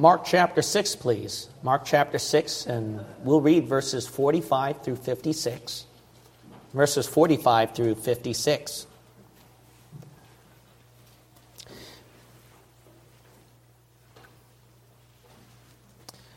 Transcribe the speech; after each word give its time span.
Mark 0.00 0.24
chapter 0.24 0.62
6, 0.62 0.94
please. 0.94 1.48
Mark 1.64 1.84
chapter 1.84 2.18
6, 2.18 2.66
and 2.66 3.04
we'll 3.24 3.40
read 3.40 3.66
verses 3.66 4.06
45 4.06 4.84
through 4.84 4.94
56. 4.94 5.86
Verses 6.72 7.08
45 7.08 7.74
through 7.74 7.96
56. 7.96 8.86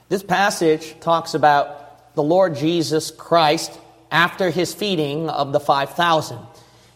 This 0.09 0.23
passage 0.23 0.99
talks 0.99 1.35
about 1.35 2.15
the 2.15 2.23
Lord 2.23 2.55
Jesus 2.55 3.11
Christ 3.11 3.79
after 4.09 4.49
his 4.49 4.73
feeding 4.73 5.29
of 5.29 5.53
the 5.53 5.59
5,000. 5.59 6.39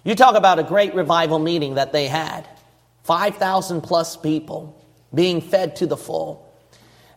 You 0.04 0.16
talk 0.16 0.36
about 0.36 0.58
a 0.58 0.64
great 0.64 0.96
revival 0.96 1.38
meeting 1.38 1.76
that 1.76 1.92
they 1.94 2.08
had 2.08 2.48
5,000 3.04 3.82
plus 3.82 4.18
people 4.18 4.84
being 5.14 5.42
fed 5.42 5.76
to 5.76 5.86
the 5.86 5.96
full. 5.96 6.45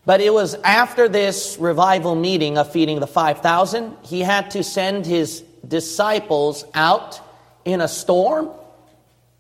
But 0.09 0.22
it 0.22 0.32
was 0.32 0.54
after 0.64 1.06
this 1.06 1.59
revival 1.60 2.14
meeting 2.14 2.56
of 2.56 2.73
feeding 2.73 2.98
the 2.98 3.06
5,000, 3.06 3.95
he 4.05 4.20
had 4.20 4.52
to 4.52 4.64
send 4.64 5.05
his 5.05 5.42
disciples 5.66 6.64
out 6.73 7.20
in 7.66 7.83
a 7.83 7.88
storm 7.88 8.48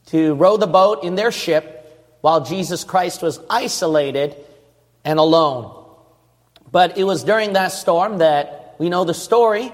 to 0.08 0.34
row 0.34 0.58
the 0.58 0.66
boat 0.66 1.04
in 1.04 1.14
their 1.14 1.32
ship 1.32 2.18
while 2.20 2.44
Jesus 2.44 2.84
Christ 2.84 3.22
was 3.22 3.40
isolated 3.48 4.36
and 5.06 5.18
alone. 5.18 5.74
But 6.70 6.98
it 6.98 7.04
was 7.04 7.24
during 7.24 7.54
that 7.54 7.72
storm 7.72 8.18
that 8.18 8.74
we 8.78 8.90
know 8.90 9.04
the 9.04 9.14
story 9.14 9.72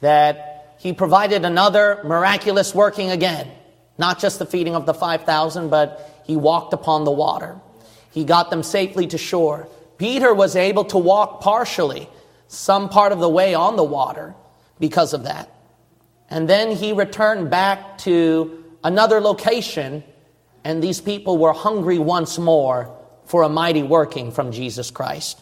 that 0.00 0.74
he 0.80 0.92
provided 0.92 1.44
another 1.44 2.00
miraculous 2.02 2.74
working 2.74 3.12
again. 3.12 3.48
Not 3.96 4.18
just 4.18 4.40
the 4.40 4.46
feeding 4.46 4.74
of 4.74 4.86
the 4.86 4.94
5,000, 4.94 5.68
but 5.68 6.24
he 6.26 6.36
walked 6.36 6.72
upon 6.72 7.04
the 7.04 7.12
water. 7.12 7.60
He 8.10 8.24
got 8.24 8.50
them 8.50 8.64
safely 8.64 9.06
to 9.06 9.16
shore. 9.16 9.68
Peter 10.00 10.32
was 10.32 10.56
able 10.56 10.86
to 10.86 10.96
walk 10.96 11.42
partially, 11.42 12.08
some 12.48 12.88
part 12.88 13.12
of 13.12 13.18
the 13.18 13.28
way 13.28 13.52
on 13.52 13.76
the 13.76 13.84
water 13.84 14.34
because 14.78 15.12
of 15.12 15.24
that. 15.24 15.54
And 16.30 16.48
then 16.48 16.74
he 16.74 16.94
returned 16.94 17.50
back 17.50 17.98
to 17.98 18.64
another 18.82 19.20
location, 19.20 20.02
and 20.64 20.82
these 20.82 21.02
people 21.02 21.36
were 21.36 21.52
hungry 21.52 21.98
once 21.98 22.38
more 22.38 22.96
for 23.26 23.42
a 23.42 23.50
mighty 23.50 23.82
working 23.82 24.32
from 24.32 24.52
Jesus 24.52 24.90
Christ. 24.90 25.38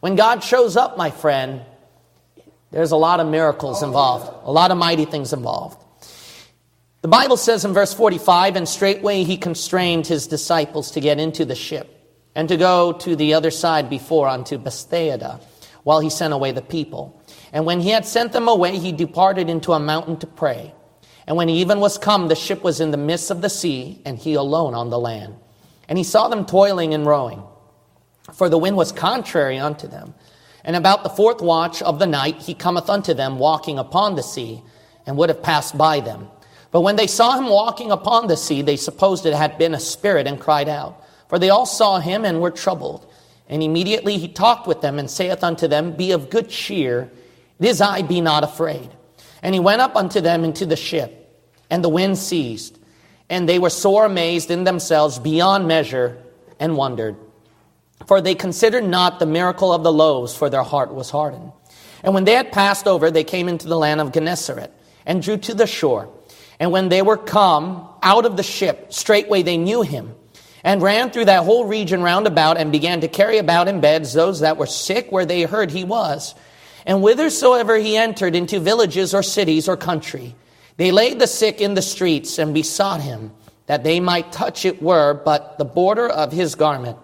When 0.00 0.16
God 0.16 0.44
shows 0.44 0.76
up, 0.76 0.98
my 0.98 1.10
friend, 1.10 1.62
there's 2.70 2.90
a 2.90 2.96
lot 2.96 3.20
of 3.20 3.26
miracles 3.26 3.82
involved, 3.82 4.30
a 4.44 4.52
lot 4.52 4.70
of 4.70 4.76
mighty 4.76 5.06
things 5.06 5.32
involved. 5.32 5.82
The 7.00 7.08
Bible 7.08 7.38
says 7.38 7.64
in 7.64 7.72
verse 7.72 7.94
45 7.94 8.56
and 8.56 8.68
straightway 8.68 9.24
he 9.24 9.38
constrained 9.38 10.06
his 10.06 10.26
disciples 10.26 10.90
to 10.90 11.00
get 11.00 11.18
into 11.18 11.46
the 11.46 11.54
ship 11.54 11.97
and 12.38 12.48
to 12.48 12.56
go 12.56 12.92
to 12.92 13.16
the 13.16 13.34
other 13.34 13.50
side 13.50 13.90
before 13.90 14.28
unto 14.28 14.58
Bethsaida 14.58 15.40
while 15.82 15.98
he 15.98 16.08
sent 16.08 16.32
away 16.32 16.52
the 16.52 16.62
people. 16.62 17.20
And 17.52 17.66
when 17.66 17.80
he 17.80 17.90
had 17.90 18.06
sent 18.06 18.30
them 18.30 18.46
away, 18.46 18.78
he 18.78 18.92
departed 18.92 19.50
into 19.50 19.72
a 19.72 19.80
mountain 19.80 20.18
to 20.20 20.26
pray. 20.28 20.72
And 21.26 21.36
when 21.36 21.48
he 21.48 21.60
even 21.60 21.80
was 21.80 21.98
come, 21.98 22.28
the 22.28 22.36
ship 22.36 22.62
was 22.62 22.78
in 22.78 22.92
the 22.92 22.96
midst 22.96 23.32
of 23.32 23.40
the 23.40 23.50
sea, 23.50 24.00
and 24.04 24.16
he 24.16 24.34
alone 24.34 24.74
on 24.74 24.88
the 24.88 25.00
land. 25.00 25.34
And 25.88 25.98
he 25.98 26.04
saw 26.04 26.28
them 26.28 26.46
toiling 26.46 26.94
and 26.94 27.04
rowing 27.04 27.42
for 28.34 28.48
the 28.48 28.58
wind 28.58 28.76
was 28.76 28.92
contrary 28.92 29.58
unto 29.58 29.88
them. 29.88 30.14
And 30.64 30.76
about 30.76 31.02
the 31.02 31.08
fourth 31.08 31.40
watch 31.40 31.80
of 31.82 31.98
the 31.98 32.06
night 32.06 32.42
he 32.42 32.54
cometh 32.54 32.90
unto 32.90 33.14
them 33.14 33.38
walking 33.38 33.78
upon 33.78 34.16
the 34.16 34.22
sea, 34.22 34.62
and 35.06 35.16
would 35.16 35.30
have 35.30 35.42
passed 35.42 35.78
by 35.78 36.00
them. 36.00 36.28
But 36.70 36.82
when 36.82 36.96
they 36.96 37.06
saw 37.06 37.38
him 37.38 37.48
walking 37.48 37.90
upon 37.90 38.26
the 38.26 38.36
sea, 38.36 38.60
they 38.60 38.76
supposed 38.76 39.24
it 39.24 39.32
had 39.32 39.56
been 39.56 39.74
a 39.74 39.80
spirit, 39.80 40.26
and 40.26 40.38
cried 40.38 40.68
out. 40.68 41.02
For 41.28 41.38
they 41.38 41.50
all 41.50 41.66
saw 41.66 41.98
him 41.98 42.24
and 42.24 42.40
were 42.40 42.50
troubled. 42.50 43.06
And 43.48 43.62
immediately 43.62 44.18
he 44.18 44.28
talked 44.28 44.66
with 44.66 44.80
them, 44.80 44.98
and 44.98 45.10
saith 45.10 45.42
unto 45.42 45.68
them, 45.68 45.92
Be 45.92 46.12
of 46.12 46.30
good 46.30 46.48
cheer, 46.48 47.10
it 47.58 47.66
is 47.66 47.80
I, 47.80 48.02
be 48.02 48.20
not 48.20 48.44
afraid. 48.44 48.90
And 49.42 49.54
he 49.54 49.60
went 49.60 49.80
up 49.80 49.96
unto 49.96 50.20
them 50.20 50.44
into 50.44 50.66
the 50.66 50.76
ship, 50.76 51.46
and 51.70 51.82
the 51.82 51.88
wind 51.88 52.18
ceased. 52.18 52.78
And 53.30 53.48
they 53.48 53.58
were 53.58 53.70
sore 53.70 54.04
amazed 54.04 54.50
in 54.50 54.64
themselves 54.64 55.18
beyond 55.18 55.66
measure, 55.66 56.18
and 56.60 56.76
wondered. 56.76 57.16
For 58.06 58.20
they 58.20 58.34
considered 58.34 58.84
not 58.84 59.18
the 59.18 59.26
miracle 59.26 59.72
of 59.72 59.82
the 59.82 59.92
loaves, 59.92 60.36
for 60.36 60.50
their 60.50 60.62
heart 60.62 60.92
was 60.92 61.10
hardened. 61.10 61.52
And 62.02 62.14
when 62.14 62.24
they 62.24 62.32
had 62.32 62.52
passed 62.52 62.86
over, 62.86 63.10
they 63.10 63.24
came 63.24 63.48
into 63.48 63.68
the 63.68 63.76
land 63.76 64.00
of 64.00 64.12
Gennesaret, 64.12 64.72
and 65.04 65.22
drew 65.22 65.36
to 65.38 65.54
the 65.54 65.66
shore. 65.66 66.08
And 66.60 66.70
when 66.70 66.88
they 66.88 67.02
were 67.02 67.16
come 67.16 67.88
out 68.02 68.24
of 68.24 68.36
the 68.36 68.42
ship, 68.42 68.92
straightway 68.92 69.42
they 69.42 69.56
knew 69.56 69.82
him, 69.82 70.14
and 70.64 70.82
ran 70.82 71.10
through 71.10 71.26
that 71.26 71.44
whole 71.44 71.64
region 71.64 72.02
round 72.02 72.26
about, 72.26 72.58
and 72.58 72.72
began 72.72 73.00
to 73.00 73.08
carry 73.08 73.38
about 73.38 73.68
in 73.68 73.80
beds 73.80 74.12
those 74.12 74.40
that 74.40 74.56
were 74.56 74.66
sick 74.66 75.10
where 75.10 75.26
they 75.26 75.42
heard 75.42 75.70
he 75.70 75.84
was. 75.84 76.34
And 76.86 77.00
whithersoever 77.00 77.76
he 77.76 77.96
entered 77.96 78.34
into 78.34 78.60
villages 78.60 79.14
or 79.14 79.22
cities 79.22 79.68
or 79.68 79.76
country, 79.76 80.34
they 80.76 80.90
laid 80.90 81.18
the 81.18 81.26
sick 81.26 81.60
in 81.60 81.74
the 81.74 81.82
streets, 81.82 82.38
and 82.38 82.54
besought 82.54 83.00
him 83.00 83.32
that 83.66 83.84
they 83.84 84.00
might 84.00 84.32
touch 84.32 84.64
it 84.64 84.82
were 84.82 85.14
but 85.14 85.58
the 85.58 85.64
border 85.64 86.08
of 86.08 86.32
his 86.32 86.54
garment 86.54 86.96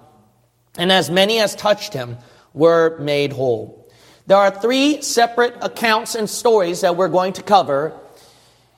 and 0.76 0.90
as 0.90 1.10
many 1.10 1.38
as 1.38 1.54
touched 1.54 1.92
him 1.92 2.18
were 2.52 2.98
made 2.98 3.32
whole. 3.32 3.88
There 4.26 4.36
are 4.36 4.50
three 4.50 5.02
separate 5.02 5.56
accounts 5.60 6.14
and 6.14 6.28
stories 6.28 6.80
that 6.80 6.96
we're 6.96 7.08
going 7.08 7.34
to 7.34 7.42
cover. 7.42 7.98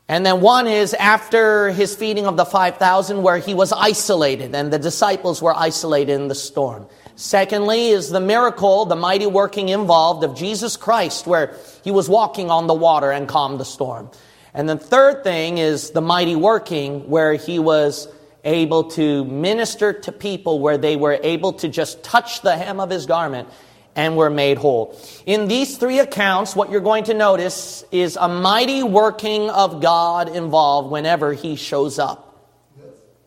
And 0.08 0.24
then 0.24 0.40
one 0.40 0.68
is 0.68 0.94
after 0.94 1.70
his 1.70 1.96
feeding 1.96 2.26
of 2.26 2.36
the 2.36 2.44
5,000, 2.44 3.22
where 3.22 3.38
he 3.38 3.54
was 3.54 3.72
isolated 3.72 4.54
and 4.54 4.72
the 4.72 4.78
disciples 4.78 5.42
were 5.42 5.54
isolated 5.54 6.12
in 6.12 6.28
the 6.28 6.34
storm. 6.34 6.86
Secondly, 7.16 7.88
is 7.88 8.10
the 8.10 8.20
miracle, 8.20 8.84
the 8.84 8.94
mighty 8.94 9.26
working 9.26 9.68
involved 9.68 10.22
of 10.22 10.36
Jesus 10.36 10.76
Christ, 10.76 11.26
where 11.26 11.56
he 11.82 11.90
was 11.90 12.08
walking 12.08 12.50
on 12.50 12.68
the 12.68 12.74
water 12.74 13.10
and 13.10 13.26
calmed 13.26 13.58
the 13.58 13.64
storm. 13.64 14.10
And 14.54 14.68
the 14.68 14.76
third 14.76 15.24
thing 15.24 15.58
is 15.58 15.90
the 15.90 16.00
mighty 16.00 16.36
working, 16.36 17.08
where 17.08 17.34
he 17.34 17.58
was 17.58 18.06
able 18.44 18.84
to 18.90 19.24
minister 19.24 19.92
to 19.92 20.12
people 20.12 20.60
where 20.60 20.78
they 20.78 20.94
were 20.94 21.18
able 21.22 21.54
to 21.54 21.68
just 21.68 22.04
touch 22.04 22.42
the 22.42 22.56
hem 22.56 22.78
of 22.78 22.90
his 22.90 23.06
garment 23.06 23.48
and 23.96 24.16
were 24.16 24.30
made 24.30 24.58
whole. 24.58 24.96
In 25.24 25.48
these 25.48 25.78
three 25.78 25.98
accounts, 25.98 26.54
what 26.54 26.70
you're 26.70 26.80
going 26.80 27.04
to 27.04 27.14
notice 27.14 27.82
is 27.90 28.16
a 28.20 28.28
mighty 28.28 28.82
working 28.82 29.50
of 29.50 29.80
God 29.80 30.28
involved 30.28 30.90
whenever 30.90 31.32
he 31.32 31.56
shows 31.56 31.98
up. 31.98 32.22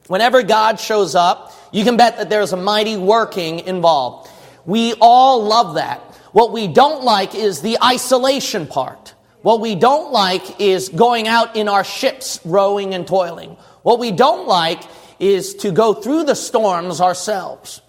Whenever 0.08 0.44
God 0.44 0.80
shows 0.80 1.16
up, 1.16 1.54
you 1.72 1.84
can 1.84 1.98
bet 1.98 2.18
that 2.18 2.30
there's 2.30 2.54
a 2.54 2.58
mighty 2.58 2.98
working 2.98 3.60
involved. 3.60 4.30
We 4.66 4.94
all 5.02 5.44
love 5.44 5.76
that. 5.76 6.00
What 6.32 6.52
we 6.52 6.68
don't 6.68 7.04
like 7.04 7.34
is 7.34 7.62
the 7.62 7.78
isolation 7.84 8.68
part. 8.68 9.16
What 9.42 9.62
we 9.62 9.74
don't 9.74 10.12
like 10.12 10.62
is 10.62 10.90
going 10.90 11.28
out 11.28 11.56
in 11.56 11.68
our 11.68 11.84
ships, 11.84 12.40
rowing 12.46 12.94
and 12.94 13.08
toiling. 13.08 13.52
What 13.84 14.00
we 14.00 14.12
don't 14.12 14.48
like 14.48 14.84
is 15.20 15.56
to 15.56 15.72
go 15.72 15.94
through 15.94 16.26
the 16.26 16.36
storms 16.36 17.02
ourselves. 17.02 17.82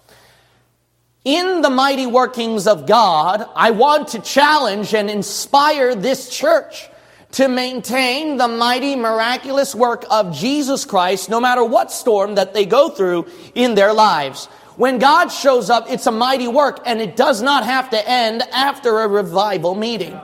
In 1.23 1.61
the 1.61 1.69
mighty 1.69 2.07
workings 2.07 2.65
of 2.65 2.87
God, 2.87 3.47
I 3.55 3.69
want 3.69 4.07
to 4.09 4.19
challenge 4.19 4.95
and 4.95 5.07
inspire 5.07 5.93
this 5.93 6.35
church 6.35 6.89
to 7.33 7.47
maintain 7.47 8.37
the 8.37 8.47
mighty 8.47 8.95
miraculous 8.95 9.75
work 9.75 10.03
of 10.09 10.35
Jesus 10.35 10.83
Christ 10.83 11.29
no 11.29 11.39
matter 11.39 11.63
what 11.63 11.91
storm 11.91 12.33
that 12.35 12.55
they 12.55 12.65
go 12.65 12.89
through 12.89 13.27
in 13.53 13.75
their 13.75 13.93
lives. 13.93 14.47
When 14.77 14.97
God 14.97 15.27
shows 15.27 15.69
up, 15.69 15.85
it's 15.91 16.07
a 16.07 16.11
mighty 16.11 16.47
work 16.47 16.79
and 16.87 16.99
it 16.99 17.15
does 17.15 17.43
not 17.43 17.65
have 17.65 17.91
to 17.91 18.09
end 18.09 18.41
after 18.51 19.01
a 19.01 19.07
revival 19.07 19.75
meeting. 19.75 20.19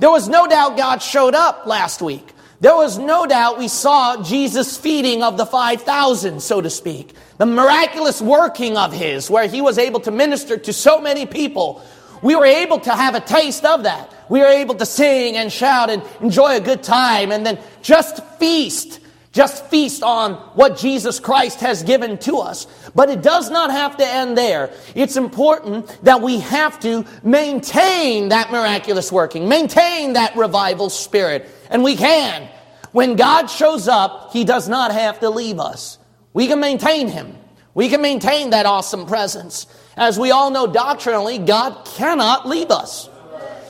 There 0.00 0.10
was 0.10 0.28
no 0.28 0.48
doubt 0.48 0.76
God 0.76 1.00
showed 1.00 1.36
up 1.36 1.64
last 1.64 2.02
week. 2.02 2.26
There 2.58 2.74
was 2.74 2.98
no 2.98 3.24
doubt 3.24 3.58
we 3.58 3.68
saw 3.68 4.20
Jesus' 4.24 4.76
feeding 4.76 5.22
of 5.22 5.36
the 5.36 5.46
5,000, 5.46 6.42
so 6.42 6.60
to 6.60 6.70
speak. 6.70 7.14
The 7.40 7.46
miraculous 7.46 8.20
working 8.20 8.76
of 8.76 8.92
his, 8.92 9.30
where 9.30 9.48
he 9.48 9.62
was 9.62 9.78
able 9.78 10.00
to 10.00 10.10
minister 10.10 10.58
to 10.58 10.74
so 10.74 11.00
many 11.00 11.24
people. 11.24 11.82
We 12.20 12.36
were 12.36 12.44
able 12.44 12.80
to 12.80 12.94
have 12.94 13.14
a 13.14 13.20
taste 13.20 13.64
of 13.64 13.84
that. 13.84 14.14
We 14.28 14.40
were 14.40 14.46
able 14.48 14.74
to 14.74 14.84
sing 14.84 15.38
and 15.38 15.50
shout 15.50 15.88
and 15.88 16.02
enjoy 16.20 16.56
a 16.56 16.60
good 16.60 16.82
time 16.82 17.32
and 17.32 17.46
then 17.46 17.58
just 17.80 18.22
feast. 18.38 19.00
Just 19.32 19.64
feast 19.68 20.02
on 20.02 20.34
what 20.54 20.76
Jesus 20.76 21.18
Christ 21.18 21.60
has 21.60 21.82
given 21.82 22.18
to 22.18 22.40
us. 22.40 22.66
But 22.94 23.08
it 23.08 23.22
does 23.22 23.48
not 23.48 23.70
have 23.70 23.96
to 23.96 24.06
end 24.06 24.36
there. 24.36 24.70
It's 24.94 25.16
important 25.16 25.86
that 26.04 26.20
we 26.20 26.40
have 26.40 26.78
to 26.80 27.06
maintain 27.22 28.28
that 28.28 28.52
miraculous 28.52 29.10
working, 29.10 29.48
maintain 29.48 30.12
that 30.12 30.36
revival 30.36 30.90
spirit. 30.90 31.48
And 31.70 31.82
we 31.82 31.96
can. 31.96 32.50
When 32.92 33.16
God 33.16 33.46
shows 33.46 33.88
up, 33.88 34.34
He 34.34 34.44
does 34.44 34.68
not 34.68 34.92
have 34.92 35.20
to 35.20 35.30
leave 35.30 35.58
us. 35.58 35.96
We 36.32 36.46
can 36.46 36.60
maintain 36.60 37.08
Him. 37.08 37.36
We 37.74 37.88
can 37.88 38.02
maintain 38.02 38.50
that 38.50 38.66
awesome 38.66 39.06
presence. 39.06 39.66
As 39.96 40.18
we 40.18 40.30
all 40.30 40.50
know 40.50 40.66
doctrinally, 40.66 41.38
God 41.38 41.84
cannot 41.84 42.48
leave 42.48 42.70
us. 42.70 43.08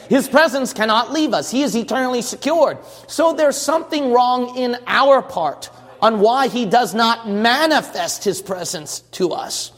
His 0.08 0.28
presence 0.28 0.72
cannot 0.72 1.12
leave 1.12 1.32
us. 1.32 1.50
He 1.50 1.62
is 1.62 1.76
eternally 1.76 2.22
secured. 2.22 2.78
So 3.06 3.32
there's 3.32 3.56
something 3.56 4.12
wrong 4.12 4.56
in 4.56 4.76
our 4.86 5.22
part 5.22 5.70
on 6.02 6.20
why 6.20 6.48
He 6.48 6.66
does 6.66 6.94
not 6.94 7.28
manifest 7.28 8.24
His 8.24 8.42
presence 8.42 9.00
to 9.12 9.30
us. 9.30 9.72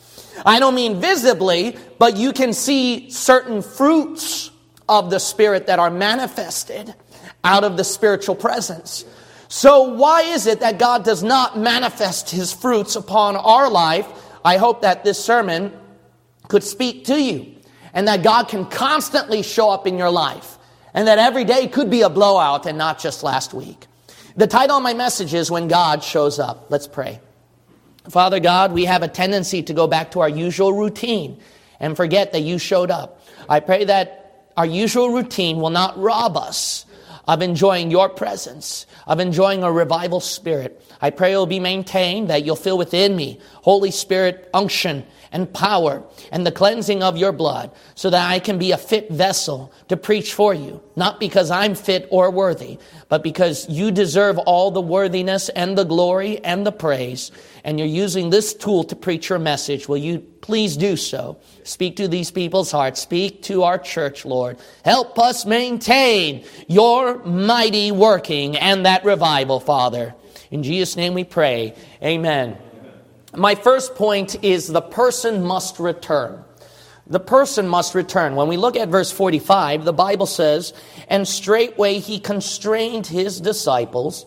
I 0.47 0.59
don't 0.59 0.75
mean 0.75 1.01
visibly, 1.01 1.77
but 1.99 2.17
you 2.17 2.33
can 2.33 2.53
see 2.53 3.11
certain 3.11 3.61
fruits 3.61 4.51
of 4.89 5.11
the 5.11 5.19
Spirit 5.19 5.67
that 5.67 5.79
are 5.79 5.91
manifested 5.91 6.95
out 7.45 7.65
of 7.65 7.77
the 7.77 7.85
spiritual 7.85 8.35
presence. 8.35 9.05
So, 9.55 9.83
why 9.83 10.23
is 10.23 10.47
it 10.47 10.61
that 10.61 10.79
God 10.79 11.05
does 11.05 11.23
not 11.23 11.59
manifest 11.59 12.31
His 12.31 12.55
fruits 12.55 12.97
upon 12.97 13.37
our 13.37 13.69
life? 13.69 14.09
I 14.43 14.57
hope 14.57 14.81
that 14.81 15.05
this 15.05 15.23
sermon 15.23 15.79
could 16.49 16.65
speak 16.65 17.05
to 17.05 17.23
you 17.23 17.57
and 17.93 18.09
that 18.09 18.23
God 18.23 18.49
can 18.49 18.65
constantly 18.65 19.43
show 19.43 19.69
up 19.69 19.87
in 19.87 19.99
your 19.99 20.09
life 20.09 20.57
and 20.95 21.07
that 21.07 21.19
every 21.19 21.45
day 21.45 21.69
could 21.69 21.91
be 21.91 22.01
a 22.01 22.09
blowout 22.09 22.65
and 22.65 22.79
not 22.79 22.99
just 22.99 23.23
last 23.23 23.53
week. 23.53 23.87
The 24.37 24.47
title 24.47 24.79
of 24.79 24.83
my 24.83 24.95
message 24.95 25.35
is 25.35 25.51
When 25.51 25.69
God 25.69 26.03
Shows 26.03 26.39
Up. 26.39 26.71
Let's 26.71 26.89
pray. 26.89 27.21
Father 28.09 28.41
God, 28.41 28.73
we 28.73 28.87
have 28.87 29.03
a 29.03 29.09
tendency 29.09 29.63
to 29.65 29.75
go 29.75 29.87
back 29.87 30.13
to 30.13 30.21
our 30.21 30.31
usual 30.31 30.73
routine 30.73 31.39
and 31.79 31.95
forget 31.95 32.33
that 32.33 32.41
you 32.41 32.57
showed 32.57 32.91
up. 32.91 33.21
I 33.51 33.61
pray 33.61 33.85
that 33.85 34.47
our 34.57 34.65
usual 34.65 35.11
routine 35.11 35.59
will 35.59 35.69
not 35.69 35.99
rob 36.01 36.39
us 36.39 36.87
of 37.27 37.43
enjoying 37.43 37.91
your 37.91 38.09
presence, 38.09 38.87
of 39.07 39.21
enjoying 39.21 39.63
a 39.63 39.73
revival 39.73 40.21
spirit. 40.21 40.83
I 41.01 41.11
pray 41.11 41.33
it 41.33 41.37
will 41.37 41.47
be 41.47 41.61
maintained, 41.61 42.31
that 42.31 42.45
you'll 42.45 42.57
feel 42.57 42.79
within 42.79 43.15
me 43.17 43.41
Holy 43.63 43.91
Spirit 43.91 44.51
unction 44.53 45.05
and 45.33 45.53
power 45.53 46.03
and 46.31 46.47
the 46.47 46.53
cleansing 46.53 47.03
of 47.03 47.17
your 47.17 47.33
blood 47.33 47.71
so 47.95 48.11
that 48.11 48.31
I 48.31 48.39
can 48.39 48.59
be 48.59 48.73
a 48.73 48.77
fit 48.77 49.11
vessel 49.11 49.73
to 49.89 49.97
preach 49.97 50.35
for 50.35 50.53
you. 50.53 50.83
Not 50.95 51.19
because 51.19 51.51
I'm 51.51 51.75
fit 51.75 52.07
or 52.11 52.31
worthy, 52.31 52.79
but 53.09 53.23
because 53.23 53.69
you 53.69 53.91
deserve 53.91 54.39
all 54.39 54.71
the 54.71 54.81
worthiness 54.81 55.49
and 55.49 55.77
the 55.77 55.85
glory 55.85 56.45
and 56.45 56.67
the 56.67 56.73
praise. 56.73 57.33
And 57.65 57.79
you're 57.79 57.89
using 57.89 58.31
this 58.31 58.55
tool 58.55 58.83
to 58.85 58.97
preach 58.97 59.29
your 59.29 59.39
message. 59.39 59.89
Will 59.89 59.97
you 59.97 60.19
please 60.19 60.77
do 60.77 60.97
so? 60.97 61.39
Speak 61.63 61.97
to 61.97 62.09
these 62.09 62.31
people's 62.31 62.73
hearts. 62.73 63.01
Speak 63.01 63.43
to 63.45 63.63
our 63.63 63.79
church, 63.79 64.25
Lord. 64.25 64.59
Help 64.85 65.19
us 65.19 65.47
maintain 65.47 66.45
your 66.67 67.23
mighty 67.25 67.93
working 67.93 68.57
and 68.57 68.85
that 68.87 69.05
revival, 69.05 69.61
Father. 69.61 70.15
In 70.51 70.65
Jesus' 70.65 70.97
name 70.97 71.15
we 71.15 71.23
pray. 71.23 71.75
Amen. 72.03 72.59
My 73.35 73.55
first 73.55 73.95
point 73.95 74.43
is 74.45 74.67
the 74.67 74.83
person 74.83 75.45
must 75.45 75.79
return. 75.79 76.45
The 77.07 77.21
person 77.21 77.69
must 77.69 77.95
return. 77.95 78.35
When 78.35 78.49
we 78.49 78.57
look 78.57 78.77
at 78.77 78.89
verse 78.89 79.13
45, 79.13 79.85
the 79.85 79.93
Bible 79.93 80.27
says, 80.27 80.73
And 81.09 81.27
straightway 81.27 81.99
he 81.99 82.19
constrained 82.19 83.07
his 83.07 83.41
disciples 83.41 84.27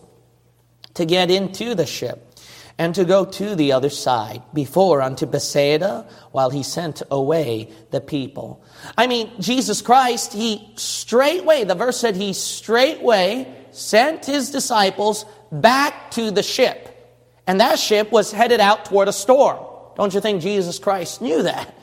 to 0.94 1.04
get 1.04 1.30
into 1.30 1.74
the 1.74 1.86
ship 1.86 2.25
and 2.78 2.94
to 2.94 3.04
go 3.04 3.24
to 3.24 3.54
the 3.54 3.72
other 3.72 3.88
side 3.88 4.42
before 4.52 5.00
unto 5.00 5.24
Bethsaida 5.26 6.06
while 6.32 6.50
he 6.50 6.62
sent 6.62 7.02
away 7.10 7.70
the 7.90 8.00
people. 8.00 8.62
I 8.98 9.06
mean, 9.06 9.30
Jesus 9.40 9.80
Christ, 9.80 10.32
he 10.32 10.72
straightway, 10.76 11.64
the 11.64 11.74
verse 11.74 11.98
said 11.98 12.16
he 12.16 12.32
straightway 12.34 13.52
sent 13.70 14.26
his 14.26 14.50
disciples 14.50 15.24
back 15.50 16.10
to 16.12 16.30
the 16.30 16.42
ship. 16.42 16.92
And 17.46 17.60
that 17.60 17.78
ship 17.78 18.12
was 18.12 18.32
headed 18.32 18.60
out 18.60 18.86
toward 18.86 19.08
a 19.08 19.12
storm. 19.12 19.58
Don't 19.96 20.12
you 20.12 20.20
think 20.20 20.42
Jesus 20.42 20.78
Christ 20.78 21.22
knew 21.22 21.42
that? 21.44 21.74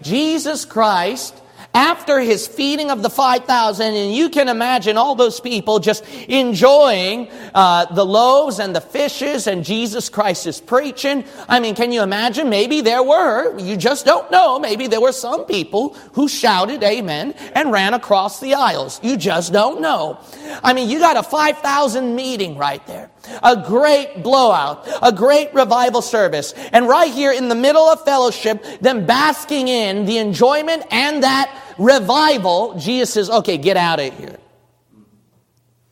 Jesus 0.00 0.64
Christ 0.64 1.41
after 1.74 2.20
his 2.20 2.46
feeding 2.46 2.90
of 2.90 3.02
the 3.02 3.10
5,000, 3.10 3.94
and 3.94 4.14
you 4.14 4.28
can 4.28 4.48
imagine 4.48 4.96
all 4.96 5.14
those 5.14 5.40
people 5.40 5.78
just 5.78 6.04
enjoying 6.28 7.28
uh, 7.54 7.86
the 7.94 8.04
loaves 8.04 8.58
and 8.58 8.74
the 8.76 8.80
fishes, 8.80 9.46
and 9.46 9.64
Jesus 9.64 10.08
Christ 10.08 10.46
is 10.46 10.60
preaching. 10.60 11.24
I 11.48 11.60
mean, 11.60 11.74
can 11.74 11.92
you 11.92 12.02
imagine? 12.02 12.50
Maybe 12.50 12.80
there 12.80 13.02
were, 13.02 13.58
you 13.58 13.76
just 13.76 14.04
don't 14.04 14.30
know, 14.30 14.58
maybe 14.58 14.86
there 14.86 15.00
were 15.00 15.12
some 15.12 15.44
people 15.46 15.94
who 16.12 16.28
shouted 16.28 16.82
amen 16.82 17.32
and 17.54 17.72
ran 17.72 17.94
across 17.94 18.40
the 18.40 18.54
aisles. 18.54 19.00
You 19.02 19.16
just 19.16 19.52
don't 19.52 19.80
know. 19.80 20.18
I 20.62 20.72
mean, 20.72 20.90
you 20.90 20.98
got 20.98 21.16
a 21.16 21.22
5,000 21.22 22.14
meeting 22.14 22.58
right 22.58 22.84
there. 22.86 23.11
A 23.42 23.62
great 23.66 24.22
blowout, 24.22 24.88
a 25.00 25.12
great 25.12 25.54
revival 25.54 26.02
service. 26.02 26.52
And 26.72 26.88
right 26.88 27.12
here 27.12 27.32
in 27.32 27.48
the 27.48 27.54
middle 27.54 27.82
of 27.82 28.04
fellowship, 28.04 28.64
them 28.80 29.06
basking 29.06 29.68
in 29.68 30.06
the 30.06 30.18
enjoyment 30.18 30.84
and 30.90 31.22
that 31.22 31.56
revival, 31.78 32.78
Jesus 32.78 33.12
says, 33.12 33.30
okay, 33.30 33.58
get 33.58 33.76
out 33.76 34.00
of 34.00 34.16
here. 34.18 34.38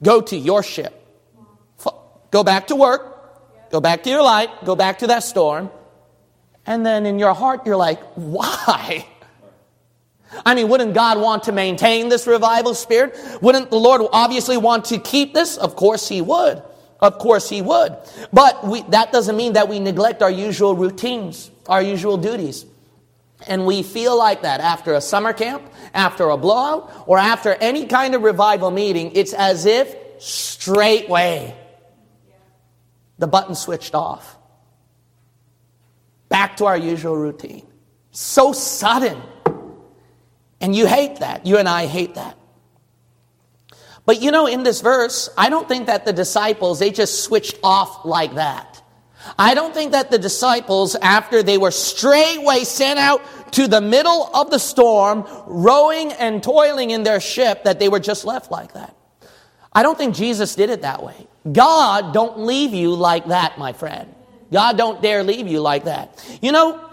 Go 0.03 0.21
to 0.23 0.37
your 0.37 0.62
ship. 0.62 0.97
Go 2.31 2.44
back 2.44 2.69
to 2.69 2.77
work. 2.77 3.71
Go 3.71 3.81
back 3.81 4.03
to 4.05 4.11
your 4.11 4.23
light. 4.23 4.65
Go 4.65 4.75
back 4.75 5.00
to 5.00 5.09
that 5.09 5.23
storm. 5.23 5.71
And 6.67 6.85
then 6.85 7.06
in 7.06 7.19
your 7.19 7.35
heart, 7.35 7.67
you're 7.67 7.76
like, 7.76 8.00
why? 8.15 9.06
I 10.44 10.55
mean, 10.55 10.69
wouldn't 10.69 10.94
God 10.94 11.21
want 11.21 11.44
to 11.44 11.53
maintain 11.53 12.09
this 12.09 12.26
revival 12.26 12.75
spirit? 12.75 13.17
Wouldn't 13.43 13.71
the 13.71 13.79
Lord 13.79 14.03
obviously 14.12 14.56
want 14.56 14.87
to 14.87 14.99
keep 14.99 15.35
this? 15.35 15.56
Of 15.56 15.76
course 15.76 16.09
He 16.09 16.21
would. 16.21 16.62
Of 17.00 17.19
course 17.19 17.49
He 17.49 17.62
would. 17.62 17.97
But 18.32 18.67
we, 18.67 18.82
that 18.82 19.12
doesn't 19.12 19.37
mean 19.37 19.55
that 19.55 19.69
we 19.69 19.81
neglect 19.81 20.23
our 20.23 20.31
usual 20.31 20.75
routines, 20.75 21.50
our 21.67 21.82
usual 21.82 22.17
duties. 22.17 22.67
And 23.47 23.64
we 23.64 23.82
feel 23.82 24.19
like 24.19 24.43
that 24.43 24.61
after 24.61 24.93
a 24.94 25.00
summer 25.00 25.32
camp, 25.32 25.62
after 25.94 26.29
a 26.29 26.37
blowout, 26.37 27.05
or 27.06 27.19
after 27.19 27.55
any 27.55 27.87
kind 27.87 28.14
of 28.14 28.23
revival 28.23 28.70
meeting, 28.70 29.12
it's 29.14 29.32
as 29.32 29.64
if 29.64 29.94
straightway 30.19 31.56
the 33.19 33.26
button 33.26 33.55
switched 33.55 33.94
off. 33.94 34.37
Back 36.29 36.56
to 36.58 36.67
our 36.67 36.76
usual 36.76 37.17
routine. 37.17 37.67
So 38.12 38.52
sudden. 38.52 39.20
And 40.61 40.75
you 40.75 40.87
hate 40.87 41.17
that. 41.20 41.47
You 41.47 41.58
and 41.58 41.69
I 41.69 41.87
hate 41.87 42.14
that. 42.14 42.37
But 44.06 44.23
you 44.23 44.31
know, 44.31 44.47
in 44.47 44.62
this 44.62 44.81
verse, 44.81 45.29
I 45.37 45.50
don't 45.50 45.69
think 45.69 45.87
that 45.87 46.05
the 46.05 46.12
disciples, 46.12 46.79
they 46.79 46.91
just 46.91 47.25
switched 47.25 47.58
off 47.62 48.05
like 48.05 48.35
that. 48.35 48.82
I 49.38 49.55
don't 49.55 49.75
think 49.75 49.93
that 49.93 50.11
the 50.11 50.19
disciples, 50.19 50.97
after 50.97 51.43
they 51.43 51.58
were 51.58 51.70
straightway 51.70 52.64
sent 52.64 52.99
out 52.99 53.23
to 53.52 53.69
the 53.69 53.81
middle 53.81 54.31
of 54.35 54.50
the 54.50 54.58
storm, 54.58 55.26
rowing 55.47 56.12
and 56.12 56.43
toiling 56.43 56.91
in 56.91 57.02
their 57.02 57.20
ship, 57.20 57.64
that 57.64 57.79
they 57.79 57.88
were 57.88 58.00
just 58.00 58.25
left 58.25 58.50
like 58.50 58.75
that. 58.75 58.97
I 59.73 59.82
don't 59.82 59.97
think 59.97 60.14
Jesus 60.14 60.55
did 60.55 60.70
it 60.70 60.82
that 60.82 61.02
way. 61.02 61.26
God 61.50 62.12
don't 62.14 62.41
leave 62.41 62.75
you 62.75 62.94
like 62.94 63.26
that, 63.26 63.58
my 63.58 63.73
friend. 63.73 64.14
God 64.52 64.76
don't 64.76 65.00
dare 65.00 65.23
leave 65.23 65.47
you 65.47 65.61
like 65.61 65.85
that. 65.85 66.38
You 66.43 66.52
know, 66.52 66.91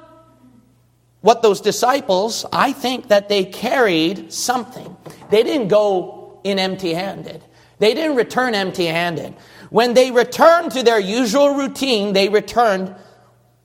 what 1.22 1.42
those 1.42 1.62
disciples, 1.62 2.46
I 2.54 2.74
think 2.74 3.08
that 3.08 3.30
they 3.30 3.46
carried 3.46 4.32
something. 4.32 4.96
They 5.32 5.44
didn't 5.44 5.70
go 5.70 6.17
in 6.50 6.60
empty 6.60 6.94
handed. 6.94 7.44
They 7.80 7.94
didn't 7.94 8.16
return 8.16 8.56
empty 8.56 8.86
handed. 8.86 9.36
When 9.70 9.94
they 9.94 10.12
returned 10.12 10.72
to 10.72 10.84
their 10.84 11.00
usual 11.00 11.56
routine, 11.56 12.14
they 12.14 12.30
returned 12.30 12.96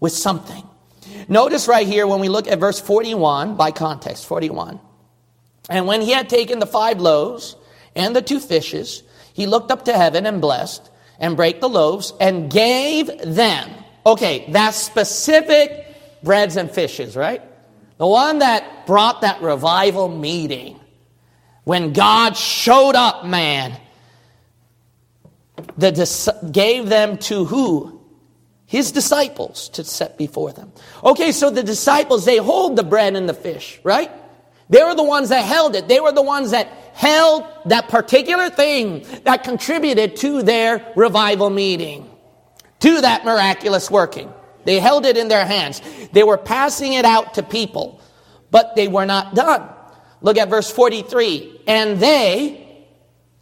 with 0.01 0.13
something. 0.13 0.65
Notice 1.29 1.69
right 1.69 1.87
here 1.87 2.07
when 2.07 2.21
we 2.21 2.29
look 2.29 2.49
at 2.49 2.59
verse 2.59 2.81
41, 2.81 3.57
by 3.57 3.71
context, 3.71 4.27
41. 4.27 4.81
And 5.71 5.87
when 5.87 6.01
he 6.01 6.11
had 6.11 6.29
taken 6.29 6.59
the 6.59 6.67
five 6.67 7.01
loaves 7.01 7.57
and 7.95 8.15
the 8.15 8.23
two 8.23 8.41
fishes, 8.41 9.03
he 9.33 9.47
looked 9.47 9.71
up 9.71 9.85
to 9.87 9.97
heaven 9.97 10.27
and 10.27 10.41
blessed 10.41 10.91
and 11.19 11.37
brake 11.37 11.61
the 11.61 11.69
loaves 11.69 12.13
and 12.21 12.51
gave 12.51 13.07
them. 13.25 13.71
Okay, 14.05 14.47
that's 14.51 14.77
specific 14.77 15.87
breads 16.23 16.57
and 16.57 16.71
fishes, 16.71 17.17
right? 17.17 17.43
The 17.99 18.07
one 18.07 18.41
that 18.41 18.87
brought 18.87 19.21
that 19.21 19.41
revival 19.43 20.09
meeting. 20.09 20.81
When 21.65 21.93
God 21.93 22.37
showed 22.37 22.95
up, 22.97 23.25
man, 23.25 23.79
the, 25.77 26.51
gave 26.51 26.89
them 26.89 27.19
to 27.19 27.45
who? 27.45 28.01
His 28.67 28.91
disciples 28.91 29.69
to 29.71 29.85
set 29.85 30.17
before 30.17 30.53
them. 30.53 30.73
Okay, 31.05 31.31
so 31.33 31.51
the 31.51 31.63
disciples, 31.63 32.25
they 32.25 32.39
hold 32.39 32.77
the 32.77 32.83
bread 32.83 33.15
and 33.17 33.29
the 33.29 33.35
fish, 33.35 33.79
right? 33.85 34.11
They 34.71 34.83
were 34.83 34.95
the 34.95 35.03
ones 35.03 35.29
that 35.29 35.45
held 35.45 35.77
it. 35.77 35.89
They 35.89 36.01
were 36.01 36.13
the 36.13 36.23
ones 36.23 36.53
that 36.53 36.69
held 36.95 37.45
that 37.67 37.89
particular 37.89 38.49
thing 38.49 39.05
that 39.25 39.45
contributed 39.45 40.17
to 40.17 40.43
their 40.43 40.91
revival 40.97 41.51
meeting, 41.51 42.11
to 42.81 43.03
that 43.03 43.25
miraculous 43.27 43.91
working. 43.91 44.33
They 44.65 44.81
held 44.81 45.05
it 45.05 45.19
in 45.19 45.29
their 45.29 45.45
hands. 45.45 45.83
They 46.13 46.23
were 46.23 46.39
passing 46.39 46.95
it 46.95 47.05
out 47.05 47.35
to 47.35 47.43
people, 47.43 48.01
but 48.51 48.75
they 48.75 48.89
were 48.89 49.05
not 49.05 49.35
done. 49.35 49.69
Look 50.23 50.39
at 50.39 50.49
verse 50.49 50.71
43. 50.71 51.61
And 51.67 51.99
they 52.01 52.87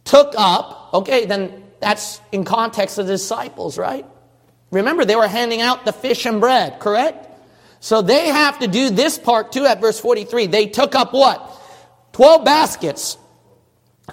took 0.03 0.33
up, 0.37 0.89
okay, 0.93 1.25
then 1.25 1.63
that's 1.79 2.19
in 2.31 2.43
context 2.43 2.97
of 2.97 3.07
the 3.07 3.13
disciples, 3.13 3.77
right? 3.77 4.05
Remember, 4.71 5.05
they 5.05 5.15
were 5.15 5.27
handing 5.27 5.61
out 5.61 5.85
the 5.85 5.93
fish 5.93 6.25
and 6.25 6.39
bread, 6.39 6.79
correct? 6.79 7.27
So 7.79 8.01
they 8.01 8.27
have 8.27 8.59
to 8.59 8.67
do 8.67 8.89
this 8.89 9.17
part 9.17 9.51
too 9.51 9.65
at 9.65 9.81
verse 9.81 9.99
43. 9.99 10.47
They 10.47 10.67
took 10.67 10.95
up 10.95 11.13
what? 11.13 11.59
12 12.13 12.45
baskets 12.45 13.17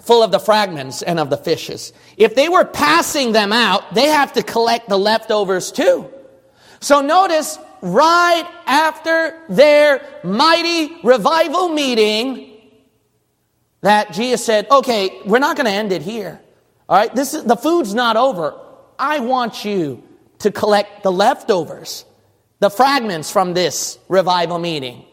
full 0.02 0.22
of 0.22 0.30
the 0.30 0.38
fragments 0.38 1.02
and 1.02 1.18
of 1.18 1.30
the 1.30 1.36
fishes. 1.36 1.92
If 2.16 2.34
they 2.34 2.48
were 2.48 2.64
passing 2.64 3.32
them 3.32 3.52
out, 3.52 3.94
they 3.94 4.06
have 4.06 4.32
to 4.34 4.42
collect 4.42 4.88
the 4.88 4.98
leftovers 4.98 5.72
too. 5.72 6.08
So 6.80 7.00
notice 7.00 7.58
right 7.82 8.48
after 8.66 9.38
their 9.48 10.00
mighty 10.24 10.96
revival 11.02 11.68
meeting 11.68 12.47
that 13.80 14.12
Jesus 14.12 14.44
said, 14.44 14.68
okay, 14.70 15.20
we're 15.24 15.38
not 15.38 15.56
going 15.56 15.66
to 15.66 15.72
end 15.72 15.92
it 15.92 16.02
here. 16.02 16.40
All 16.88 16.96
right, 16.96 17.14
this 17.14 17.34
is, 17.34 17.44
the 17.44 17.56
food's 17.56 17.94
not 17.94 18.16
over. 18.16 18.58
I 18.98 19.20
want 19.20 19.64
you 19.64 20.02
to 20.40 20.50
collect 20.50 21.02
the 21.02 21.12
leftovers, 21.12 22.04
the 22.60 22.70
fragments 22.70 23.30
from 23.30 23.54
this 23.54 23.98
revival 24.08 24.58
meeting. 24.58 25.04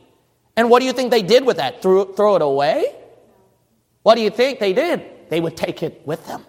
And 0.56 0.70
what 0.70 0.80
do 0.80 0.86
you 0.86 0.94
think 0.94 1.12
they 1.12 1.22
did 1.22 1.46
with 1.46 1.58
that? 1.58 1.82
Throw, 1.82 2.06
throw 2.06 2.36
it 2.36 2.42
away? 2.42 2.96
What 4.04 4.16
do 4.16 4.22
you 4.22 4.30
think 4.30 4.60
they 4.60 4.74
did? 4.74 5.30
They 5.30 5.42
would 5.42 5.58
take 5.58 5.84
it 5.84 6.02
with 6.06 6.26
them. 6.28 6.46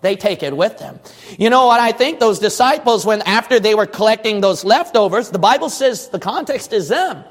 They 0.00 0.16
take 0.16 0.42
it 0.42 0.56
with 0.56 0.78
them. 0.78 0.98
You 1.38 1.48
know 1.48 1.66
what 1.66 1.80
I 1.80 1.92
think? 1.92 2.18
Those 2.18 2.40
disciples, 2.40 3.06
when 3.06 3.22
after 3.22 3.60
they 3.60 3.74
were 3.74 3.86
collecting 3.86 4.40
those 4.40 4.64
leftovers, 4.64 5.30
the 5.30 5.38
Bible 5.38 5.68
says 5.70 6.08
the 6.08 6.18
context 6.18 6.72
is 6.72 6.88
them. 6.88 7.24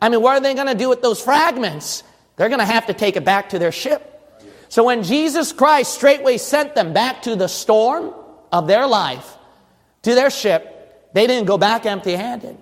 I 0.00 0.08
mean, 0.08 0.22
what 0.22 0.36
are 0.36 0.40
they 0.40 0.54
going 0.54 0.68
to 0.68 0.74
do 0.74 0.88
with 0.88 1.02
those 1.02 1.20
fragments? 1.20 2.02
They're 2.36 2.48
going 2.48 2.60
to 2.60 2.66
have 2.66 2.86
to 2.86 2.94
take 2.94 3.16
it 3.16 3.24
back 3.24 3.50
to 3.50 3.58
their 3.58 3.72
ship. 3.72 4.10
So 4.68 4.84
when 4.84 5.02
Jesus 5.02 5.52
Christ 5.52 5.94
straightway 5.94 6.38
sent 6.38 6.74
them 6.74 6.92
back 6.92 7.22
to 7.22 7.36
the 7.36 7.48
storm 7.48 8.12
of 8.50 8.66
their 8.66 8.86
life, 8.86 9.36
to 10.02 10.14
their 10.14 10.30
ship, 10.30 11.12
they 11.14 11.26
didn't 11.26 11.46
go 11.46 11.58
back 11.58 11.86
empty 11.86 12.12
handed. 12.12 12.58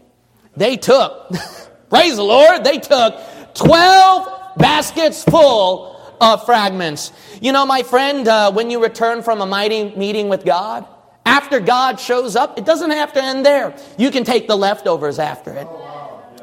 They 0.56 0.76
took, 0.76 1.30
praise 1.88 2.16
the 2.16 2.22
Lord, 2.22 2.64
they 2.64 2.78
took 2.78 3.18
12 3.54 4.58
baskets 4.58 5.24
full 5.24 5.96
of 6.20 6.44
fragments. 6.44 7.12
You 7.40 7.52
know, 7.52 7.64
my 7.64 7.82
friend, 7.82 8.28
uh, 8.28 8.52
when 8.52 8.70
you 8.70 8.82
return 8.82 9.22
from 9.22 9.40
a 9.40 9.46
mighty 9.46 9.94
meeting 9.96 10.28
with 10.28 10.44
God, 10.44 10.86
after 11.24 11.60
God 11.60 11.98
shows 11.98 12.36
up, 12.36 12.58
it 12.58 12.64
doesn't 12.64 12.90
have 12.90 13.12
to 13.14 13.22
end 13.22 13.46
there. 13.46 13.76
You 13.96 14.10
can 14.10 14.24
take 14.24 14.48
the 14.48 14.56
leftovers 14.56 15.18
after 15.18 15.52
it. 15.54 15.66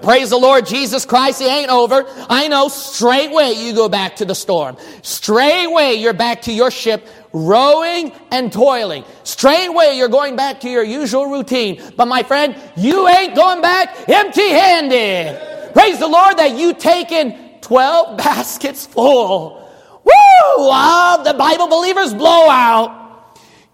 Praise 0.01 0.29
the 0.29 0.37
Lord 0.37 0.65
Jesus 0.65 1.05
Christ, 1.05 1.41
it 1.41 1.45
ain't 1.45 1.69
over. 1.69 2.05
I 2.29 2.47
know 2.47 2.67
straightway 2.69 3.53
you 3.53 3.73
go 3.73 3.89
back 3.89 4.15
to 4.17 4.25
the 4.25 4.35
storm. 4.35 4.77
Straightway 5.01 5.93
you're 5.93 6.13
back 6.13 6.43
to 6.43 6.53
your 6.53 6.71
ship, 6.71 7.05
rowing 7.33 8.11
and 8.31 8.51
toiling. 8.51 9.03
Straightway 9.23 9.97
you're 9.97 10.07
going 10.07 10.35
back 10.35 10.61
to 10.61 10.69
your 10.69 10.83
usual 10.83 11.25
routine. 11.27 11.81
But 11.95 12.07
my 12.07 12.23
friend, 12.23 12.55
you 12.77 13.07
ain't 13.07 13.35
going 13.35 13.61
back 13.61 14.09
empty 14.09 14.49
handed. 14.49 15.73
Praise 15.73 15.99
the 15.99 16.07
Lord 16.07 16.37
that 16.37 16.57
you 16.57 16.73
taken 16.73 17.59
12 17.61 18.17
baskets 18.17 18.85
full 18.85 19.59
Woo! 20.03 20.69
Ah, 20.71 21.21
the 21.23 21.33
Bible 21.33 21.67
believers 21.67 22.13
blow 22.13 22.49
out. 22.49 23.08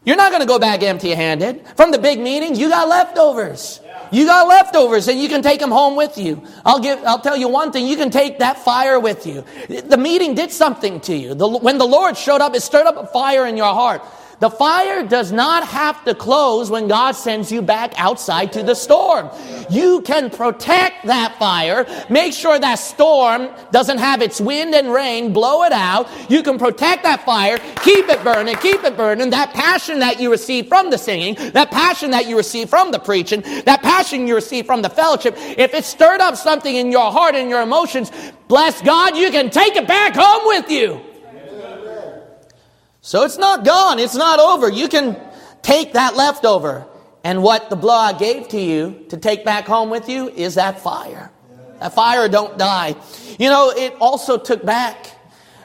You're 0.06 0.18
not 0.18 0.32
going 0.32 0.42
to 0.42 0.48
go 0.48 0.60
back 0.60 0.84
empty 0.84 1.12
handed. 1.12 1.68
From 1.76 1.92
the 1.92 1.98
big 1.98 2.20
meeting, 2.20 2.56
you 2.56 2.70
got 2.70 2.88
leftovers. 2.88 3.82
You 4.12 4.26
got 4.26 4.48
leftovers 4.48 5.08
and 5.08 5.20
you 5.20 5.28
can 5.28 5.42
take 5.42 5.60
them 5.60 5.72
home 5.72 5.96
with 5.96 6.18
you. 6.18 6.44
I'll 6.64 6.80
give, 6.80 7.00
I'll 7.06 7.20
tell 7.20 7.36
you 7.36 7.48
one 7.48 7.72
thing. 7.72 7.88
You 7.88 7.98
can 7.98 8.12
take 8.12 8.40
that 8.40 8.60
fire 8.60 9.00
with 9.00 9.26
you. 9.26 9.44
The 9.68 9.98
meeting 9.98 10.36
did 10.36 10.52
something 10.52 11.00
to 11.02 11.16
you. 11.16 11.34
The, 11.34 11.48
when 11.48 11.80
the 11.80 11.88
Lord 11.88 12.16
showed 12.16 12.40
up, 12.42 12.56
it 12.56 12.62
stirred 12.62 12.86
up 12.86 12.98
a 12.98 13.08
fire 13.08 13.48
in 13.48 13.58
your 13.58 13.74
heart. 13.74 14.04
The 14.40 14.50
fire 14.50 15.04
does 15.04 15.32
not 15.32 15.66
have 15.68 16.04
to 16.06 16.14
close 16.14 16.70
when 16.70 16.88
God 16.88 17.14
sends 17.14 17.52
you 17.52 17.62
back 17.62 17.94
outside 17.98 18.52
to 18.54 18.64
the 18.64 18.76
storm. 18.76 19.30
You 19.70 20.02
can 20.02 20.30
protect 20.30 21.06
that 21.06 21.38
fire, 21.40 21.86
make 22.10 22.34
sure 22.34 22.60
that 22.60 22.76
storm 22.76 23.50
doesn't 23.72 23.98
have 23.98 24.22
its 24.22 24.42
wind 24.42 24.76
and 24.76 24.92
rain, 24.92 25.32
blow 25.32 25.64
it 25.64 25.72
out. 25.72 26.10
You 26.30 26.44
can 26.44 26.58
protect 26.58 27.04
that 27.04 27.26
fire, 27.26 27.58
keep 27.82 28.10
it 28.10 28.24
burning, 28.24 28.56
keep 28.58 28.84
it 28.84 28.98
burning. 28.98 29.30
That 29.30 29.54
passion 29.54 30.00
that 30.00 30.20
you 30.20 30.30
receive 30.32 30.68
from 30.68 30.90
the 30.90 30.98
singing, 30.98 31.36
that 31.54 31.72
passion 31.72 32.12
that 32.12 32.28
you 32.28 32.36
receive 32.36 32.70
from 32.70 32.92
the 32.92 33.00
preaching, 33.00 33.42
that 33.66 33.82
passion 33.82 34.28
you 34.28 34.36
receive 34.36 34.66
from 34.66 34.82
the 34.82 34.90
fellowship, 34.90 35.36
if 35.38 35.74
it 35.74 35.86
stirred 35.86 36.22
up 36.22 36.36
something 36.36 36.76
in 36.76 36.92
your 36.92 37.12
heart 37.12 37.36
and 37.36 37.50
your 37.50 37.62
emotions, 37.62 38.12
bless 38.48 38.82
God, 38.82 39.16
you 39.16 39.32
can 39.32 39.50
take 39.50 39.76
it 39.76 39.88
back 39.88 40.14
home 40.16 40.44
with 40.46 40.70
you. 40.70 41.15
So 43.06 43.24
it's 43.24 43.38
not 43.38 43.64
gone. 43.64 44.00
It's 44.00 44.16
not 44.16 44.40
over. 44.40 44.68
You 44.68 44.88
can 44.88 45.16
take 45.62 45.94
that 45.94 46.16
leftover. 46.16 46.88
And 47.24 47.44
what 47.44 47.70
the 47.70 47.76
blowout 47.76 48.18
gave 48.18 48.48
to 48.48 48.60
you 48.60 49.06
to 49.10 49.18
take 49.18 49.46
back 49.46 49.66
home 49.66 49.92
with 49.92 50.10
you 50.10 50.30
is 50.30 50.56
that 50.56 50.80
fire. 50.80 51.30
That 51.80 51.94
fire 51.94 52.28
don't 52.28 52.58
die. 52.58 52.96
You 53.38 53.50
know, 53.50 53.70
it 53.70 53.94
also 54.00 54.40
took 54.40 54.66
back, 54.66 55.12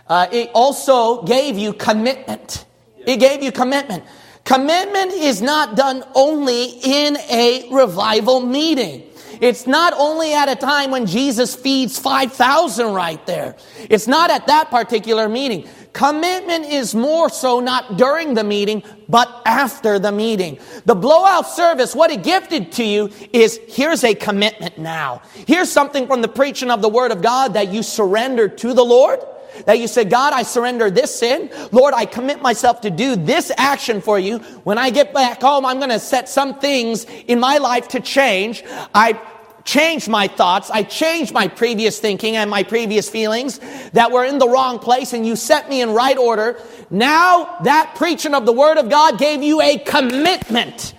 uh, 0.06 0.26
it 0.30 0.50
also 0.52 1.22
gave 1.22 1.56
you 1.56 1.72
commitment. 1.72 2.66
It 3.06 3.16
gave 3.16 3.42
you 3.42 3.52
commitment. 3.52 4.04
Commitment 4.44 5.12
is 5.12 5.40
not 5.40 5.76
done 5.76 6.04
only 6.14 6.64
in 6.82 7.16
a 7.30 7.68
revival 7.72 8.40
meeting. 8.40 9.10
It's 9.40 9.66
not 9.66 9.94
only 9.96 10.34
at 10.34 10.50
a 10.50 10.56
time 10.56 10.90
when 10.90 11.06
Jesus 11.06 11.54
feeds 11.54 11.98
5,000 11.98 12.92
right 12.92 13.24
there. 13.26 13.56
It's 13.88 14.06
not 14.06 14.30
at 14.30 14.46
that 14.48 14.70
particular 14.70 15.28
meeting. 15.30 15.66
Commitment 15.92 16.66
is 16.66 16.94
more 16.94 17.28
so 17.28 17.58
not 17.58 17.96
during 17.96 18.34
the 18.34 18.44
meeting, 18.44 18.82
but 19.08 19.42
after 19.44 19.98
the 19.98 20.12
meeting. 20.12 20.58
The 20.84 20.94
blowout 20.94 21.48
service, 21.48 21.94
what 21.94 22.10
it 22.10 22.22
gifted 22.22 22.72
to 22.72 22.84
you 22.84 23.10
is 23.32 23.60
here's 23.68 24.04
a 24.04 24.14
commitment 24.14 24.78
now. 24.78 25.22
Here's 25.46 25.70
something 25.70 26.06
from 26.06 26.22
the 26.22 26.28
preaching 26.28 26.70
of 26.70 26.80
the 26.80 26.88
Word 26.88 27.10
of 27.10 27.22
God 27.22 27.54
that 27.54 27.72
you 27.72 27.82
surrender 27.82 28.48
to 28.48 28.72
the 28.72 28.84
Lord. 28.84 29.20
That 29.66 29.80
you 29.80 29.88
say, 29.88 30.04
God, 30.04 30.32
I 30.32 30.44
surrender 30.44 30.90
this 30.90 31.18
sin. 31.18 31.50
Lord, 31.72 31.92
I 31.92 32.06
commit 32.06 32.40
myself 32.40 32.82
to 32.82 32.90
do 32.90 33.16
this 33.16 33.50
action 33.56 34.00
for 34.00 34.18
you. 34.18 34.38
When 34.62 34.78
I 34.78 34.90
get 34.90 35.12
back 35.12 35.40
home, 35.40 35.66
I'm 35.66 35.78
going 35.78 35.90
to 35.90 35.98
set 35.98 36.28
some 36.28 36.60
things 36.60 37.04
in 37.26 37.40
my 37.40 37.58
life 37.58 37.88
to 37.88 38.00
change. 38.00 38.62
I 38.94 39.20
changed 39.64 40.08
my 40.08 40.28
thoughts. 40.28 40.70
I 40.70 40.82
changed 40.82 41.32
my 41.32 41.48
previous 41.48 42.00
thinking 42.00 42.36
and 42.36 42.50
my 42.50 42.62
previous 42.62 43.08
feelings 43.08 43.60
that 43.92 44.10
were 44.10 44.24
in 44.24 44.38
the 44.38 44.48
wrong 44.48 44.78
place 44.78 45.12
and 45.12 45.26
you 45.26 45.36
set 45.36 45.68
me 45.68 45.82
in 45.82 45.90
right 45.90 46.16
order. 46.16 46.60
Now 46.90 47.58
that 47.64 47.94
preaching 47.96 48.34
of 48.34 48.46
the 48.46 48.52
word 48.52 48.78
of 48.78 48.88
God 48.88 49.18
gave 49.18 49.42
you 49.42 49.60
a 49.60 49.78
commitment. 49.78 50.94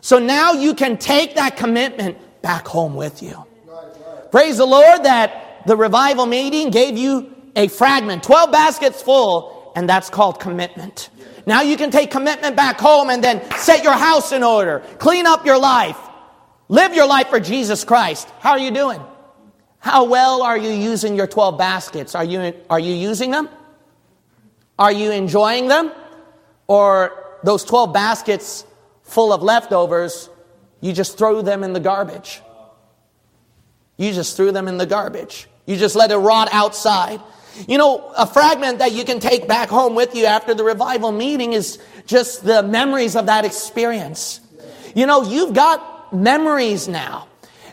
So 0.00 0.18
now 0.18 0.52
you 0.52 0.74
can 0.74 0.98
take 0.98 1.36
that 1.36 1.56
commitment 1.56 2.18
back 2.42 2.66
home 2.66 2.94
with 2.94 3.22
you. 3.22 3.44
Praise 4.30 4.58
the 4.58 4.66
Lord 4.66 5.04
that 5.04 5.62
the 5.66 5.76
revival 5.76 6.26
meeting 6.26 6.70
gave 6.70 6.98
you 6.98 7.34
a 7.54 7.68
fragment, 7.68 8.22
12 8.22 8.50
baskets 8.50 9.02
full, 9.02 9.72
and 9.76 9.88
that's 9.88 10.10
called 10.10 10.40
commitment. 10.40 11.10
Now 11.46 11.62
you 11.62 11.76
can 11.76 11.90
take 11.90 12.10
commitment 12.10 12.56
back 12.56 12.80
home 12.80 13.10
and 13.10 13.22
then 13.22 13.42
set 13.58 13.82
your 13.82 13.92
house 13.94 14.32
in 14.32 14.42
order, 14.42 14.80
clean 14.98 15.26
up 15.26 15.44
your 15.44 15.58
life, 15.58 15.98
Live 16.72 16.94
your 16.94 17.06
life 17.06 17.28
for 17.28 17.38
Jesus 17.38 17.84
Christ. 17.84 18.26
How 18.40 18.52
are 18.52 18.58
you 18.58 18.70
doing? 18.70 18.98
How 19.78 20.04
well 20.04 20.42
are 20.42 20.56
you 20.56 20.70
using 20.70 21.14
your 21.14 21.26
12 21.26 21.58
baskets? 21.58 22.14
Are 22.14 22.24
you, 22.24 22.54
are 22.70 22.80
you 22.80 22.94
using 22.94 23.30
them? 23.30 23.50
Are 24.78 24.90
you 24.90 25.10
enjoying 25.10 25.68
them? 25.68 25.92
Or 26.68 27.36
those 27.44 27.62
12 27.64 27.92
baskets 27.92 28.64
full 29.02 29.34
of 29.34 29.42
leftovers, 29.42 30.30
you 30.80 30.94
just 30.94 31.18
throw 31.18 31.42
them 31.42 31.62
in 31.62 31.74
the 31.74 31.78
garbage? 31.78 32.40
You 33.98 34.10
just 34.14 34.34
threw 34.38 34.50
them 34.50 34.66
in 34.66 34.78
the 34.78 34.86
garbage. 34.86 35.48
You 35.66 35.76
just 35.76 35.94
let 35.94 36.10
it 36.10 36.16
rot 36.16 36.48
outside. 36.52 37.20
You 37.68 37.76
know, 37.76 38.14
a 38.16 38.26
fragment 38.26 38.78
that 38.78 38.92
you 38.92 39.04
can 39.04 39.20
take 39.20 39.46
back 39.46 39.68
home 39.68 39.94
with 39.94 40.14
you 40.14 40.24
after 40.24 40.54
the 40.54 40.64
revival 40.64 41.12
meeting 41.12 41.52
is 41.52 41.78
just 42.06 42.46
the 42.46 42.62
memories 42.62 43.14
of 43.14 43.26
that 43.26 43.44
experience. 43.44 44.40
You 44.94 45.04
know, 45.04 45.22
you've 45.22 45.52
got 45.52 45.91
memories 46.12 46.88
now. 46.88 47.28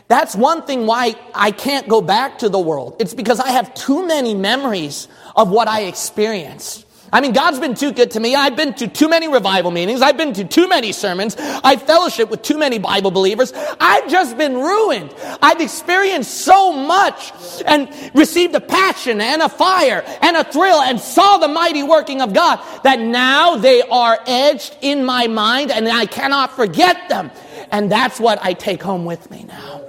That's 0.08 0.34
one 0.34 0.62
thing 0.62 0.86
why 0.86 1.14
I 1.34 1.52
can't 1.52 1.86
go 1.88 2.00
back 2.00 2.40
to 2.40 2.48
the 2.48 2.58
world. 2.58 2.96
It's 2.98 3.14
because 3.14 3.38
I 3.38 3.50
have 3.50 3.72
too 3.74 4.06
many 4.06 4.34
memories 4.34 5.06
of 5.36 5.50
what 5.50 5.68
I 5.68 5.82
experienced. 5.82 6.84
I 7.12 7.20
mean, 7.20 7.32
God's 7.32 7.58
been 7.58 7.74
too 7.74 7.92
good 7.92 8.12
to 8.12 8.20
me. 8.20 8.34
I've 8.34 8.56
been 8.56 8.74
to 8.74 8.86
too 8.88 9.08
many 9.08 9.28
revival 9.28 9.70
meetings. 9.70 10.00
I've 10.00 10.16
been 10.16 10.32
to 10.34 10.44
too 10.44 10.68
many 10.68 10.92
sermons. 10.92 11.36
I've 11.38 11.82
fellowship 11.82 12.30
with 12.30 12.42
too 12.42 12.56
many 12.56 12.78
Bible 12.78 13.10
believers. 13.10 13.52
I've 13.80 14.08
just 14.08 14.36
been 14.36 14.54
ruined. 14.54 15.12
I've 15.42 15.60
experienced 15.60 16.32
so 16.32 16.72
much 16.72 17.32
and 17.66 17.88
received 18.14 18.54
a 18.54 18.60
passion 18.60 19.20
and 19.20 19.42
a 19.42 19.48
fire 19.48 20.04
and 20.22 20.36
a 20.36 20.44
thrill 20.44 20.80
and 20.80 21.00
saw 21.00 21.38
the 21.38 21.48
mighty 21.48 21.82
working 21.82 22.22
of 22.22 22.32
God 22.32 22.60
that 22.84 23.00
now 23.00 23.56
they 23.56 23.82
are 23.82 24.18
edged 24.26 24.76
in 24.80 25.04
my 25.04 25.26
mind 25.26 25.70
and 25.70 25.88
I 25.88 26.06
cannot 26.06 26.54
forget 26.54 27.08
them. 27.08 27.30
And 27.72 27.90
that's 27.90 28.20
what 28.20 28.42
I 28.42 28.52
take 28.52 28.82
home 28.82 29.04
with 29.04 29.30
me 29.30 29.44
now. 29.44 29.82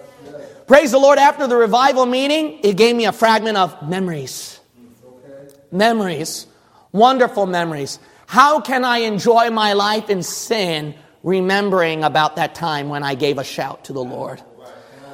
Praise 0.65 0.91
the 0.91 0.99
Lord. 0.99 1.19
After 1.19 1.47
the 1.47 1.55
revival 1.57 2.05
meeting, 2.05 2.59
it 2.63 2.77
gave 2.77 2.95
me 2.95 3.05
a 3.05 3.11
fragment 3.11 3.57
of 3.57 3.89
memories. 3.89 4.59
Memories. 5.71 6.47
Wonderful 6.91 7.45
memories. 7.45 7.99
How 8.27 8.59
can 8.59 8.83
I 8.83 8.99
enjoy 8.99 9.49
my 9.49 9.73
life 9.73 10.09
in 10.09 10.23
sin 10.23 10.95
remembering 11.23 12.03
about 12.03 12.35
that 12.35 12.55
time 12.55 12.89
when 12.89 13.03
I 13.03 13.15
gave 13.15 13.37
a 13.37 13.43
shout 13.43 13.85
to 13.85 13.93
the 13.93 14.03
Lord? 14.03 14.41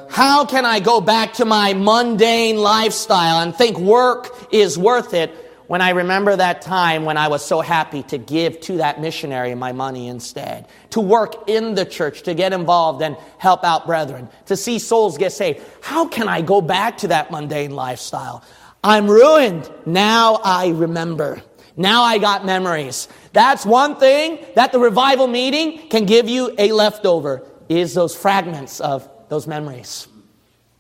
How 0.10 0.46
can 0.46 0.66
I 0.66 0.80
go 0.80 1.02
back 1.02 1.34
to 1.34 1.46
my 1.46 1.74
mundane 1.74 2.58
lifestyle 2.58 3.42
and 3.42 3.56
think 3.56 3.78
work 3.78 4.54
is 4.54 4.78
worth 4.78 5.14
it 5.14 5.32
when 5.68 5.82
I 5.82 5.90
remember 5.90 6.36
that 6.36 6.62
time 6.62 7.04
when 7.04 7.18
I 7.18 7.28
was 7.28 7.46
so 7.46 7.60
happy 7.60 8.02
to 8.04 8.18
give 8.18 8.62
to 8.62 8.78
that 8.78 9.02
missionary 9.02 9.54
my 9.54 9.74
money 9.74 10.08
instead, 10.08 10.68
to 10.92 11.02
work 11.02 11.50
in 11.50 11.76
the 11.76 11.86
church, 11.86 12.24
to 12.24 12.34
get 12.34 12.54
involved 12.54 13.02
and 13.02 13.18
help 13.38 13.66
out 13.66 13.86
brethren, 13.86 14.30
to 14.46 14.56
see 14.56 14.80
souls 14.80 15.18
get 15.18 15.34
saved. 15.34 15.62
How 15.82 16.08
can 16.08 16.30
I 16.30 16.42
go 16.42 16.62
back 16.62 17.00
to 17.00 17.10
that 17.10 17.32
mundane 17.32 17.72
lifestyle? 17.72 18.44
I'm 18.84 19.10
ruined. 19.10 19.70
Now 19.86 20.40
I 20.44 20.70
remember. 20.70 21.44
Now 21.78 22.02
I 22.02 22.18
got 22.18 22.44
memories. 22.44 23.08
That's 23.34 23.66
one 23.66 23.98
thing 23.98 24.44
that 24.56 24.72
the 24.72 24.80
revival 24.80 25.28
meeting 25.28 25.88
can 25.90 26.06
give 26.06 26.28
you 26.28 26.54
a 26.58 26.72
leftover 26.72 27.44
is 27.70 27.94
those 27.94 28.16
fragments 28.16 28.82
of 28.82 29.08
those 29.30 29.46
memories. 29.46 30.08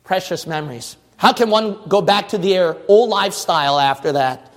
Precious 0.03 0.47
memories. 0.47 0.97
How 1.17 1.33
can 1.33 1.51
one 1.51 1.87
go 1.87 2.01
back 2.01 2.29
to 2.29 2.39
their 2.39 2.77
old 2.87 3.09
lifestyle 3.09 3.79
after 3.79 4.13
that? 4.13 4.51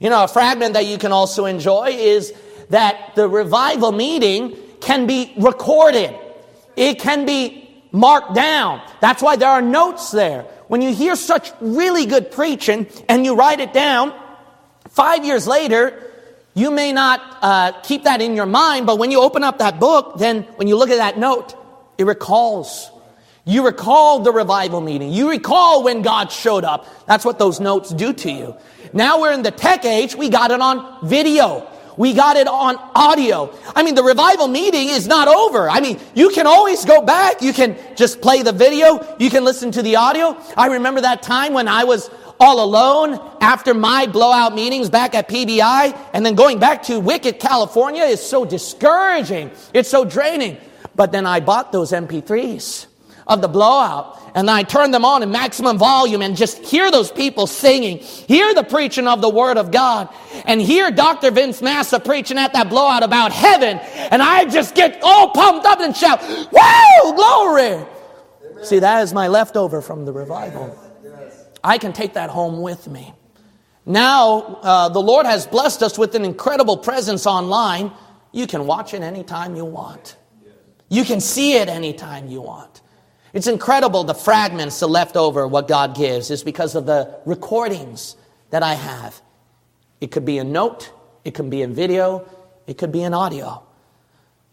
You 0.00 0.10
know, 0.10 0.24
a 0.24 0.28
fragment 0.28 0.74
that 0.74 0.86
you 0.86 0.98
can 0.98 1.12
also 1.12 1.46
enjoy 1.46 1.90
is 1.90 2.32
that 2.70 3.14
the 3.14 3.28
revival 3.28 3.92
meeting 3.92 4.56
can 4.80 5.06
be 5.06 5.32
recorded. 5.36 6.14
It 6.74 6.98
can 6.98 7.26
be 7.26 7.82
marked 7.92 8.34
down. 8.34 8.82
That's 9.00 9.22
why 9.22 9.36
there 9.36 9.48
are 9.48 9.62
notes 9.62 10.10
there. 10.10 10.42
When 10.68 10.82
you 10.82 10.92
hear 10.92 11.14
such 11.16 11.52
really 11.60 12.06
good 12.06 12.30
preaching 12.30 12.88
and 13.08 13.24
you 13.24 13.36
write 13.36 13.60
it 13.60 13.72
down, 13.72 14.12
five 14.96 15.24
years 15.24 15.46
later, 15.46 16.02
you 16.54 16.70
may 16.70 16.90
not 16.90 17.20
uh, 17.42 17.72
keep 17.82 18.04
that 18.04 18.22
in 18.22 18.34
your 18.34 18.46
mind, 18.46 18.86
but 18.86 18.98
when 18.98 19.10
you 19.10 19.20
open 19.20 19.44
up 19.44 19.58
that 19.58 19.78
book, 19.78 20.18
then 20.18 20.42
when 20.56 20.68
you 20.68 20.76
look 20.76 20.88
at 20.88 20.96
that 20.96 21.18
note, 21.18 21.54
it 21.98 22.06
recalls. 22.06 22.90
You 23.44 23.64
recall 23.64 24.20
the 24.20 24.32
revival 24.32 24.80
meeting. 24.80 25.12
You 25.12 25.30
recall 25.30 25.84
when 25.84 26.00
God 26.00 26.32
showed 26.32 26.64
up. 26.64 26.86
That's 27.06 27.24
what 27.24 27.38
those 27.38 27.60
notes 27.60 27.90
do 27.90 28.12
to 28.14 28.32
you. 28.32 28.56
Now 28.94 29.20
we're 29.20 29.32
in 29.32 29.42
the 29.42 29.50
tech 29.50 29.84
age. 29.84 30.16
We 30.16 30.30
got 30.30 30.50
it 30.50 30.60
on 30.60 31.06
video. 31.06 31.68
We 31.98 32.12
got 32.12 32.36
it 32.36 32.48
on 32.48 32.76
audio. 32.94 33.54
I 33.74 33.82
mean, 33.82 33.94
the 33.94 34.02
revival 34.02 34.48
meeting 34.48 34.88
is 34.88 35.06
not 35.06 35.28
over. 35.28 35.68
I 35.68 35.80
mean, 35.80 35.98
you 36.14 36.30
can 36.30 36.46
always 36.46 36.84
go 36.84 37.02
back. 37.02 37.40
You 37.42 37.52
can 37.52 37.76
just 37.96 38.20
play 38.20 38.42
the 38.42 38.52
video. 38.52 39.16
You 39.18 39.30
can 39.30 39.44
listen 39.44 39.70
to 39.72 39.82
the 39.82 39.96
audio. 39.96 40.36
I 40.56 40.68
remember 40.68 41.02
that 41.02 41.22
time 41.22 41.52
when 41.52 41.68
I 41.68 41.84
was 41.84 42.10
all 42.38 42.62
alone 42.64 43.20
after 43.40 43.74
my 43.74 44.06
blowout 44.06 44.54
meetings 44.54 44.90
back 44.90 45.14
at 45.14 45.28
PBI 45.28 45.98
and 46.12 46.24
then 46.24 46.34
going 46.34 46.58
back 46.58 46.82
to 46.84 47.00
Wicked, 47.00 47.40
California 47.40 48.02
is 48.02 48.20
so 48.20 48.44
discouraging. 48.44 49.50
It's 49.72 49.88
so 49.88 50.04
draining. 50.04 50.58
But 50.94 51.12
then 51.12 51.26
I 51.26 51.40
bought 51.40 51.72
those 51.72 51.92
MP3s 51.92 52.86
of 53.26 53.42
the 53.42 53.48
blowout 53.48 54.20
and 54.34 54.50
I 54.50 54.62
turn 54.62 54.90
them 54.90 55.04
on 55.04 55.22
in 55.22 55.30
maximum 55.30 55.78
volume 55.78 56.22
and 56.22 56.36
just 56.36 56.58
hear 56.58 56.90
those 56.90 57.10
people 57.10 57.46
singing, 57.46 57.98
hear 57.98 58.54
the 58.54 58.62
preaching 58.62 59.08
of 59.08 59.20
the 59.22 59.30
Word 59.30 59.56
of 59.56 59.70
God, 59.70 60.08
and 60.44 60.60
hear 60.60 60.90
Dr. 60.90 61.30
Vince 61.30 61.62
Massa 61.62 61.98
preaching 61.98 62.36
at 62.36 62.52
that 62.52 62.68
blowout 62.68 63.02
about 63.02 63.32
heaven, 63.32 63.78
and 63.78 64.22
I 64.22 64.44
just 64.44 64.74
get 64.74 65.00
all 65.02 65.30
pumped 65.30 65.66
up 65.66 65.80
and 65.80 65.96
shout, 65.96 66.20
Whoa, 66.22 67.12
glory! 67.14 67.86
See, 68.62 68.78
that 68.78 69.02
is 69.02 69.14
my 69.14 69.28
leftover 69.28 69.80
from 69.80 70.04
the 70.04 70.12
revival. 70.12 70.85
I 71.66 71.78
can 71.78 71.92
take 71.92 72.14
that 72.14 72.30
home 72.30 72.62
with 72.62 72.86
me. 72.86 73.12
Now, 73.84 74.60
uh, 74.62 74.88
the 74.88 75.00
Lord 75.00 75.26
has 75.26 75.48
blessed 75.48 75.82
us 75.82 75.98
with 75.98 76.14
an 76.14 76.24
incredible 76.24 76.76
presence 76.76 77.26
online. 77.26 77.90
You 78.30 78.46
can 78.46 78.66
watch 78.66 78.94
it 78.94 79.02
anytime 79.02 79.56
you 79.56 79.64
want. 79.64 80.16
You 80.88 81.04
can 81.04 81.20
see 81.20 81.54
it 81.54 81.68
anytime 81.68 82.28
you 82.28 82.40
want. 82.40 82.82
It's 83.32 83.48
incredible 83.48 84.04
the 84.04 84.14
fragments, 84.14 84.78
the 84.78 84.86
leftover, 84.86 85.48
what 85.48 85.66
God 85.66 85.96
gives 85.96 86.30
is 86.30 86.44
because 86.44 86.76
of 86.76 86.86
the 86.86 87.18
recordings 87.26 88.14
that 88.50 88.62
I 88.62 88.74
have. 88.74 89.20
It 90.00 90.12
could 90.12 90.24
be 90.24 90.38
a 90.38 90.44
note, 90.44 90.92
it 91.24 91.34
could 91.34 91.50
be 91.50 91.62
in 91.62 91.74
video, 91.74 92.28
it 92.68 92.78
could 92.78 92.92
be 92.92 93.02
in 93.02 93.12
audio. 93.12 93.64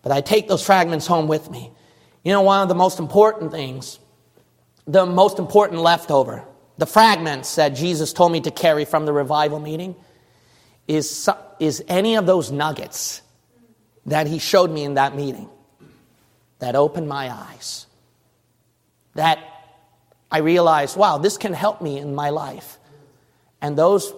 But 0.01 0.12
I 0.12 0.22
take 0.22 0.48
those 0.48 0.65
fragments 0.65 1.05
home 1.05 1.27
with 1.27 1.51
me. 1.51 1.72
You 2.24 2.34
know, 2.34 2.41
one 2.41 2.63
of 2.63 2.70
the 2.70 2.75
most 2.75 2.98
important 2.98 3.51
things, 3.51 4.00
the 4.88 5.05
most 5.05 5.38
important 5.38 5.82
leftover, 5.82 6.43
the 6.83 6.91
fragments 6.91 7.55
that 7.55 7.69
Jesus 7.69 8.11
told 8.11 8.33
me 8.33 8.41
to 8.41 8.51
carry 8.51 8.83
from 8.83 9.05
the 9.05 9.13
revival 9.13 9.57
meeting, 9.57 9.95
is, 10.85 11.29
is 11.57 11.81
any 11.87 12.17
of 12.17 12.25
those 12.25 12.51
nuggets 12.51 13.22
that 14.05 14.27
he 14.27 14.37
showed 14.37 14.69
me 14.69 14.83
in 14.83 14.96
that 14.96 15.15
meeting 15.15 15.48
that 16.59 16.75
opened 16.75 17.07
my 17.07 17.33
eyes 17.33 17.87
that 19.15 19.39
I 20.29 20.39
realized, 20.39 20.98
wow, 20.98 21.19
this 21.19 21.37
can 21.37 21.53
help 21.53 21.81
me 21.81 22.00
in 22.00 22.15
my 22.15 22.31
life. 22.31 22.77
And 23.61 23.77
those 23.77 24.13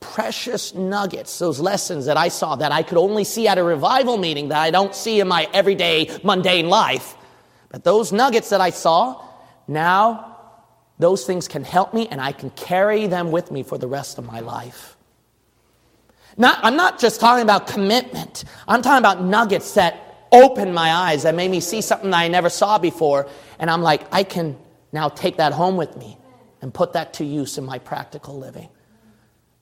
precious 0.00 0.74
nuggets, 0.74 1.38
those 1.38 1.60
lessons 1.60 2.06
that 2.06 2.16
I 2.16 2.30
saw 2.30 2.56
that 2.56 2.72
I 2.72 2.82
could 2.82 2.98
only 2.98 3.22
see 3.22 3.46
at 3.46 3.58
a 3.58 3.62
revival 3.62 4.16
meeting 4.16 4.48
that 4.48 4.58
I 4.58 4.72
don't 4.72 4.92
see 4.92 5.20
in 5.20 5.28
my 5.28 5.48
everyday 5.54 6.18
mundane 6.24 6.68
life, 6.68 7.14
but 7.68 7.84
those 7.84 8.10
nuggets 8.10 8.50
that 8.50 8.60
I 8.60 8.70
saw, 8.70 9.24
now 9.68 10.27
those 10.98 11.24
things 11.24 11.48
can 11.48 11.64
help 11.64 11.94
me 11.94 12.08
and 12.08 12.20
I 12.20 12.32
can 12.32 12.50
carry 12.50 13.06
them 13.06 13.30
with 13.30 13.50
me 13.50 13.62
for 13.62 13.78
the 13.78 13.86
rest 13.86 14.18
of 14.18 14.26
my 14.26 14.40
life. 14.40 14.96
Not, 16.36 16.58
I'm 16.62 16.76
not 16.76 16.98
just 16.98 17.20
talking 17.20 17.42
about 17.42 17.66
commitment. 17.66 18.44
I'm 18.66 18.82
talking 18.82 18.98
about 18.98 19.22
nuggets 19.22 19.74
that 19.74 20.26
opened 20.30 20.74
my 20.74 20.92
eyes, 20.92 21.22
that 21.22 21.34
made 21.34 21.50
me 21.50 21.60
see 21.60 21.80
something 21.80 22.10
that 22.10 22.18
I 22.18 22.28
never 22.28 22.48
saw 22.50 22.78
before. 22.78 23.28
And 23.58 23.70
I'm 23.70 23.82
like, 23.82 24.02
I 24.12 24.22
can 24.22 24.56
now 24.92 25.08
take 25.08 25.38
that 25.38 25.52
home 25.52 25.76
with 25.76 25.96
me 25.96 26.16
and 26.60 26.72
put 26.72 26.92
that 26.92 27.14
to 27.14 27.24
use 27.24 27.58
in 27.58 27.64
my 27.64 27.78
practical 27.78 28.38
living. 28.38 28.68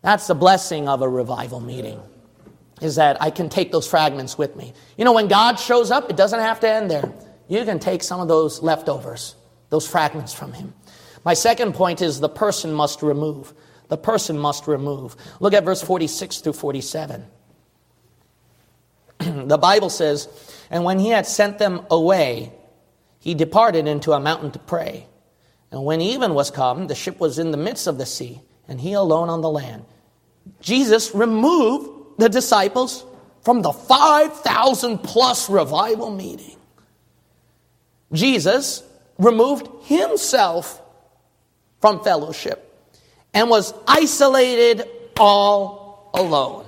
That's 0.02 0.26
the 0.26 0.34
blessing 0.34 0.88
of 0.88 1.02
a 1.02 1.08
revival 1.08 1.60
meeting, 1.60 2.00
is 2.80 2.96
that 2.96 3.20
I 3.20 3.30
can 3.30 3.48
take 3.48 3.72
those 3.72 3.88
fragments 3.88 4.38
with 4.38 4.54
me. 4.56 4.72
You 4.96 5.04
know, 5.04 5.12
when 5.12 5.28
God 5.28 5.56
shows 5.56 5.90
up, 5.90 6.10
it 6.10 6.16
doesn't 6.16 6.40
have 6.40 6.60
to 6.60 6.68
end 6.68 6.90
there. 6.90 7.12
You 7.48 7.64
can 7.64 7.78
take 7.78 8.02
some 8.02 8.20
of 8.20 8.28
those 8.28 8.62
leftovers, 8.62 9.34
those 9.70 9.88
fragments 9.88 10.32
from 10.32 10.52
Him. 10.52 10.74
My 11.26 11.34
second 11.34 11.74
point 11.74 12.02
is 12.02 12.20
the 12.20 12.28
person 12.28 12.72
must 12.72 13.02
remove. 13.02 13.52
The 13.88 13.96
person 13.96 14.38
must 14.38 14.68
remove. 14.68 15.16
Look 15.40 15.54
at 15.54 15.64
verse 15.64 15.82
46 15.82 16.38
through 16.38 16.52
47. 16.52 17.26
the 19.18 19.58
Bible 19.58 19.90
says, 19.90 20.28
And 20.70 20.84
when 20.84 21.00
he 21.00 21.08
had 21.08 21.26
sent 21.26 21.58
them 21.58 21.84
away, 21.90 22.52
he 23.18 23.34
departed 23.34 23.88
into 23.88 24.12
a 24.12 24.20
mountain 24.20 24.52
to 24.52 24.60
pray. 24.60 25.08
And 25.72 25.84
when 25.84 26.00
even 26.00 26.32
was 26.32 26.52
come, 26.52 26.86
the 26.86 26.94
ship 26.94 27.18
was 27.18 27.40
in 27.40 27.50
the 27.50 27.56
midst 27.56 27.88
of 27.88 27.98
the 27.98 28.06
sea, 28.06 28.40
and 28.68 28.80
he 28.80 28.92
alone 28.92 29.28
on 29.28 29.40
the 29.40 29.50
land. 29.50 29.84
Jesus 30.60 31.12
removed 31.12 32.20
the 32.20 32.28
disciples 32.28 33.04
from 33.42 33.62
the 33.62 33.72
5,000 33.72 34.98
plus 34.98 35.50
revival 35.50 36.12
meeting. 36.12 36.56
Jesus 38.12 38.84
removed 39.18 39.66
himself 39.86 40.84
from 41.86 42.02
fellowship 42.02 42.90
and 43.32 43.48
was 43.48 43.72
isolated 43.86 44.88
all 45.16 46.10
alone. 46.14 46.66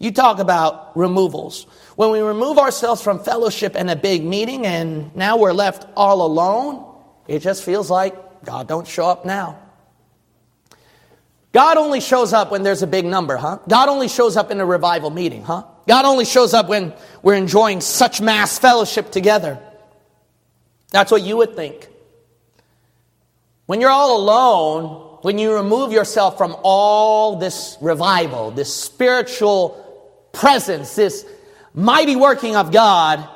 You 0.00 0.10
talk 0.10 0.40
about 0.40 0.96
removals. 0.96 1.68
When 1.94 2.10
we 2.10 2.18
remove 2.18 2.58
ourselves 2.58 3.00
from 3.00 3.20
fellowship 3.20 3.76
and 3.76 3.88
a 3.90 3.94
big 3.94 4.24
meeting 4.24 4.66
and 4.66 5.14
now 5.14 5.36
we're 5.36 5.52
left 5.52 5.86
all 5.96 6.26
alone, 6.26 6.84
it 7.28 7.38
just 7.38 7.62
feels 7.62 7.88
like 7.88 8.44
God 8.44 8.66
don't 8.66 8.88
show 8.88 9.06
up 9.06 9.24
now. 9.24 9.60
God 11.52 11.76
only 11.76 12.00
shows 12.00 12.32
up 12.32 12.50
when 12.50 12.64
there's 12.64 12.82
a 12.82 12.88
big 12.88 13.04
number, 13.04 13.36
huh? 13.36 13.60
God 13.68 13.88
only 13.88 14.08
shows 14.08 14.36
up 14.36 14.50
in 14.50 14.58
a 14.58 14.66
revival 14.66 15.10
meeting, 15.10 15.44
huh? 15.44 15.62
God 15.86 16.06
only 16.06 16.24
shows 16.24 16.54
up 16.54 16.68
when 16.68 16.92
we're 17.22 17.36
enjoying 17.36 17.82
such 17.82 18.20
mass 18.20 18.58
fellowship 18.58 19.12
together. 19.12 19.60
That's 20.90 21.12
what 21.12 21.22
you 21.22 21.36
would 21.36 21.54
think. 21.54 21.88
When 23.68 23.82
you're 23.82 23.90
all 23.90 24.16
alone, 24.16 25.18
when 25.20 25.36
you 25.36 25.52
remove 25.52 25.92
yourself 25.92 26.38
from 26.38 26.56
all 26.62 27.36
this 27.36 27.76
revival, 27.82 28.50
this 28.50 28.72
spiritual 28.72 29.76
presence, 30.32 30.96
this 30.96 31.26
mighty 31.74 32.16
working 32.16 32.56
of 32.56 32.72
God, 32.72 33.28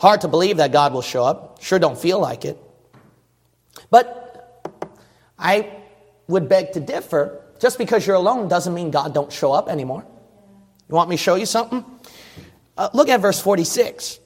hard 0.00 0.22
to 0.22 0.28
believe 0.28 0.56
that 0.56 0.72
God 0.72 0.92
will 0.92 1.00
show 1.00 1.22
up. 1.22 1.62
Sure 1.62 1.78
don't 1.78 1.96
feel 1.96 2.18
like 2.18 2.44
it. 2.44 2.58
But 3.88 4.68
I 5.38 5.70
would 6.26 6.48
beg 6.48 6.72
to 6.72 6.80
differ. 6.80 7.44
Just 7.60 7.78
because 7.78 8.04
you're 8.04 8.16
alone 8.16 8.48
doesn't 8.48 8.74
mean 8.74 8.90
God 8.90 9.14
don't 9.14 9.30
show 9.30 9.52
up 9.52 9.68
anymore. 9.68 10.04
You 10.88 10.96
want 10.96 11.08
me 11.08 11.16
to 11.16 11.22
show 11.22 11.36
you 11.36 11.46
something? 11.46 11.84
Uh, 12.76 12.88
look 12.94 13.08
at 13.08 13.20
verse 13.20 13.40
46. 13.40 14.18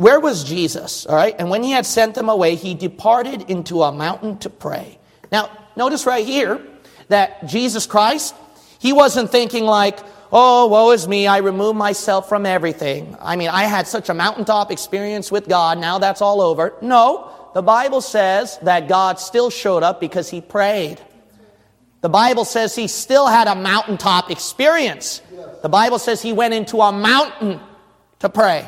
Where 0.00 0.18
was 0.18 0.44
Jesus? 0.44 1.06
All 1.06 1.14
right. 1.14 1.34
And 1.38 1.50
when 1.50 1.62
he 1.62 1.70
had 1.70 1.86
sent 1.86 2.14
them 2.14 2.28
away, 2.28 2.54
he 2.54 2.74
departed 2.74 3.50
into 3.50 3.82
a 3.82 3.92
mountain 3.92 4.38
to 4.38 4.50
pray. 4.50 4.98
Now, 5.30 5.50
notice 5.76 6.06
right 6.06 6.26
here 6.26 6.60
that 7.08 7.46
Jesus 7.46 7.86
Christ 7.86 8.34
he 8.80 8.94
wasn't 8.94 9.30
thinking 9.30 9.66
like, 9.66 9.98
oh, 10.32 10.66
woe 10.66 10.90
is 10.92 11.06
me, 11.06 11.26
I 11.26 11.38
remove 11.38 11.76
myself 11.76 12.28
from 12.30 12.46
everything. 12.46 13.14
I 13.20 13.36
mean, 13.36 13.50
I 13.50 13.64
had 13.64 13.86
such 13.86 14.08
a 14.08 14.14
mountaintop 14.14 14.72
experience 14.72 15.30
with 15.30 15.46
God, 15.46 15.78
now 15.78 15.98
that's 15.98 16.22
all 16.22 16.40
over. 16.40 16.74
No, 16.80 17.30
the 17.52 17.62
Bible 17.62 18.00
says 18.00 18.58
that 18.62 18.88
God 18.88 19.20
still 19.20 19.50
showed 19.50 19.82
up 19.82 20.00
because 20.00 20.30
he 20.30 20.40
prayed. 20.40 20.98
The 22.00 22.08
Bible 22.08 22.46
says 22.46 22.74
he 22.74 22.88
still 22.88 23.26
had 23.26 23.48
a 23.48 23.54
mountaintop 23.54 24.30
experience. 24.30 25.20
The 25.60 25.68
Bible 25.68 25.98
says 25.98 26.22
he 26.22 26.32
went 26.32 26.54
into 26.54 26.80
a 26.80 26.90
mountain 26.90 27.60
to 28.20 28.30
pray. 28.30 28.66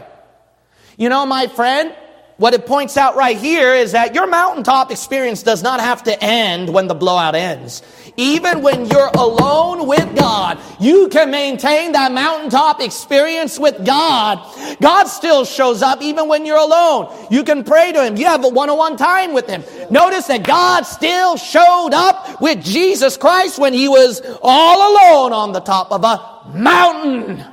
You 0.96 1.08
know, 1.08 1.26
my 1.26 1.46
friend, 1.46 1.94
what 2.38 2.54
it 2.54 2.66
points 2.66 2.96
out 2.96 3.14
right 3.14 3.36
here 3.36 3.72
is 3.74 3.92
that 3.92 4.14
your 4.14 4.26
mountaintop 4.26 4.90
experience 4.90 5.42
does 5.42 5.62
not 5.62 5.80
have 5.80 6.02
to 6.04 6.24
end 6.24 6.72
when 6.72 6.88
the 6.88 6.94
blowout 6.94 7.34
ends. 7.34 7.82
Even 8.16 8.62
when 8.62 8.86
you're 8.86 9.10
alone 9.14 9.86
with 9.86 10.16
God, 10.16 10.58
you 10.80 11.08
can 11.08 11.30
maintain 11.30 11.92
that 11.92 12.10
mountaintop 12.10 12.80
experience 12.80 13.58
with 13.58 13.86
God. 13.86 14.40
God 14.80 15.04
still 15.04 15.44
shows 15.44 15.82
up 15.82 16.02
even 16.02 16.26
when 16.26 16.44
you're 16.44 16.58
alone. 16.58 17.14
You 17.30 17.44
can 17.44 17.62
pray 17.64 17.92
to 17.92 18.04
Him. 18.04 18.16
You 18.16 18.26
have 18.26 18.44
a 18.44 18.48
one-on-one 18.48 18.96
time 18.96 19.34
with 19.34 19.48
Him. 19.48 19.62
Notice 19.90 20.26
that 20.26 20.42
God 20.42 20.82
still 20.82 21.36
showed 21.36 21.90
up 21.94 22.40
with 22.40 22.62
Jesus 22.62 23.16
Christ 23.16 23.58
when 23.58 23.72
He 23.72 23.88
was 23.88 24.20
all 24.42 24.92
alone 24.92 25.32
on 25.32 25.52
the 25.52 25.60
top 25.60 25.92
of 25.92 26.02
a 26.02 26.58
mountain. 26.58 27.44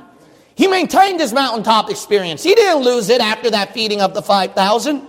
He 0.60 0.68
maintained 0.68 1.20
his 1.20 1.32
mountaintop 1.32 1.88
experience. 1.88 2.42
He 2.42 2.54
didn't 2.54 2.82
lose 2.82 3.08
it 3.08 3.22
after 3.22 3.50
that 3.50 3.72
feeding 3.72 4.02
of 4.02 4.12
the 4.12 4.20
5,000. 4.20 5.00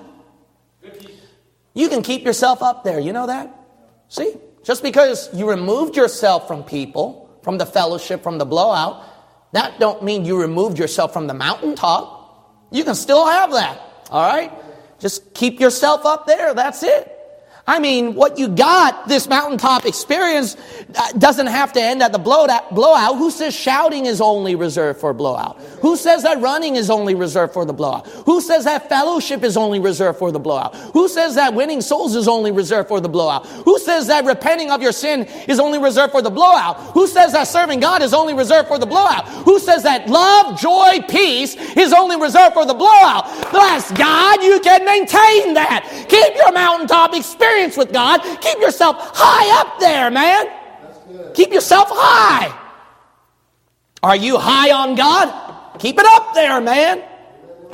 You 1.73 1.89
can 1.89 2.03
keep 2.03 2.23
yourself 2.23 2.63
up 2.63 2.85
there. 2.85 3.01
You 3.01 3.11
know 3.11 3.27
that? 3.27 3.53
See? 4.07 4.33
Just 4.63 4.81
because 4.81 5.29
you 5.33 5.49
removed 5.49 5.97
yourself 5.97 6.47
from 6.47 6.63
people, 6.63 7.37
from 7.43 7.57
the 7.57 7.65
fellowship, 7.65 8.23
from 8.23 8.37
the 8.37 8.45
blowout, 8.45 9.03
that 9.51 9.77
don't 9.77 10.01
mean 10.01 10.23
you 10.23 10.39
removed 10.39 10.79
yourself 10.79 11.11
from 11.11 11.27
the 11.27 11.33
mountaintop. 11.33 12.69
You 12.71 12.85
can 12.85 12.95
still 12.95 13.27
have 13.27 13.51
that. 13.51 13.77
All 14.09 14.25
right? 14.25 14.53
Just 14.99 15.33
keep 15.33 15.59
yourself 15.59 16.05
up 16.05 16.27
there. 16.27 16.53
That's 16.53 16.81
it. 16.81 17.11
I 17.71 17.79
mean, 17.79 18.15
what 18.15 18.37
you 18.37 18.49
got, 18.49 19.07
this 19.07 19.29
mountaintop 19.29 19.85
experience, 19.85 20.57
uh, 20.93 21.13
doesn't 21.13 21.47
have 21.47 21.71
to 21.71 21.81
end 21.81 22.03
at 22.03 22.11
the 22.11 22.19
blowout. 22.19 23.15
Who 23.15 23.31
says 23.31 23.55
shouting 23.55 24.07
is 24.07 24.19
only 24.19 24.55
reserved 24.55 24.99
for 24.99 25.13
blowout? 25.13 25.57
Who 25.79 25.95
says 25.95 26.23
that 26.23 26.41
running 26.41 26.75
is 26.75 26.89
only 26.89 27.15
reserved 27.15 27.53
for 27.53 27.63
the 27.63 27.71
blowout? 27.71 28.07
Who 28.25 28.41
says 28.41 28.65
that 28.65 28.89
fellowship 28.89 29.41
is 29.41 29.55
only 29.55 29.79
reserved 29.79 30.19
for 30.19 30.33
the 30.33 30.39
blowout? 30.39 30.75
Who 30.91 31.07
says 31.07 31.35
that 31.35 31.53
winning 31.53 31.79
souls 31.79 32.13
is 32.17 32.27
only 32.27 32.51
reserved 32.51 32.89
for 32.89 32.99
the 32.99 33.07
blowout? 33.07 33.47
Who 33.63 33.79
says 33.79 34.07
that 34.07 34.25
repenting 34.25 34.69
of 34.69 34.81
your 34.81 34.91
sin 34.91 35.21
is 35.47 35.57
only 35.57 35.79
reserved 35.79 36.11
for 36.11 36.21
the 36.21 36.29
blowout? 36.29 36.75
Who 36.91 37.07
says 37.07 37.31
that 37.31 37.47
serving 37.47 37.79
God 37.79 38.01
is 38.01 38.13
only 38.13 38.33
reserved 38.33 38.67
for 38.67 38.79
the 38.79 38.85
blowout? 38.85 39.29
Who 39.45 39.59
says 39.59 39.83
that 39.83 40.09
love, 40.09 40.59
joy, 40.59 40.99
peace 41.07 41.55
is 41.77 41.93
only 41.93 42.17
reserved 42.17 42.53
for 42.53 42.65
the 42.65 42.73
blowout? 42.73 43.27
Bless 43.49 43.89
God, 43.93 44.43
you 44.43 44.59
can 44.59 44.83
maintain 44.83 45.53
that. 45.53 45.87
Keep 46.09 46.35
your 46.35 46.51
mountaintop 46.51 47.15
experience 47.15 47.60
experience 47.61 47.77
with 47.77 47.93
God, 47.93 48.21
keep 48.41 48.59
yourself 48.59 48.95
high 49.13 49.61
up 49.61 49.79
there, 49.79 50.11
man. 50.11 50.45
Keep 51.33 51.53
yourself 51.53 51.87
high. 51.91 52.57
Are 54.03 54.15
you 54.15 54.37
high 54.37 54.71
on 54.71 54.95
God? 54.95 55.79
Keep 55.79 55.99
it 55.99 56.05
up 56.05 56.33
there, 56.33 56.59
man. 56.61 57.03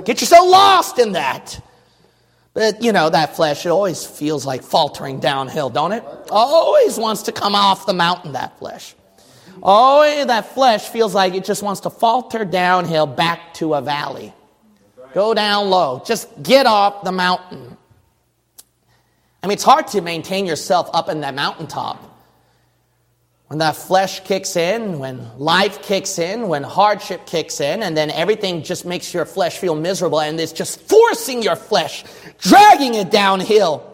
Get 0.04 0.22
yourself 0.22 0.50
lost 0.50 1.00
in 1.00 1.14
that. 1.14 1.60
But 2.54 2.82
you 2.82 2.92
know, 2.92 3.10
that 3.10 3.36
flesh, 3.36 3.66
it 3.66 3.70
always 3.70 4.06
feels 4.06 4.46
like 4.46 4.64
faltering 4.64 5.20
downhill, 5.20 5.70
don't 5.70 5.92
it? 5.92 6.04
Always 6.32 6.98
wants 6.98 7.24
to 7.24 7.32
come 7.32 7.56
off 7.56 7.86
the 7.86 7.94
mountain, 7.94 8.34
that 8.34 8.58
flesh. 8.60 8.96
Oh, 9.64 10.26
that 10.26 10.54
flesh 10.54 10.88
feels 10.90 11.16
like 11.16 11.34
it 11.34 11.46
just 11.46 11.64
wants 11.64 11.82
to 11.82 11.90
falter 11.90 12.46
downhill 12.46 13.08
back 13.08 13.54
to 13.56 13.74
a 13.74 13.82
valley. 13.82 14.34
Go 15.14 15.34
down 15.34 15.70
low. 15.70 16.04
Just 16.06 16.28
get 16.44 16.66
off 16.66 17.04
the 17.04 17.12
mountain. 17.12 17.78
I 19.44 19.48
mean, 19.48 19.54
it's 19.54 19.64
hard 19.64 19.88
to 19.90 20.02
maintain 20.02 20.46
yourself 20.46 20.90
up 20.94 21.10
in 21.10 21.22
that 21.22 21.36
mountaintop. 21.36 22.04
When 23.48 23.60
that 23.60 23.78
flesh 23.78 24.20
kicks 24.26 24.58
in, 24.58 25.00
when 25.00 25.38
life 25.38 25.82
kicks 25.82 26.20
in, 26.20 26.50
when 26.50 26.64
hardship 26.64 27.26
kicks 27.26 27.62
in, 27.62 27.82
and 27.82 27.96
then 27.96 28.12
everything 28.12 28.62
just 28.62 28.86
makes 28.86 29.14
your 29.14 29.26
flesh 29.26 29.58
feel 29.58 29.74
miserable 29.74 30.20
and 30.20 30.38
it's 30.38 30.52
just 30.52 30.82
forcing 30.82 31.42
your 31.42 31.56
flesh, 31.56 32.04
dragging 32.40 32.96
it 32.96 33.10
downhill. 33.10 33.94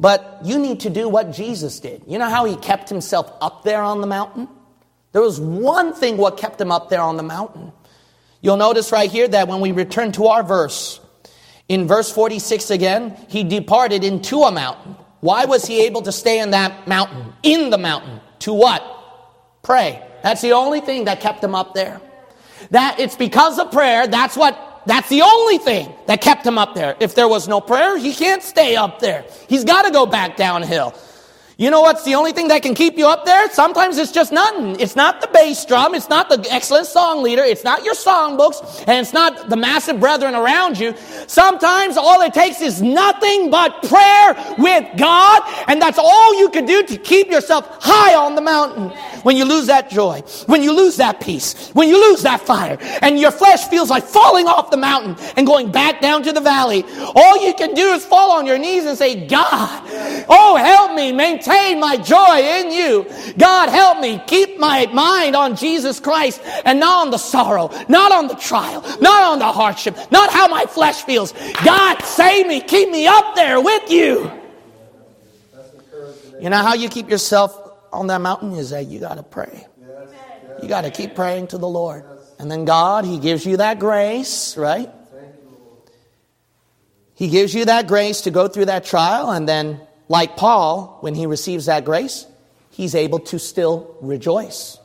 But 0.00 0.40
you 0.42 0.58
need 0.58 0.80
to 0.80 0.90
do 0.90 1.08
what 1.08 1.32
Jesus 1.32 1.80
did. 1.80 2.02
You 2.06 2.18
know 2.18 2.28
how 2.30 2.46
he 2.46 2.56
kept 2.56 2.88
himself 2.88 3.30
up 3.42 3.62
there 3.62 3.82
on 3.82 4.00
the 4.00 4.06
mountain? 4.06 4.48
There 5.12 5.22
was 5.22 5.38
one 5.38 5.92
thing 5.92 6.16
what 6.16 6.38
kept 6.38 6.60
him 6.60 6.72
up 6.72 6.88
there 6.88 7.02
on 7.02 7.16
the 7.16 7.22
mountain. 7.22 7.72
You'll 8.40 8.56
notice 8.56 8.90
right 8.90 9.10
here 9.10 9.28
that 9.28 9.48
when 9.48 9.60
we 9.60 9.72
return 9.72 10.12
to 10.12 10.26
our 10.26 10.42
verse, 10.42 10.98
in 11.68 11.86
verse 11.86 12.10
46 12.12 12.70
again, 12.70 13.16
he 13.28 13.44
departed 13.44 14.04
into 14.04 14.42
a 14.42 14.52
mountain. 14.52 14.96
Why 15.20 15.46
was 15.46 15.64
he 15.64 15.86
able 15.86 16.02
to 16.02 16.12
stay 16.12 16.40
in 16.40 16.50
that 16.50 16.86
mountain? 16.86 17.32
In 17.42 17.70
the 17.70 17.78
mountain. 17.78 18.20
To 18.40 18.52
what? 18.52 18.82
Pray. 19.62 20.02
That's 20.22 20.42
the 20.42 20.52
only 20.52 20.80
thing 20.80 21.04
that 21.04 21.20
kept 21.20 21.42
him 21.42 21.54
up 21.54 21.74
there. 21.74 22.00
That 22.70 23.00
it's 23.00 23.16
because 23.16 23.58
of 23.58 23.70
prayer. 23.72 24.06
That's 24.06 24.36
what 24.36 24.82
that's 24.86 25.08
the 25.08 25.22
only 25.22 25.58
thing 25.58 25.94
that 26.06 26.20
kept 26.20 26.46
him 26.46 26.58
up 26.58 26.74
there. 26.74 26.96
If 27.00 27.14
there 27.14 27.28
was 27.28 27.48
no 27.48 27.60
prayer, 27.60 27.96
he 27.96 28.14
can't 28.14 28.42
stay 28.42 28.76
up 28.76 29.00
there. 29.00 29.24
He's 29.48 29.64
got 29.64 29.82
to 29.82 29.90
go 29.90 30.04
back 30.04 30.36
downhill. 30.36 30.94
You 31.56 31.70
know 31.70 31.82
what's 31.82 32.02
the 32.02 32.16
only 32.16 32.32
thing 32.32 32.48
that 32.48 32.62
can 32.62 32.74
keep 32.74 32.98
you 32.98 33.06
up 33.06 33.24
there? 33.24 33.48
Sometimes 33.50 33.96
it's 33.96 34.10
just 34.10 34.32
nothing. 34.32 34.80
It's 34.80 34.96
not 34.96 35.20
the 35.20 35.28
bass 35.28 35.64
drum. 35.64 35.94
It's 35.94 36.08
not 36.08 36.28
the 36.28 36.44
excellent 36.50 36.86
song 36.86 37.22
leader. 37.22 37.42
It's 37.42 37.62
not 37.62 37.84
your 37.84 37.94
songbooks. 37.94 38.82
And 38.88 38.98
it's 38.98 39.12
not 39.12 39.48
the 39.48 39.56
massive 39.56 40.00
brethren 40.00 40.34
around 40.34 40.80
you. 40.80 40.96
Sometimes 41.28 41.96
all 41.96 42.20
it 42.22 42.34
takes 42.34 42.60
is 42.60 42.82
nothing 42.82 43.50
but 43.50 43.84
prayer 43.84 44.56
with 44.58 44.84
God. 44.98 45.42
And 45.68 45.80
that's 45.80 45.98
all 45.98 46.36
you 46.40 46.48
can 46.48 46.66
do 46.66 46.82
to 46.86 46.96
keep 46.96 47.30
yourself 47.30 47.68
high 47.80 48.16
on 48.16 48.34
the 48.34 48.42
mountain. 48.42 48.88
When 49.22 49.36
you 49.36 49.44
lose 49.44 49.68
that 49.68 49.90
joy, 49.90 50.22
when 50.46 50.60
you 50.60 50.72
lose 50.72 50.96
that 50.96 51.20
peace, 51.20 51.70
when 51.70 51.88
you 51.88 52.00
lose 52.10 52.22
that 52.22 52.40
fire, 52.40 52.78
and 53.00 53.18
your 53.18 53.30
flesh 53.30 53.68
feels 53.68 53.90
like 53.90 54.02
falling 54.02 54.48
off 54.48 54.72
the 54.72 54.76
mountain 54.76 55.16
and 55.36 55.46
going 55.46 55.70
back 55.70 56.00
down 56.00 56.24
to 56.24 56.32
the 56.32 56.40
valley, 56.40 56.84
all 57.14 57.46
you 57.46 57.54
can 57.54 57.74
do 57.74 57.92
is 57.92 58.04
fall 58.04 58.32
on 58.32 58.44
your 58.44 58.58
knees 58.58 58.84
and 58.86 58.98
say, 58.98 59.26
God, 59.26 59.82
oh, 60.28 60.56
help 60.56 60.94
me 60.94 61.12
maintain 61.12 61.43
maintain 61.46 61.80
my 61.80 61.96
joy 61.96 62.38
in 62.38 62.72
you. 62.72 63.06
God, 63.38 63.68
help 63.68 64.00
me 64.00 64.20
keep 64.26 64.58
my 64.58 64.86
mind 64.86 65.36
on 65.36 65.56
Jesus 65.56 66.00
Christ 66.00 66.40
and 66.64 66.80
not 66.80 67.06
on 67.06 67.10
the 67.10 67.18
sorrow, 67.18 67.70
not 67.88 68.12
on 68.12 68.28
the 68.28 68.34
trial, 68.34 68.82
not 69.00 69.22
on 69.22 69.38
the 69.38 69.50
hardship, 69.50 69.96
not 70.10 70.32
how 70.32 70.48
my 70.48 70.64
flesh 70.64 71.02
feels. 71.02 71.32
God, 71.64 72.02
save 72.02 72.46
me, 72.46 72.60
keep 72.60 72.90
me 72.90 73.06
up 73.06 73.34
there 73.34 73.60
with 73.60 73.90
you. 73.90 74.30
You 76.40 76.50
know 76.50 76.62
how 76.62 76.74
you 76.74 76.88
keep 76.88 77.08
yourself 77.08 77.58
on 77.92 78.08
that 78.08 78.20
mountain 78.20 78.52
is 78.52 78.70
that 78.70 78.86
you 78.86 79.00
got 79.00 79.14
to 79.14 79.22
pray. 79.22 79.66
You 80.62 80.68
got 80.68 80.82
to 80.82 80.90
keep 80.90 81.14
praying 81.14 81.48
to 81.48 81.58
the 81.58 81.68
Lord. 81.68 82.04
And 82.38 82.50
then 82.50 82.64
God, 82.64 83.04
He 83.04 83.18
gives 83.18 83.46
you 83.46 83.58
that 83.58 83.78
grace, 83.78 84.56
right? 84.56 84.90
He 87.14 87.28
gives 87.28 87.54
you 87.54 87.66
that 87.66 87.86
grace 87.86 88.22
to 88.22 88.32
go 88.32 88.48
through 88.48 88.64
that 88.66 88.84
trial, 88.84 89.30
and 89.30 89.48
then 89.48 89.80
like 90.08 90.36
Paul, 90.36 90.98
when 91.00 91.14
he 91.14 91.26
receives 91.26 91.66
that 91.66 91.84
grace, 91.84 92.26
he's 92.70 92.94
able 92.94 93.20
to 93.20 93.38
still 93.38 93.96
rejoice. 94.00 94.78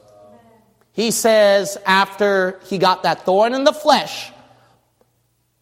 He 0.94 1.12
says, 1.12 1.78
after 1.86 2.60
he 2.66 2.78
got 2.78 3.04
that 3.04 3.26
thorn 3.26 3.54
in 3.54 3.64
the 3.64 3.74
flesh, 3.74 4.32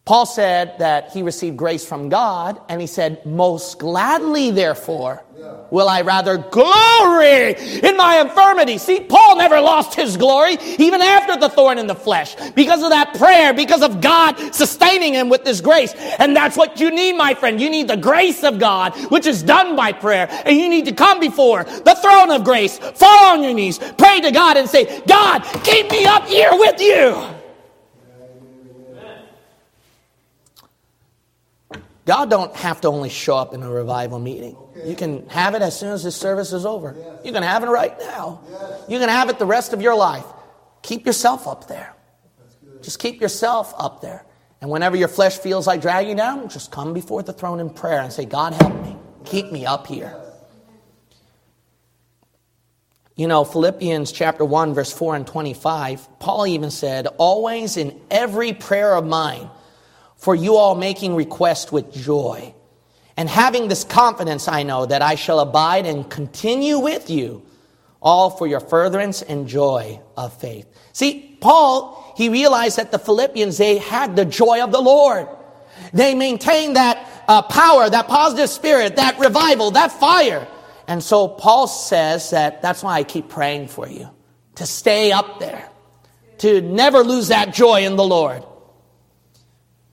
Paul 0.08 0.24
said 0.24 0.78
that 0.78 1.12
he 1.12 1.20
received 1.20 1.58
grace 1.58 1.84
from 1.84 2.08
God, 2.08 2.58
and 2.70 2.80
he 2.80 2.86
said, 2.86 3.26
Most 3.26 3.78
gladly, 3.78 4.50
therefore, 4.50 5.22
will 5.70 5.86
I 5.86 6.00
rather 6.00 6.38
glory 6.38 7.52
in 7.82 7.94
my 7.94 8.18
infirmity. 8.22 8.78
See, 8.78 9.00
Paul 9.00 9.36
never 9.36 9.60
lost 9.60 9.94
his 9.94 10.16
glory, 10.16 10.56
even 10.78 11.02
after 11.02 11.38
the 11.38 11.50
thorn 11.50 11.76
in 11.76 11.88
the 11.88 11.94
flesh, 11.94 12.36
because 12.52 12.82
of 12.82 12.88
that 12.88 13.18
prayer, 13.18 13.52
because 13.52 13.82
of 13.82 14.00
God 14.00 14.38
sustaining 14.54 15.12
him 15.12 15.28
with 15.28 15.44
this 15.44 15.60
grace. 15.60 15.92
And 16.18 16.34
that's 16.34 16.56
what 16.56 16.80
you 16.80 16.90
need, 16.90 17.12
my 17.12 17.34
friend. 17.34 17.60
You 17.60 17.68
need 17.68 17.88
the 17.88 17.98
grace 17.98 18.42
of 18.44 18.58
God, 18.58 18.96
which 19.10 19.26
is 19.26 19.42
done 19.42 19.76
by 19.76 19.92
prayer. 19.92 20.26
And 20.46 20.56
you 20.56 20.70
need 20.70 20.86
to 20.86 20.94
come 20.94 21.20
before 21.20 21.64
the 21.64 21.98
throne 22.00 22.30
of 22.30 22.44
grace, 22.44 22.78
fall 22.78 23.34
on 23.34 23.42
your 23.42 23.52
knees, 23.52 23.78
pray 23.98 24.22
to 24.22 24.30
God, 24.30 24.56
and 24.56 24.70
say, 24.70 25.02
God, 25.06 25.40
keep 25.64 25.90
me 25.90 26.06
up 26.06 26.26
here 26.26 26.52
with 26.52 26.80
you. 26.80 27.37
God 32.08 32.30
don't 32.30 32.56
have 32.56 32.80
to 32.80 32.88
only 32.88 33.10
show 33.10 33.36
up 33.36 33.52
in 33.52 33.62
a 33.62 33.70
revival 33.70 34.18
meeting. 34.18 34.56
You 34.82 34.96
can 34.96 35.28
have 35.28 35.54
it 35.54 35.60
as 35.60 35.78
soon 35.78 35.92
as 35.92 36.02
this 36.02 36.16
service 36.16 36.54
is 36.54 36.64
over. 36.64 36.96
You 37.22 37.32
can 37.32 37.42
have 37.42 37.62
it 37.62 37.66
right 37.66 37.94
now. 38.00 38.40
You 38.88 38.98
can 38.98 39.10
have 39.10 39.28
it 39.28 39.38
the 39.38 39.44
rest 39.44 39.74
of 39.74 39.82
your 39.82 39.94
life. 39.94 40.24
Keep 40.80 41.04
yourself 41.04 41.46
up 41.46 41.68
there. 41.68 41.94
Just 42.80 42.98
keep 42.98 43.20
yourself 43.20 43.74
up 43.76 44.00
there. 44.00 44.24
And 44.62 44.70
whenever 44.70 44.96
your 44.96 45.08
flesh 45.08 45.36
feels 45.36 45.66
like 45.66 45.82
dragging 45.82 46.16
down, 46.16 46.48
just 46.48 46.70
come 46.72 46.94
before 46.94 47.22
the 47.22 47.34
throne 47.34 47.60
in 47.60 47.68
prayer 47.68 48.00
and 48.00 48.10
say, 48.10 48.24
God, 48.24 48.54
help 48.54 48.82
me. 48.86 48.96
Keep 49.26 49.52
me 49.52 49.66
up 49.66 49.86
here. 49.86 50.18
You 53.16 53.28
know, 53.28 53.44
Philippians 53.44 54.12
chapter 54.12 54.46
1, 54.46 54.72
verse 54.72 54.94
4 54.94 55.14
and 55.14 55.26
25, 55.26 56.20
Paul 56.20 56.46
even 56.46 56.70
said, 56.70 57.06
Always 57.18 57.76
in 57.76 58.00
every 58.10 58.54
prayer 58.54 58.94
of 58.96 59.04
mine, 59.04 59.50
for 60.18 60.34
you 60.34 60.56
all 60.56 60.74
making 60.74 61.14
request 61.16 61.72
with 61.72 61.94
joy 61.94 62.52
And 63.18 63.28
having 63.28 63.66
this 63.66 63.82
confidence, 63.82 64.46
I 64.46 64.62
know 64.62 64.86
that 64.86 65.02
I 65.02 65.16
shall 65.16 65.40
abide 65.40 65.86
and 65.86 66.08
continue 66.08 66.78
with 66.78 67.10
you, 67.10 67.42
all 68.00 68.30
for 68.30 68.46
your 68.46 68.60
furtherance 68.60 69.22
and 69.22 69.48
joy 69.48 70.00
of 70.16 70.32
faith. 70.40 70.68
See, 70.92 71.36
Paul, 71.40 72.14
he 72.16 72.28
realized 72.28 72.78
that 72.78 72.92
the 72.92 72.98
Philippians, 73.00 73.58
they 73.58 73.78
had 73.78 74.14
the 74.14 74.24
joy 74.24 74.62
of 74.62 74.70
the 74.70 74.80
Lord. 74.80 75.26
They 75.92 76.14
maintained 76.14 76.76
that 76.76 77.24
uh, 77.26 77.42
power, 77.42 77.90
that 77.90 78.06
positive 78.06 78.48
spirit, 78.50 78.94
that 78.96 79.18
revival, 79.18 79.72
that 79.72 79.90
fire. 79.90 80.46
And 80.86 81.02
so 81.02 81.26
Paul 81.26 81.66
says 81.66 82.30
that 82.30 82.62
that's 82.62 82.84
why 82.84 82.98
I 82.98 83.02
keep 83.02 83.28
praying 83.28 83.66
for 83.66 83.88
you 83.88 84.08
to 84.54 84.64
stay 84.64 85.10
up 85.10 85.40
there, 85.40 85.68
to 86.38 86.60
never 86.60 87.00
lose 87.00 87.28
that 87.28 87.52
joy 87.52 87.84
in 87.84 87.96
the 87.96 88.04
Lord. 88.04 88.44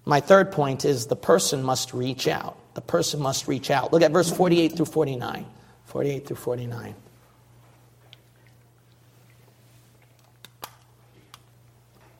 My 0.05 0.19
third 0.19 0.51
point 0.51 0.85
is 0.85 1.07
the 1.07 1.15
person 1.15 1.63
must 1.63 1.93
reach 1.93 2.27
out. 2.27 2.57
The 2.75 2.81
person 2.81 3.19
must 3.19 3.47
reach 3.47 3.71
out. 3.71 3.91
Look 3.91 4.03
at 4.03 4.11
verse 4.11 4.31
48 4.31 4.75
through 4.75 4.85
49. 4.85 5.45
48 5.85 6.27
through 6.27 6.35
49. 6.35 6.95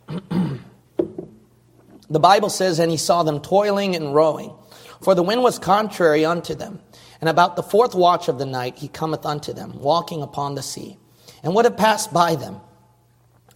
the 2.09 2.19
Bible 2.19 2.49
says, 2.49 2.79
And 2.79 2.89
he 2.89 2.97
saw 2.97 3.23
them 3.23 3.39
toiling 3.39 3.95
and 3.95 4.15
rowing, 4.15 4.51
for 5.01 5.13
the 5.13 5.23
wind 5.23 5.43
was 5.43 5.59
contrary 5.59 6.25
unto 6.25 6.55
them. 6.55 6.79
And 7.21 7.29
about 7.29 7.55
the 7.55 7.63
fourth 7.63 7.93
watch 7.95 8.27
of 8.27 8.39
the 8.39 8.45
night 8.45 8.77
he 8.77 8.87
cometh 8.87 9.25
unto 9.25 9.53
them, 9.53 9.79
walking 9.79 10.21
upon 10.21 10.55
the 10.55 10.63
sea, 10.63 10.97
and 11.43 11.53
would 11.55 11.65
have 11.65 11.77
passed 11.77 12.13
by 12.13 12.35
them. 12.35 12.59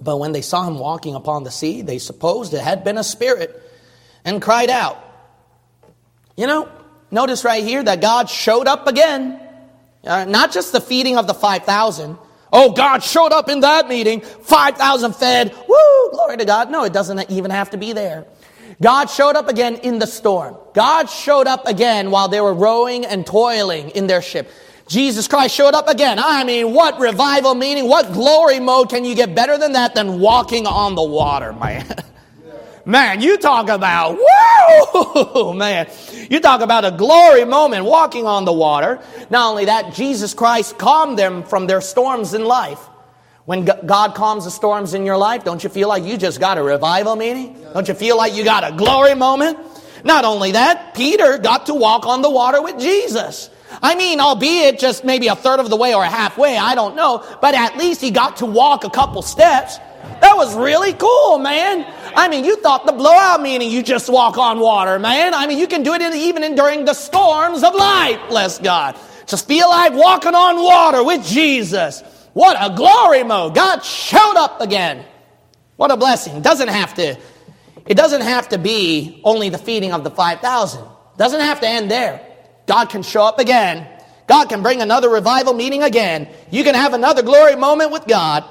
But 0.01 0.17
when 0.17 0.31
they 0.31 0.41
saw 0.41 0.67
him 0.67 0.79
walking 0.79 1.15
upon 1.15 1.43
the 1.43 1.51
sea, 1.51 1.81
they 1.81 1.97
supposed 1.97 2.53
it 2.53 2.61
had 2.61 2.83
been 2.83 2.97
a 2.97 3.03
spirit, 3.03 3.68
and 4.25 4.41
cried 4.41 4.69
out. 4.69 5.03
You 6.37 6.47
know, 6.47 6.69
notice 7.11 7.43
right 7.43 7.63
here 7.63 7.83
that 7.83 8.01
God 8.01 8.29
showed 8.29 8.67
up 8.67 8.87
again. 8.87 9.39
Uh, 10.03 10.25
not 10.25 10.51
just 10.51 10.71
the 10.71 10.79
feeding 10.79 11.17
of 11.17 11.27
the 11.27 11.33
5,000. 11.33 12.17
Oh, 12.51 12.71
God 12.71 13.03
showed 13.03 13.31
up 13.31 13.49
in 13.49 13.59
that 13.59 13.87
meeting, 13.87 14.21
5,000 14.21 15.15
fed. 15.15 15.53
Woo, 15.67 16.11
glory 16.11 16.37
to 16.37 16.45
God. 16.45 16.71
No, 16.71 16.83
it 16.83 16.93
doesn't 16.93 17.29
even 17.29 17.51
have 17.51 17.71
to 17.71 17.77
be 17.77 17.93
there. 17.93 18.25
God 18.81 19.09
showed 19.09 19.35
up 19.35 19.49
again 19.49 19.75
in 19.75 19.99
the 19.99 20.07
storm. 20.07 20.57
God 20.73 21.09
showed 21.09 21.47
up 21.47 21.67
again 21.67 22.11
while 22.11 22.27
they 22.27 22.39
were 22.39 22.53
rowing 22.53 23.05
and 23.05 23.25
toiling 23.25 23.89
in 23.89 24.07
their 24.07 24.21
ship. 24.21 24.49
Jesus 24.87 25.27
Christ 25.27 25.53
showed 25.53 25.75
up 25.75 25.87
again. 25.87 26.17
I 26.19 26.43
mean, 26.43 26.73
what 26.73 26.99
revival 26.99 27.53
meaning, 27.53 27.87
what 27.87 28.11
glory 28.13 28.59
mode 28.59 28.89
can 28.89 29.05
you 29.05 29.15
get 29.15 29.35
better 29.35 29.57
than 29.57 29.73
that 29.73 29.93
than 29.93 30.19
walking 30.19 30.65
on 30.65 30.95
the 30.95 31.03
water, 31.03 31.53
man? 31.59 31.85
Man, 32.85 33.21
you 33.21 33.37
talk 33.37 33.69
about, 33.69 34.17
woo, 34.17 35.53
man. 35.53 35.89
You 36.29 36.39
talk 36.39 36.61
about 36.61 36.85
a 36.85 36.91
glory 36.91 37.45
moment 37.45 37.85
walking 37.85 38.25
on 38.25 38.45
the 38.45 38.53
water. 38.53 38.99
Not 39.29 39.49
only 39.51 39.65
that, 39.65 39.93
Jesus 39.93 40.33
Christ 40.33 40.77
calmed 40.77 41.19
them 41.19 41.43
from 41.43 41.67
their 41.67 41.81
storms 41.81 42.33
in 42.33 42.45
life. 42.45 42.79
When 43.45 43.65
God 43.65 44.13
calms 44.13 44.45
the 44.45 44.51
storms 44.51 44.93
in 44.93 45.05
your 45.05 45.17
life, 45.17 45.43
don't 45.43 45.63
you 45.63 45.69
feel 45.69 45.87
like 45.87 46.03
you 46.03 46.17
just 46.17 46.39
got 46.39 46.57
a 46.57 46.63
revival 46.63 47.15
meeting? 47.15 47.59
Don't 47.73 47.87
you 47.87 47.95
feel 47.95 48.15
like 48.15 48.35
you 48.35 48.43
got 48.43 48.63
a 48.63 48.75
glory 48.75 49.15
moment? 49.15 49.57
Not 50.03 50.23
only 50.23 50.51
that, 50.51 50.93
Peter 50.93 51.37
got 51.37 51.65
to 51.65 51.73
walk 51.73 52.05
on 52.05 52.21
the 52.21 52.29
water 52.29 52.61
with 52.61 52.79
Jesus. 52.79 53.49
I 53.81 53.95
mean, 53.95 54.19
albeit 54.19 54.79
just 54.79 55.03
maybe 55.03 55.27
a 55.27 55.35
third 55.35 55.59
of 55.59 55.69
the 55.69 55.75
way 55.75 55.93
or 55.93 56.03
halfway, 56.03 56.57
I 56.57 56.75
don't 56.75 56.95
know, 56.95 57.23
but 57.41 57.55
at 57.55 57.77
least 57.77 58.01
he 58.01 58.11
got 58.11 58.37
to 58.37 58.45
walk 58.45 58.83
a 58.83 58.89
couple 58.89 59.21
steps. 59.21 59.79
That 60.21 60.35
was 60.35 60.55
really 60.55 60.93
cool, 60.93 61.39
man. 61.39 61.85
I 62.15 62.27
mean, 62.27 62.43
you 62.43 62.57
thought 62.57 62.85
the 62.85 62.91
blowout 62.91 63.41
meaning 63.41 63.71
you 63.71 63.81
just 63.81 64.09
walk 64.09 64.37
on 64.37 64.59
water, 64.59 64.99
man. 64.99 65.33
I 65.33 65.47
mean, 65.47 65.57
you 65.57 65.67
can 65.67 65.83
do 65.83 65.93
it 65.93 66.01
in, 66.01 66.13
even 66.13 66.43
in, 66.43 66.55
during 66.55 66.85
the 66.85 66.93
storms 66.93 67.63
of 67.63 67.73
life, 67.73 68.19
bless 68.29 68.59
God. 68.59 68.97
Just 69.25 69.47
feel 69.47 69.69
like 69.69 69.93
walking 69.93 70.35
on 70.35 70.57
water 70.61 71.03
with 71.03 71.25
Jesus. 71.25 72.01
What 72.33 72.57
a 72.59 72.75
glory 72.75 73.23
mode. 73.23 73.55
God 73.55 73.79
showed 73.81 74.35
up 74.37 74.61
again. 74.61 75.05
What 75.77 75.91
a 75.91 75.97
blessing. 75.97 76.41
Doesn't 76.41 76.67
have 76.67 76.93
to, 76.95 77.17
it 77.85 77.95
doesn't 77.95 78.21
have 78.21 78.49
to 78.49 78.57
be 78.57 79.21
only 79.23 79.49
the 79.49 79.57
feeding 79.57 79.93
of 79.93 80.03
the 80.03 80.11
5,000. 80.11 80.83
Doesn't 81.17 81.41
have 81.41 81.61
to 81.61 81.67
end 81.67 81.89
there. 81.89 82.25
God 82.65 82.89
can 82.89 83.03
show 83.03 83.23
up 83.23 83.39
again. 83.39 83.87
God 84.27 84.47
can 84.47 84.61
bring 84.61 84.81
another 84.81 85.09
revival 85.09 85.53
meeting 85.53 85.83
again. 85.83 86.29
You 86.51 86.63
can 86.63 86.75
have 86.75 86.93
another 86.93 87.23
glory 87.23 87.55
moment 87.55 87.91
with 87.91 88.05
God. 88.05 88.43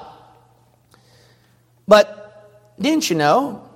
But 1.89 2.77
didn't 2.79 3.11
you 3.11 3.17
know 3.17 3.69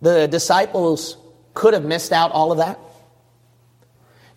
the 0.00 0.28
disciples 0.28 1.18
could 1.52 1.74
have 1.74 1.84
missed 1.84 2.12
out 2.12 2.30
all 2.30 2.52
of 2.52 2.58
that? 2.58 2.78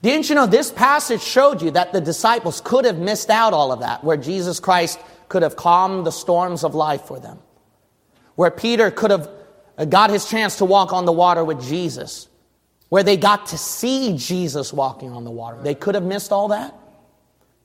Didn't 0.01 0.27
you 0.27 0.35
know 0.35 0.47
this 0.47 0.69
passage 0.69 1.21
showed 1.21 1.61
you 1.61 1.71
that 1.71 1.93
the 1.93 2.01
disciples 2.01 2.59
could 2.59 2.83
have 2.83 2.97
missed 2.97 3.29
out 3.29 3.53
all 3.53 3.71
of 3.71 3.79
that, 3.79 4.03
where 4.03 4.17
Jesus 4.17 4.59
Christ 4.59 4.99
could 5.29 5.43
have 5.43 5.55
calmed 5.55 6.05
the 6.05 6.11
storms 6.11 6.65
of 6.65 6.75
life 6.75 7.03
for 7.03 7.19
them, 7.19 7.39
where 8.35 8.51
Peter 8.51 8.91
could 8.91 9.11
have 9.11 9.29
uh, 9.77 9.85
got 9.85 10.09
his 10.09 10.25
chance 10.25 10.57
to 10.57 10.65
walk 10.65 10.91
on 10.91 11.05
the 11.05 11.13
water 11.13 11.45
with 11.45 11.61
Jesus, 11.63 12.27
where 12.89 13.03
they 13.03 13.15
got 13.15 13.47
to 13.47 13.57
see 13.57 14.17
Jesus 14.17 14.73
walking 14.73 15.11
on 15.11 15.23
the 15.23 15.31
water. 15.31 15.61
They 15.61 15.75
could 15.75 15.95
have 15.95 16.03
missed 16.03 16.33
all 16.33 16.49
that? 16.49 16.75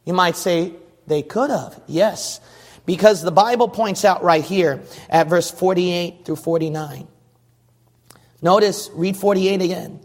You 0.04 0.12
might 0.12 0.36
say 0.36 0.74
they 1.08 1.22
could 1.22 1.50
have, 1.50 1.80
yes, 1.88 2.40
because 2.88 3.20
the 3.20 3.30
Bible 3.30 3.68
points 3.68 4.02
out 4.02 4.24
right 4.24 4.42
here 4.42 4.80
at 5.10 5.26
verse 5.26 5.50
48 5.50 6.24
through 6.24 6.36
49. 6.36 7.06
Notice, 8.40 8.88
read 8.94 9.14
48 9.14 9.60
again 9.60 10.00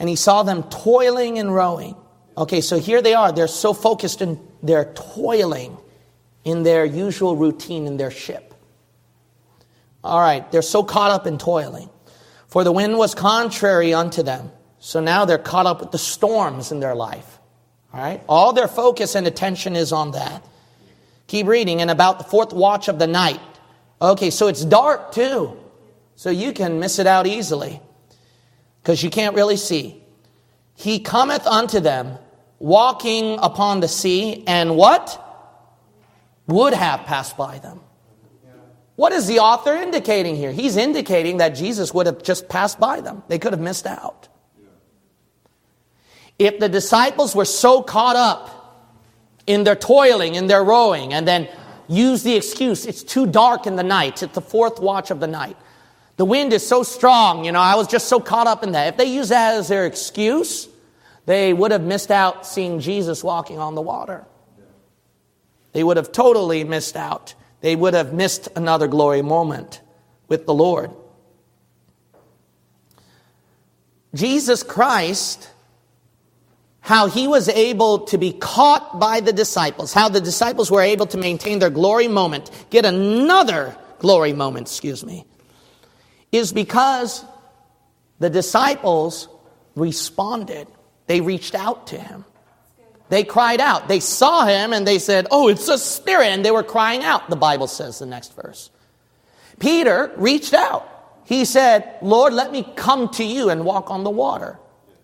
and 0.00 0.08
he 0.08 0.16
saw 0.16 0.42
them 0.42 0.64
toiling 0.64 1.38
and 1.38 1.54
rowing. 1.54 1.94
Okay, 2.36 2.60
so 2.60 2.80
here 2.80 3.00
they 3.02 3.14
are. 3.14 3.30
They're 3.30 3.46
so 3.46 3.72
focused 3.72 4.20
in 4.20 4.40
their 4.64 4.92
toiling 4.94 5.78
in 6.42 6.64
their 6.64 6.84
usual 6.84 7.36
routine 7.36 7.86
in 7.86 7.98
their 7.98 8.10
ship. 8.10 8.52
All 10.02 10.18
right, 10.18 10.50
they're 10.50 10.60
so 10.60 10.82
caught 10.82 11.12
up 11.12 11.24
in 11.24 11.38
toiling. 11.38 11.88
For 12.48 12.64
the 12.64 12.72
wind 12.72 12.98
was 12.98 13.14
contrary 13.14 13.94
unto 13.94 14.24
them. 14.24 14.50
So 14.80 14.98
now 14.98 15.24
they're 15.24 15.38
caught 15.38 15.66
up 15.66 15.78
with 15.78 15.92
the 15.92 15.98
storms 15.98 16.72
in 16.72 16.80
their 16.80 16.96
life. 16.96 17.38
All 17.94 18.00
right, 18.00 18.20
all 18.28 18.52
their 18.52 18.66
focus 18.66 19.14
and 19.14 19.24
attention 19.24 19.76
is 19.76 19.92
on 19.92 20.10
that. 20.12 20.44
Keep 21.28 21.46
reading, 21.46 21.80
and 21.80 21.90
about 21.90 22.18
the 22.18 22.24
fourth 22.24 22.52
watch 22.52 22.88
of 22.88 22.98
the 22.98 23.06
night. 23.06 23.40
Okay, 24.02 24.30
so 24.30 24.48
it's 24.48 24.64
dark 24.64 25.12
too. 25.12 25.56
So 26.16 26.30
you 26.30 26.52
can 26.52 26.80
miss 26.80 26.98
it 26.98 27.06
out 27.06 27.26
easily 27.26 27.80
because 28.82 29.02
you 29.02 29.10
can't 29.10 29.36
really 29.36 29.56
see. 29.56 30.02
He 30.74 30.98
cometh 30.98 31.46
unto 31.46 31.80
them, 31.80 32.18
walking 32.58 33.38
upon 33.40 33.80
the 33.80 33.88
sea, 33.88 34.44
and 34.46 34.76
what? 34.76 35.24
Would 36.46 36.72
have 36.72 37.00
passed 37.04 37.36
by 37.36 37.58
them. 37.58 37.80
What 38.96 39.12
is 39.12 39.28
the 39.28 39.38
author 39.38 39.74
indicating 39.74 40.34
here? 40.34 40.50
He's 40.50 40.76
indicating 40.76 41.36
that 41.36 41.50
Jesus 41.50 41.94
would 41.94 42.06
have 42.06 42.22
just 42.22 42.48
passed 42.48 42.80
by 42.80 43.00
them. 43.00 43.22
They 43.28 43.38
could 43.38 43.52
have 43.52 43.60
missed 43.60 43.86
out. 43.86 44.28
If 46.38 46.58
the 46.58 46.68
disciples 46.68 47.36
were 47.36 47.44
so 47.44 47.82
caught 47.82 48.16
up 48.16 48.57
in 49.48 49.64
their 49.64 49.74
toiling, 49.74 50.34
in 50.34 50.46
their 50.46 50.62
rowing, 50.62 51.12
and 51.12 51.26
then 51.26 51.48
use 51.88 52.22
the 52.22 52.36
excuse, 52.36 52.86
it's 52.86 53.02
too 53.02 53.26
dark 53.26 53.66
in 53.66 53.76
the 53.76 53.82
night, 53.82 54.22
it's 54.22 54.34
the 54.34 54.42
fourth 54.42 54.78
watch 54.78 55.10
of 55.10 55.20
the 55.20 55.26
night. 55.26 55.56
The 56.16 56.26
wind 56.26 56.52
is 56.52 56.66
so 56.66 56.82
strong, 56.82 57.44
you 57.44 57.52
know, 57.52 57.60
I 57.60 57.74
was 57.74 57.86
just 57.86 58.08
so 58.08 58.20
caught 58.20 58.46
up 58.46 58.62
in 58.62 58.72
that. 58.72 58.88
If 58.88 58.96
they 58.98 59.06
use 59.06 59.30
that 59.30 59.54
as 59.54 59.68
their 59.68 59.86
excuse, 59.86 60.68
they 61.24 61.52
would 61.52 61.72
have 61.72 61.82
missed 61.82 62.10
out 62.10 62.46
seeing 62.46 62.80
Jesus 62.80 63.24
walking 63.24 63.58
on 63.58 63.74
the 63.74 63.80
water. 63.80 64.26
They 65.72 65.82
would 65.82 65.96
have 65.96 66.12
totally 66.12 66.64
missed 66.64 66.96
out. 66.96 67.34
They 67.60 67.74
would 67.74 67.94
have 67.94 68.12
missed 68.12 68.48
another 68.54 68.86
glory 68.86 69.22
moment 69.22 69.80
with 70.28 70.44
the 70.44 70.54
Lord. 70.54 70.90
Jesus 74.14 74.62
Christ, 74.62 75.50
how 76.88 77.06
he 77.06 77.28
was 77.28 77.50
able 77.50 77.98
to 77.98 78.16
be 78.16 78.32
caught 78.32 78.98
by 78.98 79.20
the 79.20 79.30
disciples, 79.30 79.92
how 79.92 80.08
the 80.08 80.22
disciples 80.22 80.70
were 80.70 80.80
able 80.80 81.04
to 81.04 81.18
maintain 81.18 81.58
their 81.58 81.68
glory 81.68 82.08
moment, 82.08 82.50
get 82.70 82.86
another 82.86 83.76
glory 83.98 84.32
moment, 84.32 84.66
excuse 84.66 85.04
me, 85.04 85.26
is 86.32 86.50
because 86.50 87.26
the 88.20 88.30
disciples 88.30 89.28
responded. 89.74 90.66
They 91.08 91.20
reached 91.20 91.54
out 91.54 91.88
to 91.88 91.98
him. 91.98 92.24
They 93.10 93.22
cried 93.22 93.60
out. 93.60 93.88
They 93.88 94.00
saw 94.00 94.46
him 94.46 94.72
and 94.72 94.86
they 94.86 94.98
said, 94.98 95.26
Oh, 95.30 95.48
it's 95.48 95.68
a 95.68 95.76
spirit. 95.76 96.28
And 96.28 96.42
they 96.42 96.50
were 96.50 96.62
crying 96.62 97.04
out, 97.04 97.28
the 97.28 97.36
Bible 97.36 97.66
says, 97.66 97.98
the 97.98 98.06
next 98.06 98.34
verse. 98.34 98.70
Peter 99.58 100.10
reached 100.16 100.54
out. 100.54 100.88
He 101.26 101.44
said, 101.44 101.98
Lord, 102.00 102.32
let 102.32 102.50
me 102.50 102.66
come 102.76 103.10
to 103.10 103.24
you 103.24 103.50
and 103.50 103.66
walk 103.66 103.90
on 103.90 104.04
the 104.04 104.10
water. 104.10 104.58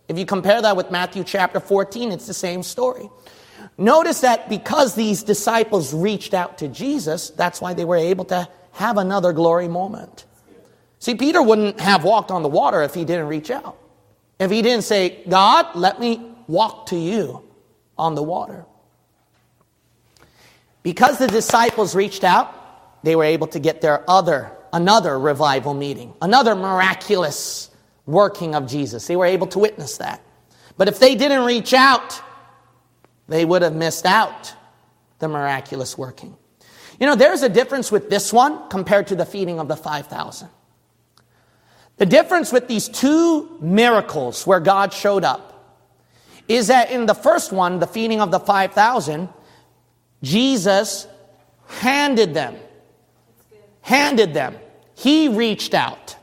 If 0.08 0.18
you 0.18 0.26
compare 0.26 0.60
that 0.60 0.76
with 0.76 0.90
Matthew 0.90 1.24
chapter 1.24 1.60
14, 1.60 2.12
it's 2.12 2.26
the 2.26 2.34
same 2.34 2.62
story. 2.62 3.08
Notice 3.78 4.20
that 4.20 4.48
because 4.48 4.94
these 4.94 5.22
disciples 5.22 5.94
reached 5.94 6.34
out 6.34 6.58
to 6.58 6.68
Jesus, 6.68 7.30
that's 7.30 7.60
why 7.60 7.74
they 7.74 7.84
were 7.84 7.96
able 7.96 8.24
to 8.26 8.48
have 8.72 8.98
another 8.98 9.32
glory 9.32 9.68
moment. 9.68 10.26
See, 10.98 11.14
Peter 11.14 11.42
wouldn't 11.42 11.80
have 11.80 12.04
walked 12.04 12.30
on 12.30 12.42
the 12.42 12.48
water 12.48 12.82
if 12.82 12.94
he 12.94 13.04
didn't 13.04 13.28
reach 13.28 13.50
out. 13.50 13.76
if 14.38 14.50
he 14.50 14.62
didn't 14.62 14.84
say, 14.84 15.22
God, 15.28 15.74
let 15.74 16.00
me 16.00 16.20
walk 16.48 16.86
to 16.86 16.96
you 16.96 17.42
on 17.96 18.14
the 18.14 18.22
water. 18.22 18.66
Because 20.82 21.18
the 21.18 21.28
disciples 21.28 21.94
reached 21.94 22.24
out, 22.24 23.02
they 23.04 23.16
were 23.16 23.24
able 23.24 23.46
to 23.48 23.58
get 23.58 23.80
their 23.80 24.08
other, 24.08 24.50
another 24.72 25.18
revival 25.18 25.72
meeting, 25.72 26.12
another 26.20 26.54
miraculous 26.54 27.70
working 28.06 28.54
of 28.54 28.66
Jesus. 28.66 29.06
They 29.06 29.16
were 29.16 29.26
able 29.26 29.46
to 29.48 29.58
witness 29.58 29.98
that. 29.98 30.20
But 30.76 30.88
if 30.88 30.98
they 30.98 31.14
didn't 31.14 31.44
reach 31.44 31.72
out, 31.72 32.20
they 33.28 33.44
would 33.44 33.62
have 33.62 33.74
missed 33.74 34.06
out 34.06 34.52
the 35.18 35.28
miraculous 35.28 35.96
working. 35.96 36.36
You 37.00 37.06
know, 37.06 37.16
there's 37.16 37.42
a 37.42 37.48
difference 37.48 37.90
with 37.90 38.10
this 38.10 38.32
one 38.32 38.68
compared 38.68 39.08
to 39.08 39.16
the 39.16 39.26
feeding 39.26 39.58
of 39.58 39.68
the 39.68 39.76
5,000. 39.76 40.48
The 41.96 42.06
difference 42.06 42.52
with 42.52 42.68
these 42.68 42.88
two 42.88 43.56
miracles 43.60 44.46
where 44.46 44.60
God 44.60 44.92
showed 44.92 45.24
up 45.24 45.52
is 46.48 46.66
that 46.66 46.90
in 46.90 47.06
the 47.06 47.14
first 47.14 47.52
one, 47.52 47.78
the 47.78 47.86
feeding 47.86 48.20
of 48.20 48.30
the 48.30 48.40
5,000, 48.40 49.28
Jesus 50.22 51.06
handed 51.66 52.34
them. 52.34 52.56
Handed 53.80 54.34
them. 54.34 54.56
He 54.94 55.28
reached 55.28 55.74
out. 55.74 56.16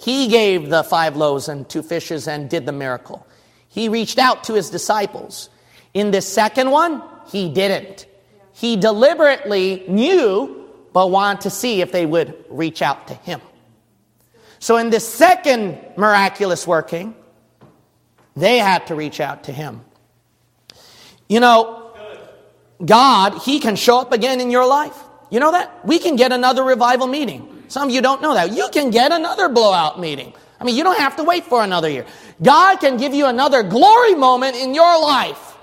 He 0.00 0.28
gave 0.28 0.70
the 0.70 0.82
five 0.82 1.16
loaves 1.16 1.48
and 1.48 1.68
two 1.68 1.82
fishes 1.82 2.26
and 2.26 2.48
did 2.48 2.64
the 2.64 2.72
miracle. 2.72 3.26
He 3.68 3.88
reached 3.88 4.18
out 4.18 4.44
to 4.44 4.54
his 4.54 4.70
disciples. 4.70 5.50
In 5.92 6.10
the 6.10 6.22
second 6.22 6.70
one, 6.70 7.02
he 7.26 7.48
didn't. 7.48 8.06
He 8.52 8.76
deliberately 8.76 9.84
knew, 9.88 10.68
but 10.92 11.10
wanted 11.10 11.42
to 11.42 11.50
see 11.50 11.82
if 11.82 11.92
they 11.92 12.06
would 12.06 12.44
reach 12.48 12.82
out 12.82 13.08
to 13.08 13.14
him. 13.14 13.40
So 14.58 14.76
in 14.76 14.90
the 14.90 15.00
second 15.00 15.78
miraculous 15.96 16.66
working, 16.66 17.14
they 18.36 18.58
had 18.58 18.86
to 18.86 18.94
reach 18.94 19.20
out 19.20 19.44
to 19.44 19.52
him. 19.52 19.82
You 21.28 21.40
know, 21.40 21.92
God, 22.84 23.42
He 23.42 23.60
can 23.60 23.76
show 23.76 24.00
up 24.00 24.12
again 24.12 24.40
in 24.40 24.50
your 24.50 24.66
life. 24.66 24.96
You 25.30 25.40
know 25.40 25.52
that? 25.52 25.86
We 25.86 25.98
can 25.98 26.16
get 26.16 26.32
another 26.32 26.64
revival 26.64 27.06
meeting. 27.06 27.49
Some 27.70 27.88
of 27.88 27.94
you 27.94 28.02
don't 28.02 28.20
know 28.20 28.34
that. 28.34 28.52
You 28.52 28.68
can 28.72 28.90
get 28.90 29.12
another 29.12 29.48
blowout 29.48 30.00
meeting. 30.00 30.32
I 30.60 30.64
mean, 30.64 30.76
you 30.76 30.82
don't 30.82 30.98
have 30.98 31.16
to 31.16 31.24
wait 31.24 31.44
for 31.44 31.62
another 31.62 31.88
year. 31.88 32.04
God 32.42 32.80
can 32.80 32.96
give 32.96 33.14
you 33.14 33.26
another 33.26 33.62
glory 33.62 34.16
moment 34.16 34.56
in 34.56 34.74
your 34.74 35.00
life. 35.00 35.56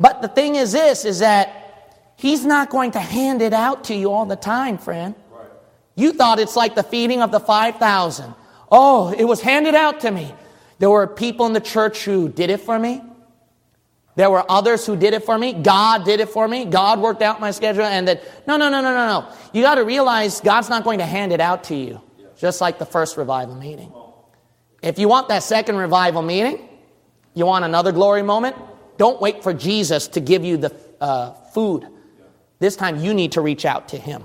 But 0.00 0.22
the 0.22 0.28
thing 0.28 0.54
is 0.56 0.72
this, 0.72 1.04
is 1.04 1.18
that 1.18 2.14
He's 2.16 2.46
not 2.46 2.70
going 2.70 2.92
to 2.92 2.98
hand 2.98 3.42
it 3.42 3.52
out 3.52 3.84
to 3.84 3.94
you 3.94 4.10
all 4.10 4.24
the 4.24 4.36
time, 4.36 4.78
friend. 4.78 5.14
You 5.96 6.12
thought 6.12 6.38
it's 6.38 6.56
like 6.56 6.74
the 6.74 6.82
feeding 6.82 7.20
of 7.20 7.30
the 7.30 7.40
5,000. 7.40 8.34
Oh, 8.72 9.12
it 9.12 9.24
was 9.24 9.42
handed 9.42 9.74
out 9.74 10.00
to 10.00 10.10
me. 10.10 10.32
There 10.78 10.88
were 10.88 11.06
people 11.06 11.44
in 11.44 11.52
the 11.52 11.60
church 11.60 12.04
who 12.04 12.30
did 12.30 12.48
it 12.48 12.60
for 12.60 12.78
me. 12.78 13.02
There 14.20 14.28
were 14.28 14.44
others 14.50 14.84
who 14.84 14.96
did 14.96 15.14
it 15.14 15.24
for 15.24 15.38
me. 15.38 15.54
God 15.54 16.04
did 16.04 16.20
it 16.20 16.28
for 16.28 16.46
me. 16.46 16.66
God 16.66 17.00
worked 17.00 17.22
out 17.22 17.40
my 17.40 17.52
schedule 17.52 17.84
and 17.84 18.06
that, 18.06 18.46
no, 18.46 18.58
no, 18.58 18.68
no, 18.68 18.82
no, 18.82 18.92
no, 18.92 19.06
no. 19.06 19.32
You 19.54 19.62
got 19.62 19.76
to 19.76 19.82
realize 19.82 20.42
God's 20.42 20.68
not 20.68 20.84
going 20.84 20.98
to 20.98 21.06
hand 21.06 21.32
it 21.32 21.40
out 21.40 21.64
to 21.64 21.74
you, 21.74 22.02
just 22.36 22.60
like 22.60 22.78
the 22.78 22.84
first 22.84 23.16
revival 23.16 23.54
meeting. 23.54 23.90
If 24.82 24.98
you 24.98 25.08
want 25.08 25.28
that 25.28 25.42
second 25.42 25.76
revival 25.76 26.20
meeting, 26.20 26.68
you 27.32 27.46
want 27.46 27.64
another 27.64 27.92
glory 27.92 28.22
moment, 28.22 28.56
don't 28.98 29.18
wait 29.22 29.42
for 29.42 29.54
Jesus 29.54 30.06
to 30.08 30.20
give 30.20 30.44
you 30.44 30.58
the 30.58 30.76
uh, 31.00 31.32
food. 31.54 31.86
This 32.58 32.76
time 32.76 32.98
you 32.98 33.14
need 33.14 33.32
to 33.32 33.40
reach 33.40 33.64
out 33.64 33.88
to 33.88 33.96
him. 33.96 34.24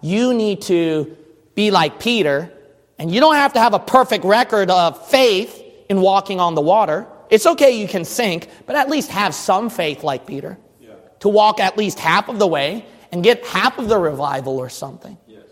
You 0.00 0.34
need 0.34 0.62
to 0.62 1.16
be 1.54 1.70
like 1.70 2.00
Peter, 2.00 2.52
and 2.98 3.14
you 3.14 3.20
don't 3.20 3.36
have 3.36 3.52
to 3.52 3.60
have 3.60 3.74
a 3.74 3.78
perfect 3.78 4.24
record 4.24 4.72
of 4.72 5.06
faith 5.06 5.62
in 5.88 6.00
walking 6.00 6.40
on 6.40 6.56
the 6.56 6.62
water. 6.62 7.06
It's 7.30 7.46
okay 7.46 7.80
you 7.80 7.88
can 7.88 8.04
sink, 8.04 8.48
but 8.66 8.76
at 8.76 8.88
least 8.88 9.10
have 9.10 9.34
some 9.34 9.68
faith 9.70 10.04
like 10.04 10.26
Peter 10.26 10.58
yeah. 10.80 10.90
to 11.20 11.28
walk 11.28 11.60
at 11.60 11.76
least 11.76 11.98
half 11.98 12.28
of 12.28 12.38
the 12.38 12.46
way 12.46 12.84
and 13.12 13.22
get 13.22 13.44
half 13.44 13.78
of 13.78 13.88
the 13.88 13.98
revival 13.98 14.58
or 14.58 14.68
something. 14.68 15.16
Yes. 15.26 15.42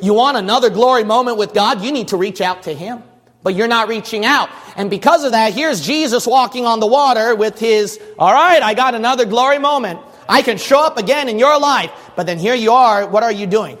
You 0.00 0.14
want 0.14 0.36
another 0.36 0.70
glory 0.70 1.04
moment 1.04 1.36
with 1.36 1.54
God, 1.54 1.82
you 1.82 1.92
need 1.92 2.08
to 2.08 2.16
reach 2.16 2.40
out 2.40 2.64
to 2.64 2.74
Him. 2.74 3.02
But 3.42 3.54
you're 3.54 3.68
not 3.68 3.86
reaching 3.86 4.24
out. 4.24 4.50
And 4.74 4.90
because 4.90 5.22
of 5.22 5.30
that, 5.30 5.54
here's 5.54 5.80
Jesus 5.80 6.26
walking 6.26 6.66
on 6.66 6.80
the 6.80 6.86
water 6.88 7.32
with 7.36 7.60
his, 7.60 8.00
all 8.18 8.32
right, 8.32 8.60
I 8.60 8.74
got 8.74 8.96
another 8.96 9.24
glory 9.24 9.60
moment. 9.60 10.00
I 10.28 10.42
can 10.42 10.58
show 10.58 10.84
up 10.84 10.98
again 10.98 11.28
in 11.28 11.38
your 11.38 11.56
life. 11.60 11.92
But 12.16 12.26
then 12.26 12.40
here 12.40 12.56
you 12.56 12.72
are, 12.72 13.06
what 13.06 13.22
are 13.22 13.30
you 13.30 13.46
doing? 13.46 13.78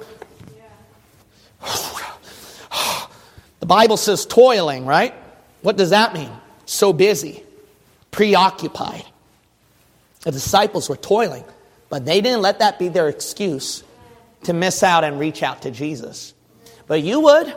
Yeah. 0.54 2.02
The 3.66 3.74
Bible 3.74 3.96
says 3.96 4.24
toiling, 4.26 4.86
right? 4.86 5.12
What 5.62 5.76
does 5.76 5.90
that 5.90 6.14
mean? 6.14 6.30
So 6.66 6.92
busy, 6.92 7.42
preoccupied. 8.12 9.04
The 10.20 10.30
disciples 10.30 10.88
were 10.88 10.96
toiling, 10.96 11.42
but 11.88 12.04
they 12.04 12.20
didn't 12.20 12.42
let 12.42 12.60
that 12.60 12.78
be 12.78 12.86
their 12.86 13.08
excuse 13.08 13.82
to 14.44 14.52
miss 14.52 14.84
out 14.84 15.02
and 15.02 15.18
reach 15.18 15.42
out 15.42 15.62
to 15.62 15.72
Jesus. 15.72 16.32
But 16.86 17.02
you 17.02 17.18
would. 17.18 17.56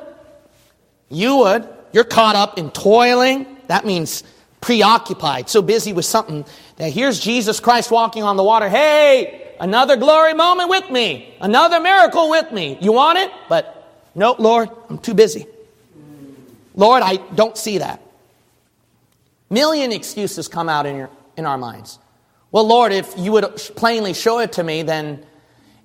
You 1.10 1.38
would. 1.38 1.70
You're 1.92 2.06
caught 2.06 2.36
up 2.36 2.58
in 2.58 2.72
toiling. 2.72 3.46
That 3.68 3.86
means 3.86 4.24
preoccupied, 4.62 5.48
so 5.48 5.62
busy 5.62 5.94
with 5.94 6.06
something 6.06 6.44
that 6.78 6.92
here's 6.92 7.20
Jesus 7.20 7.60
Christ 7.60 7.92
walking 7.92 8.24
on 8.24 8.36
the 8.36 8.44
water. 8.44 8.68
Hey, 8.68 9.54
another 9.60 9.96
glory 9.96 10.34
moment 10.34 10.72
with 10.72 10.90
me, 10.90 11.36
another 11.40 11.80
miracle 11.80 12.32
with 12.32 12.52
me. 12.52 12.80
You 12.82 12.94
want 12.94 13.20
it? 13.20 13.30
But 13.48 14.10
no, 14.16 14.36
Lord, 14.40 14.70
I'm 14.90 14.98
too 14.98 15.14
busy. 15.14 15.46
Lord, 16.80 17.04
I 17.04 17.18
don't 17.18 17.58
see 17.58 17.80
that. 17.80 18.02
Million 19.50 19.92
excuses 19.92 20.48
come 20.48 20.70
out 20.70 20.86
in, 20.86 20.96
your, 20.96 21.10
in 21.36 21.46
our 21.46 21.58
minds. 21.58 22.00
Well, 22.54 22.66
Lord, 22.66 22.94
if 22.94 23.14
you 23.18 23.34
would 23.34 23.54
plainly 23.76 24.14
show 24.14 24.40
it 24.40 24.54
to 24.54 24.64
me, 24.64 24.84
then 24.84 25.26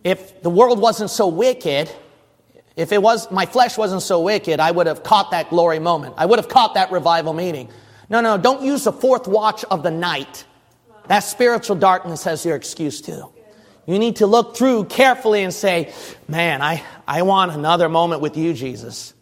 if 0.05 0.41
the 0.43 0.51
world 0.51 0.81
wasn't 0.81 1.11
so 1.11 1.27
wicked, 1.27 1.91
if 2.77 2.93
it 2.93 3.03
was 3.03 3.29
my 3.33 3.45
flesh 3.45 3.77
wasn't 3.77 4.03
so 4.03 4.21
wicked, 4.21 4.61
I 4.61 4.71
would 4.71 4.87
have 4.87 5.03
caught 5.03 5.33
that 5.33 5.51
glory 5.51 5.81
moment. 5.81 6.15
I 6.17 6.27
would 6.27 6.39
have 6.39 6.49
caught 6.49 6.75
that 6.75 6.93
revival 6.93 7.33
meeting. 7.33 7.71
No, 8.09 8.21
no, 8.21 8.39
don't 8.39 8.63
use 8.63 8.85
the 8.85 8.93
fourth 8.93 9.27
watch 9.27 9.65
of 9.65 9.83
the 9.83 9.91
night. 9.91 10.45
That 11.09 11.21
spiritual 11.21 11.75
darkness 11.75 12.23
has 12.23 12.47
your 12.47 12.55
excuse 12.55 13.01
too. 13.01 13.33
You 13.85 13.99
need 13.99 14.17
to 14.17 14.29
look 14.29 14.57
through 14.57 14.85
carefully 14.85 15.43
and 15.43 15.53
say, 15.53 15.93
man, 16.29 16.63
I, 16.63 16.85
I 17.05 17.23
want 17.23 17.51
another 17.51 17.89
moment 17.89 18.21
with 18.21 18.37
you, 18.37 18.55
Jesus. 18.55 19.13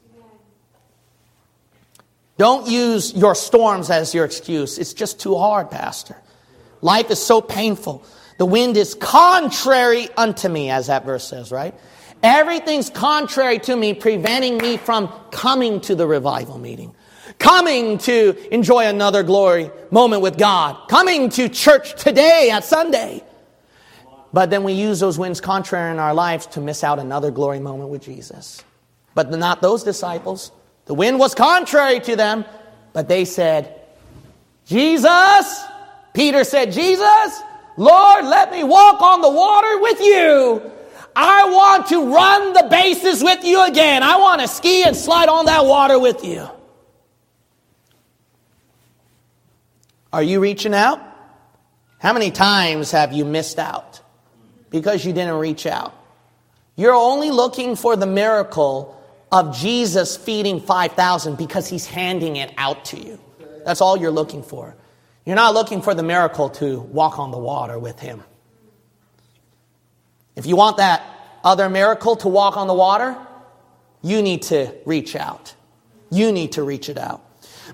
Don't 2.42 2.66
use 2.66 3.14
your 3.14 3.36
storms 3.36 3.88
as 3.88 4.16
your 4.16 4.24
excuse. 4.24 4.76
It's 4.76 4.94
just 4.94 5.20
too 5.20 5.36
hard, 5.36 5.70
Pastor. 5.70 6.16
Life 6.80 7.08
is 7.12 7.22
so 7.22 7.40
painful. 7.40 8.04
The 8.36 8.44
wind 8.44 8.76
is 8.76 8.96
contrary 8.96 10.08
unto 10.16 10.48
me, 10.48 10.68
as 10.68 10.88
that 10.88 11.04
verse 11.04 11.22
says, 11.22 11.52
right? 11.52 11.72
Everything's 12.20 12.90
contrary 12.90 13.60
to 13.60 13.76
me, 13.76 13.94
preventing 13.94 14.58
me 14.58 14.76
from 14.76 15.06
coming 15.30 15.80
to 15.82 15.94
the 15.94 16.04
revival 16.04 16.58
meeting, 16.58 16.96
coming 17.38 17.98
to 17.98 18.36
enjoy 18.52 18.86
another 18.86 19.22
glory 19.22 19.70
moment 19.92 20.22
with 20.22 20.36
God, 20.36 20.88
coming 20.88 21.28
to 21.28 21.48
church 21.48 21.94
today 21.94 22.50
at 22.52 22.64
Sunday. 22.64 23.22
But 24.32 24.50
then 24.50 24.64
we 24.64 24.72
use 24.72 24.98
those 24.98 25.16
winds 25.16 25.40
contrary 25.40 25.92
in 25.92 26.00
our 26.00 26.12
lives 26.12 26.46
to 26.46 26.60
miss 26.60 26.82
out 26.82 26.98
another 26.98 27.30
glory 27.30 27.60
moment 27.60 27.90
with 27.90 28.02
Jesus. 28.02 28.64
But 29.14 29.30
not 29.30 29.62
those 29.62 29.84
disciples. 29.84 30.50
The 30.86 30.94
wind 30.94 31.18
was 31.18 31.34
contrary 31.34 32.00
to 32.00 32.16
them, 32.16 32.44
but 32.92 33.08
they 33.08 33.24
said, 33.24 33.80
Jesus, 34.66 35.64
Peter 36.12 36.44
said, 36.44 36.72
Jesus, 36.72 37.42
Lord, 37.76 38.24
let 38.24 38.50
me 38.50 38.64
walk 38.64 39.00
on 39.00 39.20
the 39.20 39.30
water 39.30 39.80
with 39.80 40.00
you. 40.00 40.72
I 41.14 41.50
want 41.50 41.88
to 41.88 42.12
run 42.12 42.52
the 42.52 42.68
bases 42.70 43.22
with 43.22 43.44
you 43.44 43.64
again. 43.66 44.02
I 44.02 44.16
want 44.16 44.40
to 44.40 44.48
ski 44.48 44.82
and 44.84 44.96
slide 44.96 45.28
on 45.28 45.46
that 45.46 45.64
water 45.64 45.98
with 45.98 46.24
you. 46.24 46.48
Are 50.12 50.22
you 50.22 50.40
reaching 50.40 50.74
out? 50.74 51.00
How 51.98 52.12
many 52.12 52.30
times 52.30 52.90
have 52.90 53.12
you 53.12 53.24
missed 53.24 53.58
out 53.58 54.00
because 54.70 55.04
you 55.04 55.12
didn't 55.12 55.36
reach 55.36 55.66
out? 55.66 55.94
You're 56.76 56.94
only 56.94 57.30
looking 57.30 57.76
for 57.76 57.96
the 57.96 58.06
miracle 58.06 59.01
of 59.32 59.56
Jesus 59.56 60.16
feeding 60.16 60.60
5,000 60.60 61.36
because 61.36 61.66
he's 61.66 61.86
handing 61.86 62.36
it 62.36 62.52
out 62.58 62.84
to 62.86 62.98
you. 62.98 63.18
That's 63.64 63.80
all 63.80 63.96
you're 63.96 64.10
looking 64.10 64.42
for. 64.42 64.76
You're 65.24 65.36
not 65.36 65.54
looking 65.54 65.80
for 65.80 65.94
the 65.94 66.02
miracle 66.02 66.50
to 66.50 66.80
walk 66.80 67.18
on 67.18 67.30
the 67.30 67.38
water 67.38 67.78
with 67.78 67.98
him. 67.98 68.22
If 70.36 70.46
you 70.46 70.56
want 70.56 70.76
that 70.76 71.02
other 71.42 71.68
miracle 71.68 72.16
to 72.16 72.28
walk 72.28 72.56
on 72.56 72.66
the 72.66 72.74
water, 72.74 73.16
you 74.02 74.20
need 74.20 74.42
to 74.42 74.74
reach 74.84 75.16
out. 75.16 75.54
You 76.10 76.30
need 76.30 76.52
to 76.52 76.62
reach 76.62 76.88
it 76.88 76.98
out. 76.98 77.24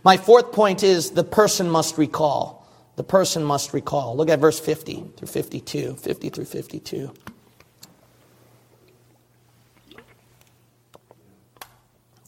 My 0.04 0.16
fourth 0.16 0.52
point 0.52 0.82
is 0.82 1.10
the 1.10 1.24
person 1.24 1.68
must 1.68 1.98
recall. 1.98 2.66
The 2.96 3.04
person 3.04 3.42
must 3.42 3.72
recall. 3.72 4.16
Look 4.16 4.28
at 4.28 4.38
verse 4.38 4.60
50 4.60 5.12
through 5.16 5.28
52, 5.28 5.94
50 5.94 6.30
through 6.30 6.44
52. 6.44 7.12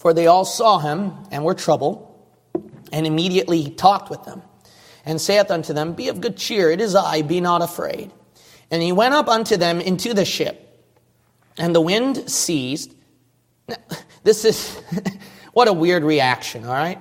For 0.01 0.15
they 0.15 0.29
all 0.29 0.47
saw 0.47 0.79
him 0.79 1.13
and 1.31 1.45
were 1.45 1.53
troubled, 1.53 2.09
and 2.91 3.07
immediately 3.07 3.61
he 3.61 3.71
talked 3.71 4.09
with 4.09 4.25
them, 4.25 4.41
and 5.05 5.21
saith 5.21 5.51
unto 5.51 5.75
them, 5.75 5.93
Be 5.93 6.09
of 6.09 6.23
good 6.23 6.39
cheer, 6.39 6.71
it 6.71 6.81
is 6.81 6.95
I, 6.95 7.21
be 7.21 7.43
not 7.43 7.61
afraid. 7.61 8.11
And 8.71 8.83
he 8.83 8.93
went 8.93 9.13
up 9.13 9.29
unto 9.29 9.59
them 9.59 9.79
into 9.79 10.15
the 10.15 10.25
ship, 10.25 10.89
and 11.59 11.75
the 11.75 11.83
wind 11.83 12.31
ceased. 12.31 12.95
This 14.23 14.45
is 14.45 14.79
what 15.55 15.67
a 15.67 15.73
weird 15.73 16.05
reaction, 16.05 16.67
all 16.67 16.75
right? 16.75 16.99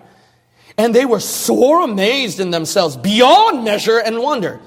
And 0.77 0.95
they 0.95 1.05
were 1.05 1.19
sore 1.19 1.81
amazed 1.81 2.39
in 2.39 2.49
themselves 2.51 2.95
beyond 2.95 3.65
measure 3.65 3.99
and 3.99 4.19
wonder. 4.19 4.61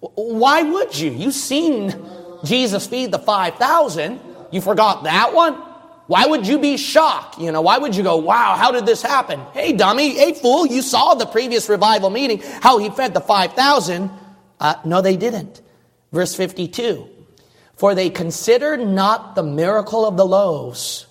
Why 0.00 0.62
would 0.62 0.98
you? 0.98 1.10
You've 1.10 1.32
seen 1.32 1.94
Jesus 2.44 2.86
feed 2.86 3.10
the 3.10 3.18
5,000. 3.18 4.20
You 4.50 4.60
forgot 4.60 5.04
that 5.04 5.32
one? 5.32 5.56
Why 6.06 6.26
would 6.26 6.46
you 6.46 6.58
be 6.58 6.76
shocked? 6.76 7.38
You 7.38 7.50
know, 7.50 7.62
why 7.62 7.78
would 7.78 7.96
you 7.96 8.02
go, 8.02 8.16
wow, 8.16 8.56
how 8.56 8.70
did 8.70 8.84
this 8.84 9.00
happen? 9.00 9.40
Hey, 9.52 9.72
dummy, 9.72 10.14
hey, 10.14 10.34
fool, 10.34 10.66
you 10.66 10.82
saw 10.82 11.14
the 11.14 11.26
previous 11.26 11.68
revival 11.68 12.10
meeting, 12.10 12.42
how 12.60 12.78
he 12.78 12.90
fed 12.90 13.14
the 13.14 13.20
5,000. 13.20 14.10
Uh, 14.60 14.74
no, 14.84 15.00
they 15.00 15.16
didn't. 15.16 15.62
Verse 16.12 16.34
52 16.34 17.08
For 17.76 17.94
they 17.94 18.10
considered 18.10 18.80
not 18.80 19.34
the 19.34 19.42
miracle 19.42 20.06
of 20.06 20.16
the 20.16 20.26
loaves, 20.26 21.06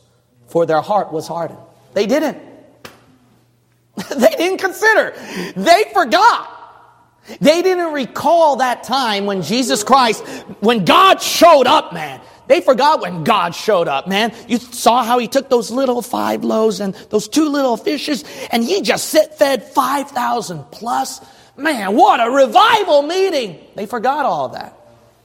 for 0.48 0.66
their 0.66 0.82
heart 0.82 1.12
was 1.12 1.28
hardened. 1.28 1.60
They 1.94 2.06
didn't. 2.06 2.38
they 4.16 4.30
didn't 4.30 4.60
consider. 4.60 5.14
They 5.56 5.86
forgot. 5.92 6.52
They 7.40 7.62
didn't 7.62 7.94
recall 7.94 8.58
that 8.58 8.84
time 8.84 9.26
when 9.26 9.42
Jesus 9.42 9.84
Christ, 9.84 10.26
when 10.60 10.86
God 10.86 11.22
showed 11.22 11.68
up, 11.68 11.94
man. 11.94 12.22
They 12.48 12.62
forgot 12.62 13.02
when 13.02 13.24
God 13.24 13.56
showed 13.56 13.88
up, 13.88 14.08
man. 14.08 14.34
You 14.48 14.58
saw 14.58 15.04
how 15.04 15.20
he 15.20 15.28
took 15.28 15.50
those 15.50 15.72
little 15.72 16.02
five 16.02 16.44
loaves 16.44 16.80
and 16.80 16.94
those 17.10 17.28
two 17.28 17.48
little 17.50 17.78
fishes 17.78 18.26
and 18.52 18.64
he 18.64 18.82
just 18.82 19.10
sit 19.10 19.36
fed 19.36 19.64
5,000 19.64 20.64
plus. 20.72 21.22
Man, 21.56 21.96
what 21.96 22.20
a 22.20 22.30
revival 22.30 23.04
meeting. 23.04 23.60
They 23.76 23.86
forgot 23.86 24.26
all 24.26 24.50
that. 24.50 24.78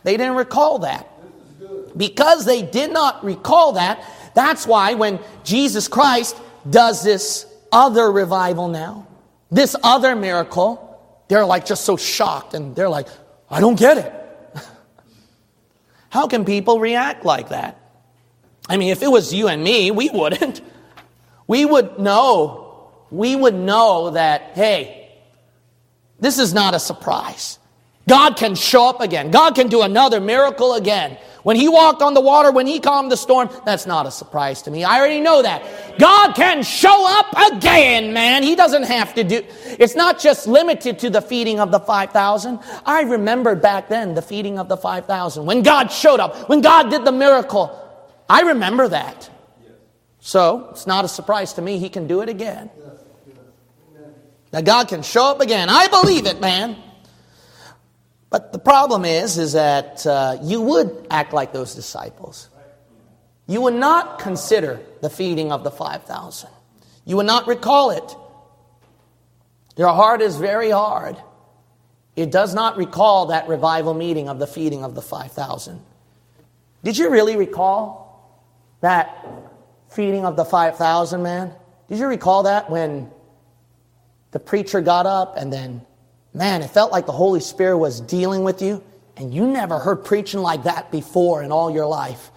They 0.04 0.16
didn't 0.16 0.36
recall 0.36 0.80
that. 0.80 1.08
Because 1.96 2.44
they 2.44 2.62
did 2.62 2.92
not 2.92 3.24
recall 3.24 3.72
that, 3.72 4.04
that's 4.34 4.66
why 4.66 4.94
when 4.94 5.18
Jesus 5.42 5.88
Christ 5.88 6.36
does 6.68 7.02
this 7.02 7.46
other 7.72 8.12
revival 8.12 8.68
now, 8.68 9.08
this 9.50 9.74
other 9.82 10.14
miracle, 10.14 10.84
they're 11.28 11.44
like 11.44 11.66
just 11.66 11.84
so 11.84 11.96
shocked 11.96 12.54
and 12.54 12.76
they're 12.76 12.88
like, 12.88 13.08
I 13.50 13.60
don't 13.60 13.78
get 13.78 13.98
it. 13.98 14.12
How 16.10 16.26
can 16.26 16.44
people 16.44 16.80
react 16.80 17.24
like 17.24 17.50
that? 17.50 17.80
I 18.68 18.76
mean, 18.76 18.90
if 18.90 19.02
it 19.02 19.10
was 19.10 19.32
you 19.32 19.48
and 19.48 19.62
me, 19.62 19.90
we 19.90 20.10
wouldn't. 20.10 20.60
We 21.46 21.64
would 21.64 21.98
know, 21.98 22.90
we 23.10 23.34
would 23.34 23.54
know 23.54 24.10
that, 24.10 24.50
hey, 24.54 25.10
this 26.20 26.38
is 26.38 26.52
not 26.52 26.74
a 26.74 26.78
surprise. 26.78 27.58
God 28.08 28.36
can 28.36 28.54
show 28.54 28.88
up 28.88 29.00
again. 29.00 29.30
God 29.30 29.54
can 29.54 29.68
do 29.68 29.82
another 29.82 30.20
miracle 30.20 30.74
again. 30.74 31.18
When 31.44 31.56
he 31.56 31.68
walked 31.68 32.02
on 32.02 32.14
the 32.14 32.20
water, 32.20 32.50
when 32.50 32.66
he 32.66 32.80
calmed 32.80 33.12
the 33.12 33.16
storm, 33.16 33.48
that's 33.64 33.86
not 33.86 34.06
a 34.06 34.10
surprise 34.10 34.62
to 34.62 34.70
me. 34.70 34.84
I 34.84 34.98
already 34.98 35.20
know 35.20 35.40
that. 35.40 35.98
God 35.98 36.34
can 36.34 36.62
show 36.62 37.06
up 37.08 37.52
again, 37.52 38.12
man. 38.12 38.42
He 38.42 38.56
doesn't 38.56 38.82
have 38.82 39.14
to 39.14 39.24
do, 39.24 39.42
it's 39.78 39.94
not 39.94 40.18
just 40.18 40.46
limited 40.46 40.98
to 40.98 41.10
the 41.10 41.22
feeding 41.22 41.60
of 41.60 41.70
the 41.70 41.80
5,000. 41.80 42.58
I 42.84 43.02
remember 43.02 43.54
back 43.54 43.88
then 43.88 44.14
the 44.14 44.22
feeding 44.22 44.58
of 44.58 44.68
the 44.68 44.76
5,000. 44.76 45.46
When 45.46 45.62
God 45.62 45.92
showed 45.92 46.20
up, 46.20 46.48
when 46.48 46.60
God 46.60 46.90
did 46.90 47.04
the 47.04 47.12
miracle, 47.12 47.72
I 48.28 48.42
remember 48.42 48.88
that. 48.88 49.30
So 50.20 50.68
it's 50.72 50.86
not 50.86 51.04
a 51.04 51.08
surprise 51.08 51.54
to 51.54 51.62
me. 51.62 51.78
He 51.78 51.88
can 51.88 52.06
do 52.06 52.20
it 52.20 52.28
again. 52.28 52.68
That 54.50 54.64
God 54.64 54.88
can 54.88 55.02
show 55.02 55.30
up 55.30 55.40
again. 55.40 55.68
I 55.70 55.88
believe 55.88 56.26
it, 56.26 56.40
man. 56.40 56.76
But 58.30 58.52
the 58.52 58.58
problem 58.58 59.04
is, 59.04 59.38
is 59.38 59.54
that 59.54 60.06
uh, 60.06 60.38
you 60.42 60.60
would 60.60 61.06
act 61.10 61.32
like 61.32 61.52
those 61.52 61.74
disciples. 61.74 62.50
You 63.46 63.62
would 63.62 63.74
not 63.74 64.18
consider 64.18 64.80
the 65.00 65.08
feeding 65.08 65.50
of 65.50 65.64
the 65.64 65.70
5,000. 65.70 66.50
You 67.06 67.16
would 67.16 67.26
not 67.26 67.46
recall 67.46 67.90
it. 67.90 68.16
Your 69.76 69.94
heart 69.94 70.20
is 70.20 70.36
very 70.36 70.70
hard. 70.70 71.16
It 72.16 72.30
does 72.30 72.52
not 72.52 72.76
recall 72.76 73.26
that 73.26 73.48
revival 73.48 73.94
meeting 73.94 74.28
of 74.28 74.38
the 74.38 74.46
feeding 74.46 74.84
of 74.84 74.94
the 74.94 75.00
5,000. 75.00 75.80
Did 76.84 76.98
you 76.98 77.10
really 77.10 77.36
recall 77.36 78.44
that 78.80 79.26
feeding 79.88 80.26
of 80.26 80.36
the 80.36 80.44
5,000, 80.44 81.22
man? 81.22 81.52
Did 81.88 81.98
you 81.98 82.06
recall 82.06 82.42
that 82.42 82.68
when 82.68 83.10
the 84.32 84.38
preacher 84.38 84.80
got 84.82 85.06
up 85.06 85.36
and 85.38 85.50
then 85.50 85.80
Man, 86.38 86.62
it 86.62 86.70
felt 86.70 86.92
like 86.92 87.04
the 87.04 87.10
Holy 87.10 87.40
Spirit 87.40 87.78
was 87.78 88.00
dealing 88.00 88.44
with 88.44 88.62
you, 88.62 88.80
and 89.16 89.34
you 89.34 89.44
never 89.44 89.80
heard 89.80 90.04
preaching 90.04 90.38
like 90.38 90.62
that 90.62 90.92
before 90.92 91.42
in 91.42 91.50
all 91.50 91.68
your 91.68 91.86
life. 91.86 92.30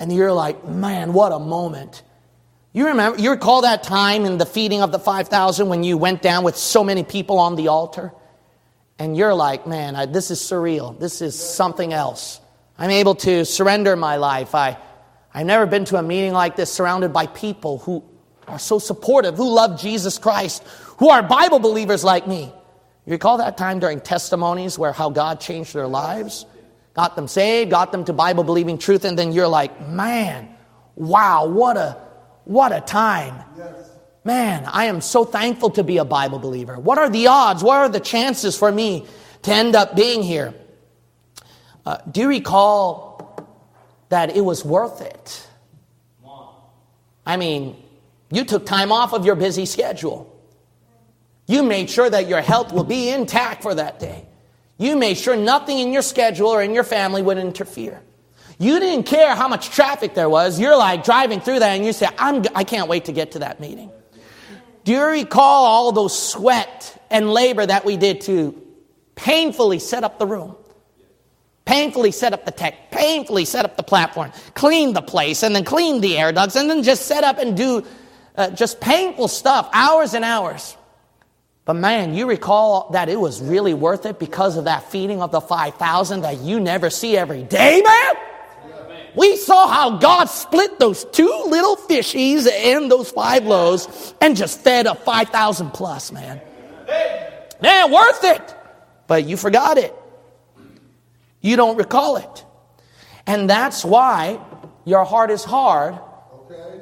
And 0.00 0.12
you're 0.12 0.32
like, 0.32 0.64
man, 0.66 1.12
what 1.12 1.30
a 1.30 1.38
moment. 1.38 2.02
You 2.72 2.88
remember, 2.88 3.20
you 3.20 3.30
recall 3.30 3.62
that 3.62 3.84
time 3.84 4.24
in 4.24 4.36
the 4.36 4.46
feeding 4.46 4.82
of 4.82 4.90
the 4.90 4.98
5,000 4.98 5.68
when 5.68 5.84
you 5.84 5.96
went 5.96 6.22
down 6.22 6.42
with 6.42 6.56
so 6.56 6.82
many 6.82 7.04
people 7.04 7.38
on 7.38 7.54
the 7.54 7.68
altar? 7.68 8.12
And 8.98 9.16
you're 9.16 9.32
like, 9.32 9.64
man, 9.64 9.94
I, 9.94 10.06
this 10.06 10.32
is 10.32 10.40
surreal. 10.40 10.98
This 10.98 11.22
is 11.22 11.38
something 11.38 11.92
else. 11.92 12.40
I'm 12.76 12.90
able 12.90 13.14
to 13.14 13.44
surrender 13.44 13.94
my 13.94 14.16
life. 14.16 14.56
I, 14.56 14.76
I've 15.32 15.46
never 15.46 15.66
been 15.66 15.84
to 15.84 15.98
a 15.98 16.02
meeting 16.02 16.32
like 16.32 16.56
this 16.56 16.72
surrounded 16.72 17.12
by 17.12 17.28
people 17.28 17.78
who 17.78 18.02
are 18.48 18.58
so 18.58 18.80
supportive, 18.80 19.36
who 19.36 19.48
love 19.48 19.80
Jesus 19.80 20.18
Christ, 20.18 20.64
who 20.98 21.10
are 21.10 21.22
Bible 21.22 21.60
believers 21.60 22.02
like 22.02 22.26
me. 22.26 22.52
You 23.06 23.12
recall 23.12 23.38
that 23.38 23.56
time 23.56 23.78
during 23.78 24.00
testimonies 24.00 24.78
where 24.78 24.92
how 24.92 25.10
God 25.10 25.40
changed 25.40 25.72
their 25.72 25.86
lives? 25.86 26.44
Got 26.94 27.14
them 27.14 27.28
saved, 27.28 27.70
got 27.70 27.92
them 27.92 28.04
to 28.04 28.12
Bible 28.12 28.42
believing 28.42 28.78
truth, 28.78 29.04
and 29.04 29.16
then 29.16 29.32
you're 29.32 29.48
like, 29.48 29.88
man, 29.88 30.48
wow, 30.96 31.46
what 31.46 31.76
a 31.76 31.98
what 32.44 32.72
a 32.72 32.80
time. 32.80 33.42
Man, 34.24 34.64
I 34.66 34.86
am 34.86 35.00
so 35.00 35.24
thankful 35.24 35.70
to 35.70 35.84
be 35.84 35.98
a 35.98 36.04
Bible 36.04 36.40
believer. 36.40 36.78
What 36.78 36.98
are 36.98 37.08
the 37.08 37.28
odds? 37.28 37.62
What 37.62 37.78
are 37.78 37.88
the 37.88 38.00
chances 38.00 38.58
for 38.58 38.72
me 38.72 39.06
to 39.42 39.52
end 39.52 39.76
up 39.76 39.94
being 39.94 40.22
here? 40.22 40.52
Uh, 41.84 41.98
do 42.10 42.22
you 42.22 42.28
recall 42.28 43.46
that 44.08 44.36
it 44.36 44.40
was 44.40 44.64
worth 44.64 45.00
it? 45.00 45.46
I 47.24 47.36
mean, 47.36 47.76
you 48.30 48.44
took 48.44 48.66
time 48.66 48.90
off 48.90 49.12
of 49.12 49.24
your 49.24 49.36
busy 49.36 49.66
schedule. 49.66 50.35
You 51.46 51.62
made 51.62 51.88
sure 51.88 52.10
that 52.10 52.28
your 52.28 52.40
health 52.40 52.72
will 52.72 52.84
be 52.84 53.08
intact 53.08 53.62
for 53.62 53.74
that 53.74 53.98
day. 53.98 54.26
You 54.78 54.96
made 54.96 55.16
sure 55.16 55.36
nothing 55.36 55.78
in 55.78 55.92
your 55.92 56.02
schedule 56.02 56.48
or 56.48 56.62
in 56.62 56.74
your 56.74 56.84
family 56.84 57.22
would 57.22 57.38
interfere. 57.38 58.02
You 58.58 58.80
didn't 58.80 59.04
care 59.04 59.34
how 59.34 59.48
much 59.48 59.70
traffic 59.70 60.14
there 60.14 60.28
was. 60.28 60.58
You're 60.58 60.76
like 60.76 61.04
driving 61.04 61.40
through 61.40 61.60
that 61.60 61.70
and 61.70 61.84
you 61.84 61.92
say, 61.92 62.08
I'm, 62.18 62.44
I 62.54 62.64
can't 62.64 62.88
wait 62.88 63.06
to 63.06 63.12
get 63.12 63.32
to 63.32 63.40
that 63.40 63.60
meeting. 63.60 63.90
Do 64.84 64.92
you 64.92 65.04
recall 65.04 65.66
all 65.66 65.92
those 65.92 66.16
sweat 66.16 67.02
and 67.10 67.32
labor 67.32 67.64
that 67.66 67.84
we 67.84 67.96
did 67.96 68.20
to 68.22 68.60
painfully 69.14 69.78
set 69.78 70.04
up 70.04 70.18
the 70.18 70.26
room? 70.26 70.56
Painfully 71.64 72.12
set 72.12 72.32
up 72.32 72.44
the 72.44 72.52
tech, 72.52 72.92
painfully 72.92 73.44
set 73.44 73.64
up 73.64 73.76
the 73.76 73.82
platform, 73.82 74.30
clean 74.54 74.92
the 74.92 75.02
place, 75.02 75.42
and 75.42 75.54
then 75.54 75.64
clean 75.64 76.00
the 76.00 76.16
air 76.16 76.30
ducts, 76.30 76.54
and 76.54 76.70
then 76.70 76.84
just 76.84 77.06
set 77.06 77.24
up 77.24 77.38
and 77.38 77.56
do 77.56 77.84
uh, 78.36 78.50
just 78.50 78.80
painful 78.80 79.26
stuff, 79.26 79.68
hours 79.72 80.14
and 80.14 80.24
hours. 80.24 80.76
But 81.66 81.74
man, 81.74 82.14
you 82.14 82.26
recall 82.28 82.90
that 82.92 83.08
it 83.08 83.20
was 83.20 83.42
really 83.42 83.74
worth 83.74 84.06
it 84.06 84.20
because 84.20 84.56
of 84.56 84.64
that 84.64 84.88
feeding 84.88 85.20
of 85.20 85.32
the 85.32 85.40
5,000 85.40 86.20
that 86.20 86.38
you 86.38 86.60
never 86.60 86.90
see 86.90 87.16
every 87.16 87.42
day, 87.42 87.82
man? 87.84 88.14
We 89.16 89.36
saw 89.36 89.66
how 89.66 89.96
God 89.96 90.26
split 90.26 90.78
those 90.78 91.04
two 91.06 91.44
little 91.48 91.76
fishies 91.76 92.46
and 92.48 92.88
those 92.88 93.10
five 93.10 93.46
loaves 93.46 94.14
and 94.20 94.36
just 94.36 94.60
fed 94.60 94.86
a 94.86 94.94
5,000 94.94 95.70
plus, 95.72 96.12
man. 96.12 96.40
Man, 97.60 97.90
worth 97.90 98.22
it. 98.22 98.54
But 99.08 99.24
you 99.24 99.36
forgot 99.36 99.76
it. 99.76 99.94
You 101.40 101.56
don't 101.56 101.76
recall 101.76 102.16
it. 102.16 102.44
And 103.26 103.50
that's 103.50 103.84
why 103.84 104.38
your 104.84 105.04
heart 105.04 105.32
is 105.32 105.42
hard. 105.42 105.98
Okay. 106.32 106.80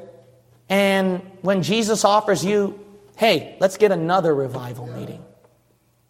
And 0.68 1.22
when 1.41 1.62
Jesus 1.62 2.05
offers 2.05 2.45
you 2.45 2.84
hey, 3.16 3.56
let's 3.60 3.76
get 3.76 3.92
another 3.92 4.34
revival 4.34 4.86
meeting. 4.86 5.24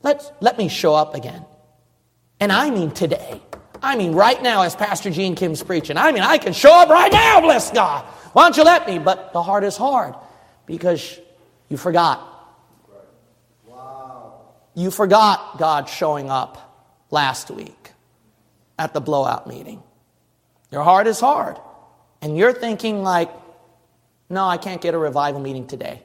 Let's, 0.02 0.30
let 0.40 0.58
me 0.58 0.68
show 0.68 0.94
up 0.94 1.14
again. 1.14 1.44
And 2.40 2.52
I 2.52 2.70
mean 2.70 2.90
today. 2.90 3.40
I 3.82 3.96
mean 3.96 4.12
right 4.12 4.42
now 4.42 4.62
as 4.62 4.74
Pastor 4.74 5.10
Gene 5.10 5.34
Kim's 5.34 5.62
preaching. 5.62 5.96
I 5.96 6.12
mean, 6.12 6.22
I 6.22 6.38
can 6.38 6.52
show 6.52 6.72
up 6.72 6.88
right 6.88 7.12
now, 7.12 7.40
bless 7.40 7.70
God. 7.70 8.04
Why 8.32 8.44
don't 8.44 8.56
you 8.56 8.64
let 8.64 8.86
me? 8.86 8.98
But 8.98 9.32
the 9.32 9.42
heart 9.42 9.64
is 9.64 9.76
hard 9.76 10.14
because 10.66 11.18
you 11.68 11.76
forgot. 11.76 12.20
Wow. 13.66 14.40
You 14.74 14.90
forgot 14.90 15.58
God 15.58 15.88
showing 15.88 16.30
up 16.30 17.04
last 17.10 17.50
week 17.50 17.92
at 18.78 18.92
the 18.92 19.00
blowout 19.00 19.46
meeting. 19.46 19.82
Your 20.70 20.82
heart 20.82 21.06
is 21.06 21.20
hard. 21.20 21.58
And 22.20 22.36
you're 22.36 22.52
thinking 22.52 23.02
like, 23.02 23.30
No, 24.28 24.46
I 24.46 24.56
can't 24.56 24.80
get 24.80 24.94
a 24.94 24.98
revival 24.98 25.40
meeting 25.40 25.66
today. 25.66 26.02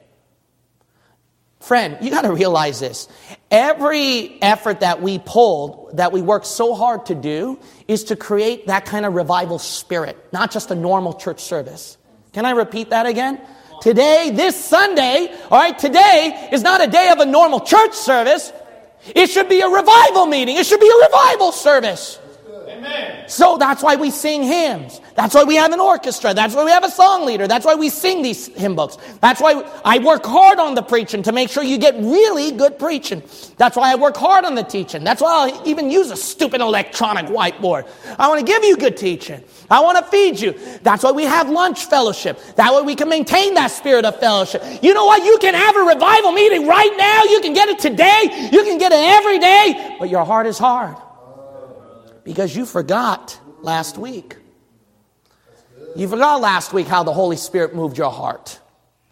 Friend, 1.60 1.98
you 2.00 2.10
got 2.10 2.22
to 2.22 2.32
realize 2.32 2.80
this. 2.80 3.06
Every 3.50 4.42
effort 4.42 4.80
that 4.80 5.02
we 5.02 5.18
pulled, 5.18 5.96
that 5.98 6.10
we 6.10 6.22
worked 6.22 6.46
so 6.46 6.74
hard 6.74 7.06
to 7.06 7.14
do, 7.14 7.58
is 7.86 8.04
to 8.04 8.16
create 8.16 8.66
that 8.68 8.86
kind 8.86 9.04
of 9.04 9.14
revival 9.14 9.58
spirit, 9.58 10.16
not 10.32 10.50
just 10.50 10.70
a 10.70 10.74
normal 10.74 11.12
church 11.12 11.40
service. 11.40 11.98
Can 12.32 12.46
I 12.46 12.52
repeat 12.52 12.90
that 12.90 13.06
again? 13.06 13.40
Today, 13.82 14.30
this 14.34 14.62
Sunday, 14.62 15.34
all 15.50 15.58
right, 15.58 15.78
today 15.78 16.48
is 16.50 16.62
not 16.62 16.82
a 16.82 16.86
day 16.86 17.10
of 17.10 17.18
a 17.18 17.26
normal 17.26 17.60
church 17.60 17.94
service. 17.94 18.52
It 19.14 19.28
should 19.28 19.48
be 19.48 19.60
a 19.60 19.68
revival 19.68 20.26
meeting. 20.26 20.56
It 20.56 20.66
should 20.66 20.80
be 20.80 20.88
a 20.88 21.06
revival 21.06 21.52
service. 21.52 22.18
So 23.26 23.56
that's 23.58 23.82
why 23.82 23.96
we 23.96 24.10
sing 24.10 24.42
hymns. 24.42 25.00
That's 25.14 25.34
why 25.34 25.44
we 25.44 25.54
have 25.56 25.72
an 25.72 25.80
orchestra. 25.80 26.34
That's 26.34 26.54
why 26.54 26.64
we 26.64 26.70
have 26.70 26.84
a 26.84 26.90
song 26.90 27.26
leader. 27.26 27.46
That's 27.46 27.64
why 27.64 27.74
we 27.74 27.90
sing 27.90 28.22
these 28.22 28.48
hymn 28.48 28.74
books. 28.74 28.96
That's 29.20 29.40
why 29.40 29.62
I 29.84 29.98
work 29.98 30.24
hard 30.24 30.58
on 30.58 30.74
the 30.74 30.82
preaching 30.82 31.22
to 31.24 31.32
make 31.32 31.50
sure 31.50 31.62
you 31.62 31.78
get 31.78 31.94
really 31.96 32.52
good 32.52 32.78
preaching. 32.78 33.22
That's 33.56 33.76
why 33.76 33.92
I 33.92 33.96
work 33.96 34.16
hard 34.16 34.44
on 34.44 34.54
the 34.54 34.62
teaching. 34.62 35.04
That's 35.04 35.20
why 35.20 35.50
I'll 35.50 35.68
even 35.68 35.90
use 35.90 36.10
a 36.10 36.16
stupid 36.16 36.60
electronic 36.60 37.26
whiteboard. 37.26 37.88
I 38.18 38.28
want 38.28 38.40
to 38.40 38.46
give 38.46 38.64
you 38.64 38.76
good 38.76 38.96
teaching. 38.96 39.42
I 39.70 39.80
want 39.80 39.98
to 39.98 40.04
feed 40.04 40.40
you. 40.40 40.52
That's 40.82 41.04
why 41.04 41.12
we 41.12 41.24
have 41.24 41.48
lunch 41.48 41.86
fellowship. 41.86 42.40
That 42.56 42.74
way 42.74 42.82
we 42.82 42.94
can 42.94 43.08
maintain 43.08 43.54
that 43.54 43.70
spirit 43.70 44.04
of 44.04 44.18
fellowship. 44.18 44.62
You 44.82 44.94
know 44.94 45.04
what? 45.06 45.24
You 45.24 45.38
can 45.40 45.54
have 45.54 45.76
a 45.76 45.80
revival 45.80 46.32
meeting 46.32 46.66
right 46.66 46.94
now. 46.96 47.24
You 47.24 47.40
can 47.40 47.52
get 47.52 47.68
it 47.68 47.78
today. 47.78 48.48
You 48.52 48.64
can 48.64 48.78
get 48.78 48.92
it 48.92 48.98
every 48.98 49.38
day. 49.38 49.96
But 49.98 50.08
your 50.08 50.24
heart 50.24 50.46
is 50.46 50.58
hard 50.58 50.96
because 52.24 52.54
you 52.54 52.66
forgot 52.66 53.38
last 53.62 53.98
week. 53.98 54.36
You 55.96 56.08
forgot 56.08 56.40
last 56.40 56.72
week 56.72 56.86
how 56.86 57.02
the 57.02 57.12
Holy 57.12 57.36
Spirit 57.36 57.74
moved 57.74 57.98
your 57.98 58.10
heart, 58.10 58.60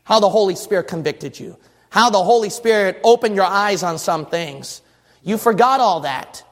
how 0.05 0.21
the 0.21 0.29
Holy 0.29 0.55
Spirit 0.55 0.89
convicted 0.89 1.39
you, 1.39 1.57
how 1.91 2.11
the 2.11 2.23
Holy 2.23 2.51
Spirit 2.51 3.01
opened 3.03 3.35
your 3.35 3.45
eyes 3.45 3.83
on 3.83 3.99
some 3.99 4.27
things. 4.27 4.83
You 5.23 5.39
forgot 5.39 5.81
all 5.81 6.01
that. 6.01 6.45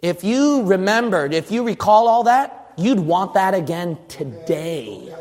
If 0.00 0.22
you 0.22 0.62
remembered, 0.64 1.34
if 1.34 1.50
you 1.50 1.64
recall 1.64 2.06
all 2.06 2.24
that, 2.24 2.72
you'd 2.76 3.00
want 3.00 3.34
that 3.34 3.54
again 3.54 3.98
today. 4.08 5.12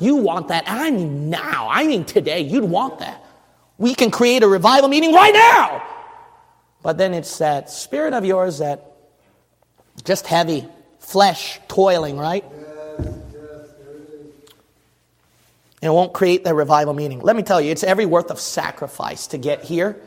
You 0.00 0.16
want 0.16 0.48
that. 0.48 0.64
I 0.66 0.90
mean 0.90 1.30
now. 1.30 1.68
I 1.70 1.86
mean 1.86 2.04
today. 2.04 2.40
You'd 2.40 2.64
want 2.64 3.00
that. 3.00 3.22
We 3.78 3.94
can 3.94 4.10
create 4.10 4.42
a 4.42 4.48
revival 4.48 4.88
meeting 4.88 5.12
right 5.12 5.34
now. 5.34 5.82
But 6.82 6.98
then 6.98 7.14
it's 7.14 7.38
that 7.38 7.70
spirit 7.70 8.14
of 8.14 8.24
yours 8.24 8.58
that 8.58 8.92
just 10.04 10.26
heavy, 10.26 10.66
flesh, 10.98 11.58
toiling, 11.68 12.18
right? 12.18 12.44
And 15.82 15.90
it 15.90 15.94
won't 15.94 16.12
create 16.12 16.42
the 16.42 16.54
revival 16.54 16.94
meaning. 16.94 17.20
Let 17.20 17.36
me 17.36 17.42
tell 17.42 17.60
you, 17.60 17.70
it's 17.70 17.84
every 17.84 18.06
worth 18.06 18.30
of 18.30 18.40
sacrifice 18.40 19.26
to 19.28 19.38
get 19.38 19.62
here. 19.62 20.00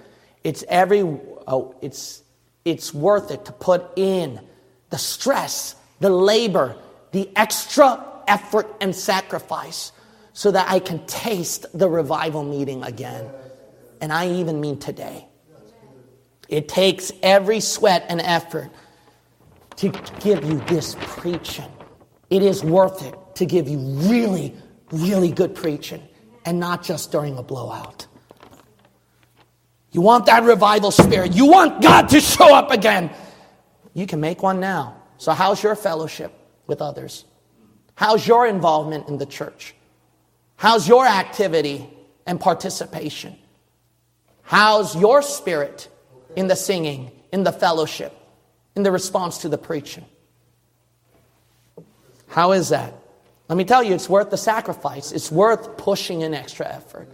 It's 0.43 0.63
every, 0.67 1.01
oh, 1.01 1.75
it's, 1.81 2.23
it's 2.65 2.93
worth 2.93 3.31
it 3.31 3.45
to 3.45 3.51
put 3.51 3.97
in 3.97 4.41
the 4.89 4.97
stress, 4.97 5.75
the 5.99 6.09
labor, 6.09 6.75
the 7.11 7.29
extra 7.35 8.03
effort 8.27 8.67
and 8.81 8.95
sacrifice 8.95 9.91
so 10.33 10.51
that 10.51 10.69
I 10.69 10.79
can 10.79 11.05
taste 11.05 11.65
the 11.77 11.89
revival 11.89 12.43
meeting 12.43 12.83
again. 12.83 13.29
And 14.01 14.11
I 14.11 14.31
even 14.31 14.61
mean 14.61 14.79
today. 14.79 15.28
It 16.49 16.67
takes 16.67 17.11
every 17.21 17.59
sweat 17.59 18.05
and 18.09 18.19
effort 18.19 18.71
to 19.77 19.89
give 20.19 20.43
you 20.43 20.59
this 20.67 20.95
preaching. 20.99 21.71
It 22.29 22.41
is 22.41 22.63
worth 22.63 23.05
it 23.05 23.15
to 23.35 23.45
give 23.45 23.69
you 23.69 23.77
really, 23.77 24.55
really 24.91 25.31
good 25.31 25.55
preaching 25.55 26.01
and 26.45 26.59
not 26.59 26.83
just 26.83 27.11
during 27.11 27.37
a 27.37 27.43
blowout. 27.43 28.07
You 29.91 30.01
want 30.01 30.25
that 30.25 30.43
revival 30.43 30.91
spirit. 30.91 31.33
You 31.33 31.45
want 31.45 31.81
God 31.81 32.09
to 32.09 32.19
show 32.19 32.53
up 32.53 32.71
again. 32.71 33.11
You 33.93 34.05
can 34.05 34.19
make 34.19 34.43
one 34.43 34.59
now. 34.59 34.95
So, 35.17 35.31
how's 35.31 35.61
your 35.61 35.75
fellowship 35.75 36.31
with 36.67 36.81
others? 36.81 37.25
How's 37.95 38.25
your 38.27 38.47
involvement 38.47 39.07
in 39.07 39.17
the 39.17 39.25
church? 39.25 39.75
How's 40.55 40.87
your 40.87 41.05
activity 41.05 41.89
and 42.25 42.39
participation? 42.39 43.35
How's 44.41 44.95
your 44.95 45.21
spirit 45.21 45.89
in 46.35 46.47
the 46.47 46.55
singing, 46.55 47.11
in 47.31 47.43
the 47.43 47.51
fellowship, 47.51 48.15
in 48.75 48.83
the 48.83 48.91
response 48.91 49.39
to 49.39 49.49
the 49.49 49.57
preaching? 49.57 50.05
How 52.27 52.51
is 52.51 52.69
that? 52.69 52.93
Let 53.47 53.57
me 53.57 53.65
tell 53.65 53.83
you, 53.83 53.95
it's 53.95 54.07
worth 54.07 54.29
the 54.29 54.37
sacrifice. 54.37 55.11
It's 55.11 55.31
worth 55.31 55.77
pushing 55.77 56.21
an 56.23 56.35
extra 56.35 56.67
effort. 56.67 57.09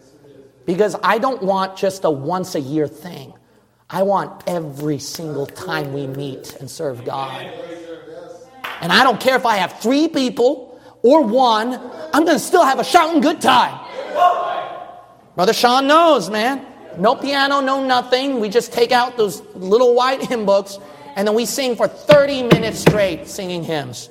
Because 0.66 0.96
I 1.02 1.18
don't 1.18 1.42
want 1.42 1.78
just 1.78 2.04
a 2.04 2.10
once 2.10 2.56
a 2.56 2.60
year 2.60 2.88
thing. 2.88 3.34
I 3.90 4.04
want 4.04 4.44
every 4.48 5.00
single 5.00 5.46
time 5.46 5.94
we 5.94 6.08
meet 6.08 6.58
and 6.60 6.70
serve 6.70 7.06
God. 7.06 7.46
And 8.82 8.92
I 8.92 9.04
don't 9.04 9.22
care 9.22 9.36
if 9.36 9.46
I 9.46 9.58
have 9.58 9.80
three 9.80 10.08
people 10.08 10.82
or 11.02 11.22
one, 11.24 11.74
I'm 12.14 12.26
going 12.26 12.38
to 12.38 12.40
still 12.40 12.66
have 12.66 12.80
a 12.80 12.84
shouting 12.84 13.22
good 13.22 13.40
time. 13.40 13.80
Brother 15.36 15.54
Sean 15.54 15.88
knows, 15.88 16.30
man. 16.30 16.66
No 16.98 17.16
piano, 17.16 17.60
no 17.62 17.84
nothing. 17.86 18.40
We 18.40 18.50
just 18.50 18.74
take 18.74 18.92
out 18.92 19.18
those 19.18 19.42
little 19.56 19.96
white 19.96 20.22
hymn 20.22 20.46
books 20.46 20.78
and 21.16 21.28
then 21.28 21.36
we 21.36 21.46
sing 21.46 21.76
for 21.76 21.88
30 21.88 22.44
minutes 22.44 22.80
straight 22.80 23.28
singing 23.28 23.64
hymns. 23.64 24.10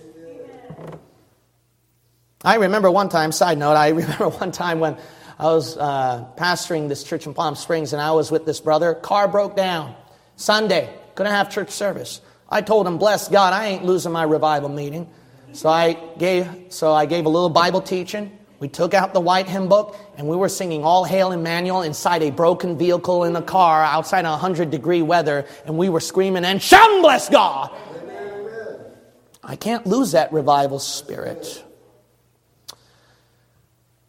I 2.44 2.56
remember 2.56 2.90
one 2.90 3.08
time, 3.08 3.32
side 3.32 3.58
note, 3.58 3.74
I 3.74 3.88
remember 3.90 4.28
one 4.28 4.52
time 4.52 4.80
when 4.80 4.96
I 5.38 5.44
was 5.44 5.76
uh, 5.76 6.26
pastoring 6.36 6.88
this 6.88 7.04
church 7.04 7.26
in 7.26 7.34
Palm 7.34 7.54
Springs 7.54 7.92
and 7.92 8.00
I 8.00 8.12
was 8.12 8.30
with 8.30 8.46
this 8.46 8.60
brother. 8.60 8.94
Car 8.94 9.28
broke 9.28 9.56
down. 9.56 9.94
Sunday, 10.36 10.92
couldn't 11.14 11.32
have 11.32 11.50
church 11.50 11.70
service. 11.70 12.20
I 12.48 12.60
told 12.60 12.86
him, 12.86 12.98
bless 12.98 13.28
God, 13.28 13.52
I 13.52 13.66
ain't 13.68 13.84
losing 13.84 14.12
my 14.12 14.24
revival 14.24 14.68
meeting. 14.68 15.08
So 15.52 15.68
I 15.68 15.92
gave, 16.18 16.48
so 16.68 16.92
I 16.92 17.06
gave 17.06 17.26
a 17.26 17.28
little 17.28 17.48
Bible 17.48 17.80
teaching. 17.80 18.36
We 18.60 18.68
took 18.68 18.94
out 18.94 19.12
the 19.12 19.20
white 19.20 19.48
hymn 19.48 19.68
book 19.68 19.96
and 20.16 20.28
we 20.28 20.36
were 20.36 20.48
singing 20.48 20.84
All 20.84 21.04
Hail 21.04 21.32
Emmanuel 21.32 21.82
inside 21.82 22.22
a 22.22 22.30
broken 22.30 22.78
vehicle 22.78 23.24
in 23.24 23.34
a 23.36 23.42
car 23.42 23.82
outside 23.82 24.24
100 24.24 24.70
degree 24.70 25.02
weather 25.02 25.44
and 25.66 25.76
we 25.76 25.88
were 25.88 26.00
screaming 26.00 26.44
and 26.44 26.62
shouting, 26.62 27.02
bless 27.02 27.28
God. 27.28 27.70
I 29.42 29.56
can't 29.56 29.86
lose 29.86 30.12
that 30.12 30.32
revival 30.32 30.78
spirit. 30.78 31.62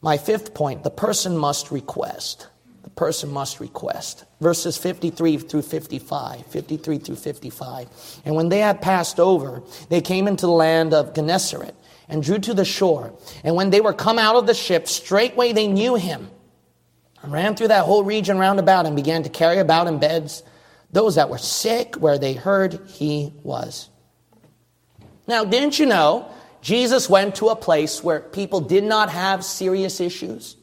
My 0.02 0.18
fifth 0.18 0.54
point 0.54 0.84
the 0.84 0.92
person 0.92 1.38
must 1.38 1.72
request. 1.72 2.48
The 2.84 2.92
person 2.92 3.32
must 3.32 3.60
request. 3.60 4.24
Verses 4.40 4.78
53 4.78 5.38
through 5.40 5.64
55. 5.64 6.46
53 6.46 6.98
through 7.00 7.16
55. 7.16 8.22
And 8.24 8.36
when 8.36 8.50
they 8.50 8.60
had 8.60 8.82
passed 8.82 9.20
over, 9.20 9.64
they 9.90 10.02
came 10.02 10.28
into 10.28 10.46
the 10.46 10.52
land 10.52 10.94
of 10.94 11.14
Gennesaret 11.16 11.76
and 12.08 12.24
drew 12.24 12.40
to 12.40 12.54
the 12.54 12.66
shore. 12.66 13.14
And 13.44 13.56
when 13.56 13.70
they 13.70 13.82
were 13.82 13.94
come 13.94 14.20
out 14.20 14.36
of 14.36 14.48
the 14.48 14.54
ship, 14.54 14.88
straightway 14.88 15.54
they 15.54 15.68
knew 15.68 15.96
him 15.96 16.30
and 17.22 17.32
ran 17.32 17.56
through 17.56 17.70
that 17.70 17.86
whole 17.86 18.04
region 18.04 18.38
round 18.38 18.60
about 18.60 18.86
and 18.86 18.96
began 18.96 19.24
to 19.24 19.30
carry 19.30 19.58
about 19.58 19.88
in 19.88 20.00
beds 20.00 20.44
those 20.92 21.16
that 21.16 21.30
were 21.30 21.38
sick 21.38 21.96
where 21.96 22.18
they 22.18 22.34
heard 22.34 22.80
he 22.88 23.34
was. 23.44 23.90
Now, 25.28 25.44
didn't 25.44 25.80
you 25.80 25.86
know 25.86 26.32
Jesus 26.66 27.08
went 27.08 27.36
to 27.36 27.50
a 27.50 27.56
place 27.56 28.04
where 28.04 28.22
people 28.22 28.60
did 28.60 28.84
not 28.84 29.12
have 29.12 29.46
serious 29.46 30.02
issues, 30.02 30.58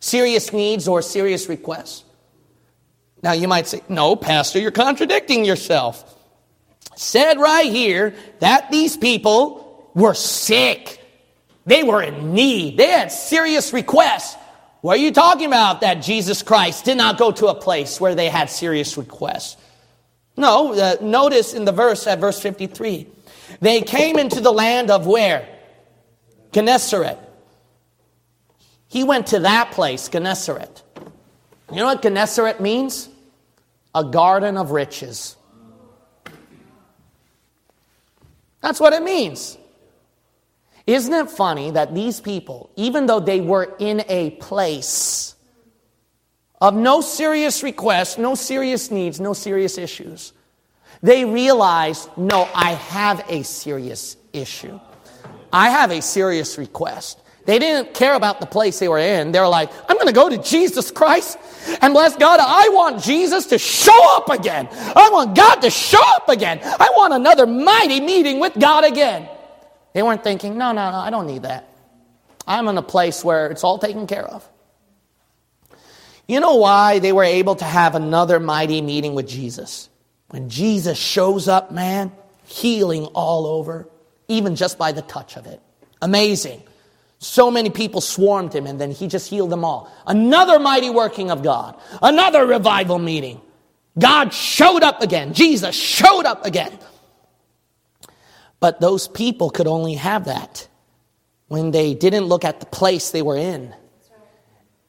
serious 0.00 0.50
needs, 0.50 0.88
or 0.88 1.02
serious 1.02 1.46
requests. 1.46 2.04
Now, 3.22 3.32
you 3.32 3.46
might 3.46 3.66
say, 3.66 3.82
no, 3.86 4.16
Pastor, 4.16 4.58
you're 4.60 4.70
contradicting 4.70 5.44
yourself. 5.44 6.16
Said 6.96 7.38
right 7.38 7.70
here 7.70 8.14
that 8.38 8.70
these 8.70 8.96
people 8.96 9.59
were 9.94 10.14
sick. 10.14 11.00
They 11.66 11.82
were 11.82 12.02
in 12.02 12.34
need. 12.34 12.76
They 12.76 12.88
had 12.88 13.12
serious 13.12 13.72
requests. 13.72 14.36
What 14.80 14.98
are 14.98 15.02
you 15.02 15.12
talking 15.12 15.46
about 15.46 15.82
that 15.82 15.96
Jesus 15.96 16.42
Christ 16.42 16.84
did 16.84 16.96
not 16.96 17.18
go 17.18 17.32
to 17.32 17.48
a 17.48 17.54
place 17.54 18.00
where 18.00 18.14
they 18.14 18.28
had 18.28 18.48
serious 18.48 18.96
requests? 18.96 19.56
No, 20.36 20.72
uh, 20.72 20.96
notice 21.02 21.52
in 21.52 21.64
the 21.64 21.72
verse 21.72 22.06
at 22.06 22.18
verse 22.18 22.40
53 22.40 23.06
they 23.60 23.82
came 23.82 24.18
into 24.18 24.40
the 24.40 24.52
land 24.52 24.90
of 24.90 25.06
where? 25.06 25.46
Gennesaret. 26.52 27.18
He 28.88 29.04
went 29.04 29.28
to 29.28 29.40
that 29.40 29.72
place, 29.72 30.08
Gennesaret. 30.08 30.82
You 31.70 31.76
know 31.76 31.86
what 31.86 32.02
Gennesaret 32.02 32.60
means? 32.60 33.08
A 33.94 34.04
garden 34.04 34.56
of 34.56 34.70
riches. 34.70 35.36
That's 38.60 38.80
what 38.80 38.92
it 38.92 39.02
means. 39.02 39.56
Isn't 40.86 41.12
it 41.12 41.30
funny 41.30 41.70
that 41.72 41.94
these 41.94 42.20
people, 42.20 42.70
even 42.76 43.06
though 43.06 43.20
they 43.20 43.40
were 43.40 43.76
in 43.78 44.04
a 44.08 44.30
place 44.30 45.34
of 46.60 46.74
no 46.74 47.00
serious 47.00 47.62
requests, 47.62 48.18
no 48.18 48.34
serious 48.34 48.90
needs, 48.90 49.20
no 49.20 49.32
serious 49.32 49.78
issues, 49.78 50.32
they 51.02 51.24
realized, 51.24 52.10
no, 52.16 52.48
I 52.54 52.72
have 52.72 53.24
a 53.28 53.42
serious 53.42 54.16
issue. 54.32 54.78
I 55.52 55.70
have 55.70 55.90
a 55.90 56.02
serious 56.02 56.58
request. 56.58 57.20
They 57.46 57.58
didn't 57.58 57.94
care 57.94 58.14
about 58.14 58.40
the 58.40 58.46
place 58.46 58.78
they 58.78 58.88
were 58.88 58.98
in. 58.98 59.32
They 59.32 59.40
were 59.40 59.48
like, 59.48 59.70
I'm 59.88 59.96
going 59.96 60.06
to 60.06 60.12
go 60.12 60.28
to 60.28 60.38
Jesus 60.38 60.90
Christ 60.90 61.38
and 61.80 61.94
bless 61.94 62.14
God. 62.16 62.38
I 62.40 62.68
want 62.68 63.02
Jesus 63.02 63.46
to 63.46 63.58
show 63.58 64.16
up 64.16 64.28
again. 64.28 64.68
I 64.70 65.08
want 65.10 65.34
God 65.34 65.56
to 65.56 65.70
show 65.70 66.02
up 66.16 66.28
again. 66.28 66.60
I 66.62 66.92
want 66.96 67.14
another 67.14 67.46
mighty 67.46 68.00
meeting 68.00 68.38
with 68.40 68.58
God 68.58 68.84
again. 68.84 69.28
They 69.92 70.02
weren't 70.02 70.22
thinking, 70.22 70.56
no, 70.56 70.72
no, 70.72 70.90
no, 70.90 70.98
I 70.98 71.10
don't 71.10 71.26
need 71.26 71.42
that. 71.42 71.68
I'm 72.46 72.68
in 72.68 72.78
a 72.78 72.82
place 72.82 73.24
where 73.24 73.48
it's 73.50 73.64
all 73.64 73.78
taken 73.78 74.06
care 74.06 74.24
of. 74.26 74.48
You 76.26 76.38
know 76.38 76.56
why 76.56 77.00
they 77.00 77.12
were 77.12 77.24
able 77.24 77.56
to 77.56 77.64
have 77.64 77.94
another 77.94 78.38
mighty 78.38 78.82
meeting 78.82 79.14
with 79.14 79.28
Jesus? 79.28 79.88
When 80.28 80.48
Jesus 80.48 80.96
shows 80.96 81.48
up, 81.48 81.72
man, 81.72 82.12
healing 82.44 83.06
all 83.06 83.46
over, 83.46 83.88
even 84.28 84.54
just 84.54 84.78
by 84.78 84.92
the 84.92 85.02
touch 85.02 85.36
of 85.36 85.46
it. 85.46 85.60
Amazing. 86.00 86.62
So 87.18 87.50
many 87.50 87.68
people 87.68 88.00
swarmed 88.00 88.54
him, 88.54 88.66
and 88.66 88.80
then 88.80 88.92
he 88.92 89.08
just 89.08 89.28
healed 89.28 89.50
them 89.50 89.64
all. 89.64 89.92
Another 90.06 90.58
mighty 90.58 90.88
working 90.88 91.30
of 91.30 91.42
God, 91.42 91.76
another 92.00 92.46
revival 92.46 92.98
meeting. 92.98 93.40
God 93.98 94.32
showed 94.32 94.82
up 94.82 95.02
again. 95.02 95.34
Jesus 95.34 95.74
showed 95.74 96.24
up 96.24 96.46
again. 96.46 96.78
But 98.60 98.80
those 98.80 99.08
people 99.08 99.50
could 99.50 99.66
only 99.66 99.94
have 99.94 100.26
that 100.26 100.68
when 101.48 101.70
they 101.70 101.94
didn't 101.94 102.24
look 102.24 102.44
at 102.44 102.60
the 102.60 102.66
place 102.66 103.10
they 103.10 103.22
were 103.22 103.36
in. 103.36 103.74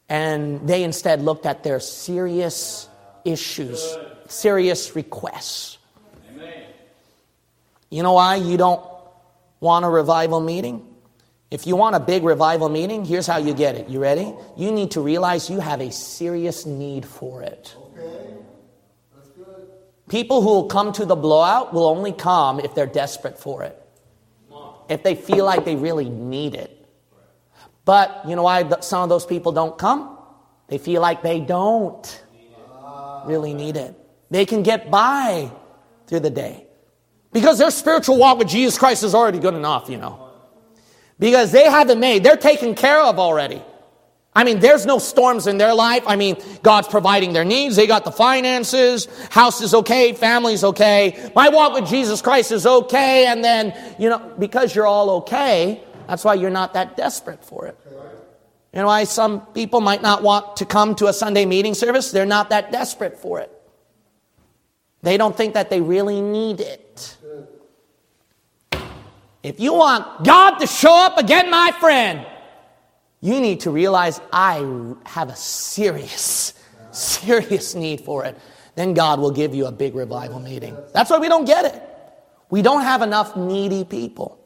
And 0.09 0.67
they 0.67 0.83
instead 0.83 1.21
looked 1.21 1.45
at 1.45 1.63
their 1.63 1.79
serious 1.79 2.89
issues, 3.23 3.97
serious 4.27 4.95
requests. 4.95 5.77
You 7.89 8.03
know 8.03 8.13
why 8.13 8.35
you 8.35 8.57
don't 8.57 8.81
want 9.59 9.85
a 9.85 9.89
revival 9.89 10.39
meeting? 10.39 10.87
If 11.49 11.67
you 11.67 11.75
want 11.75 11.97
a 11.97 11.99
big 11.99 12.23
revival 12.23 12.69
meeting, 12.69 13.03
here's 13.03 13.27
how 13.27 13.37
you 13.37 13.53
get 13.53 13.75
it. 13.75 13.89
You 13.89 13.99
ready? 13.99 14.33
You 14.55 14.71
need 14.71 14.91
to 14.91 15.01
realize 15.01 15.49
you 15.49 15.59
have 15.59 15.81
a 15.81 15.91
serious 15.91 16.65
need 16.65 17.05
for 17.05 17.43
it. 17.43 17.75
Okay. 17.77 18.35
People 20.11 20.41
who 20.41 20.49
will 20.49 20.67
come 20.67 20.91
to 20.93 21.05
the 21.05 21.15
blowout 21.15 21.73
will 21.73 21.85
only 21.85 22.11
come 22.11 22.59
if 22.59 22.75
they're 22.75 22.85
desperate 22.85 23.39
for 23.39 23.63
it, 23.63 23.81
if 24.89 25.03
they 25.03 25.15
feel 25.15 25.45
like 25.45 25.63
they 25.63 25.77
really 25.77 26.09
need 26.09 26.53
it. 26.53 26.85
But 27.85 28.23
you 28.27 28.35
know 28.35 28.43
why 28.43 28.69
some 28.81 29.03
of 29.03 29.09
those 29.09 29.25
people 29.25 29.53
don't 29.53 29.77
come? 29.77 30.17
They 30.67 30.77
feel 30.77 31.01
like 31.01 31.23
they 31.23 31.39
don't 31.39 32.23
really 33.25 33.53
need 33.53 33.77
it. 33.77 33.95
They 34.29 34.45
can 34.45 34.63
get 34.63 34.91
by 34.91 35.49
through 36.07 36.19
the 36.19 36.29
day 36.29 36.67
because 37.31 37.57
their 37.57 37.71
spiritual 37.71 38.17
walk 38.17 38.37
with 38.37 38.49
Jesus 38.49 38.77
Christ 38.77 39.03
is 39.03 39.15
already 39.15 39.39
good 39.39 39.55
enough, 39.55 39.89
you 39.89 39.97
know 39.97 40.27
because 41.21 41.51
they 41.51 41.69
haven't 41.69 41.99
made, 41.99 42.23
they're 42.23 42.35
taken 42.35 42.73
care 42.73 42.99
of 42.99 43.19
already. 43.19 43.61
I 44.33 44.45
mean, 44.45 44.59
there's 44.59 44.85
no 44.85 44.97
storms 44.97 45.45
in 45.45 45.57
their 45.57 45.73
life. 45.73 46.03
I 46.07 46.15
mean, 46.15 46.37
God's 46.63 46.87
providing 46.87 47.33
their 47.33 47.43
needs. 47.43 47.75
They 47.75 47.85
got 47.85 48.05
the 48.05 48.11
finances. 48.11 49.07
House 49.29 49.61
is 49.61 49.73
okay. 49.73 50.13
Family's 50.13 50.63
okay. 50.63 51.31
My 51.35 51.49
walk 51.49 51.73
with 51.73 51.89
Jesus 51.89 52.21
Christ 52.21 52.51
is 52.53 52.65
okay. 52.65 53.25
And 53.27 53.43
then, 53.43 53.73
you 53.99 54.09
know, 54.09 54.19
because 54.39 54.73
you're 54.73 54.87
all 54.87 55.09
okay, 55.21 55.83
that's 56.07 56.23
why 56.23 56.35
you're 56.35 56.49
not 56.49 56.73
that 56.75 56.95
desperate 56.95 57.43
for 57.43 57.67
it. 57.67 57.77
You 58.73 58.79
know 58.79 58.87
why 58.87 59.03
some 59.03 59.41
people 59.47 59.81
might 59.81 60.01
not 60.01 60.23
want 60.23 60.57
to 60.57 60.65
come 60.65 60.95
to 60.95 61.07
a 61.07 61.13
Sunday 61.13 61.45
meeting 61.45 61.73
service? 61.73 62.11
They're 62.11 62.25
not 62.25 62.51
that 62.51 62.71
desperate 62.71 63.17
for 63.17 63.41
it. 63.41 63.51
They 65.01 65.17
don't 65.17 65.35
think 65.35 65.55
that 65.55 65.69
they 65.69 65.81
really 65.81 66.21
need 66.21 66.61
it. 66.61 67.17
If 69.43 69.59
you 69.59 69.73
want 69.73 70.23
God 70.23 70.59
to 70.59 70.67
show 70.67 70.95
up 70.95 71.17
again, 71.17 71.49
my 71.49 71.71
friend, 71.81 72.25
you 73.21 73.39
need 73.39 73.61
to 73.61 73.71
realize 73.71 74.19
I 74.33 74.95
have 75.05 75.29
a 75.29 75.35
serious, 75.35 76.53
serious 76.91 77.75
need 77.75 78.01
for 78.01 78.25
it. 78.25 78.37
Then 78.75 78.93
God 78.95 79.19
will 79.19 79.31
give 79.31 79.53
you 79.53 79.67
a 79.67 79.71
big 79.71 79.95
revival 79.95 80.39
meeting. 80.39 80.75
That's 80.93 81.09
why 81.09 81.19
we 81.19 81.29
don't 81.29 81.45
get 81.45 81.65
it. 81.65 81.81
We 82.49 82.61
don't 82.61 82.81
have 82.81 83.01
enough 83.01 83.37
needy 83.37 83.83
people. 83.83 84.39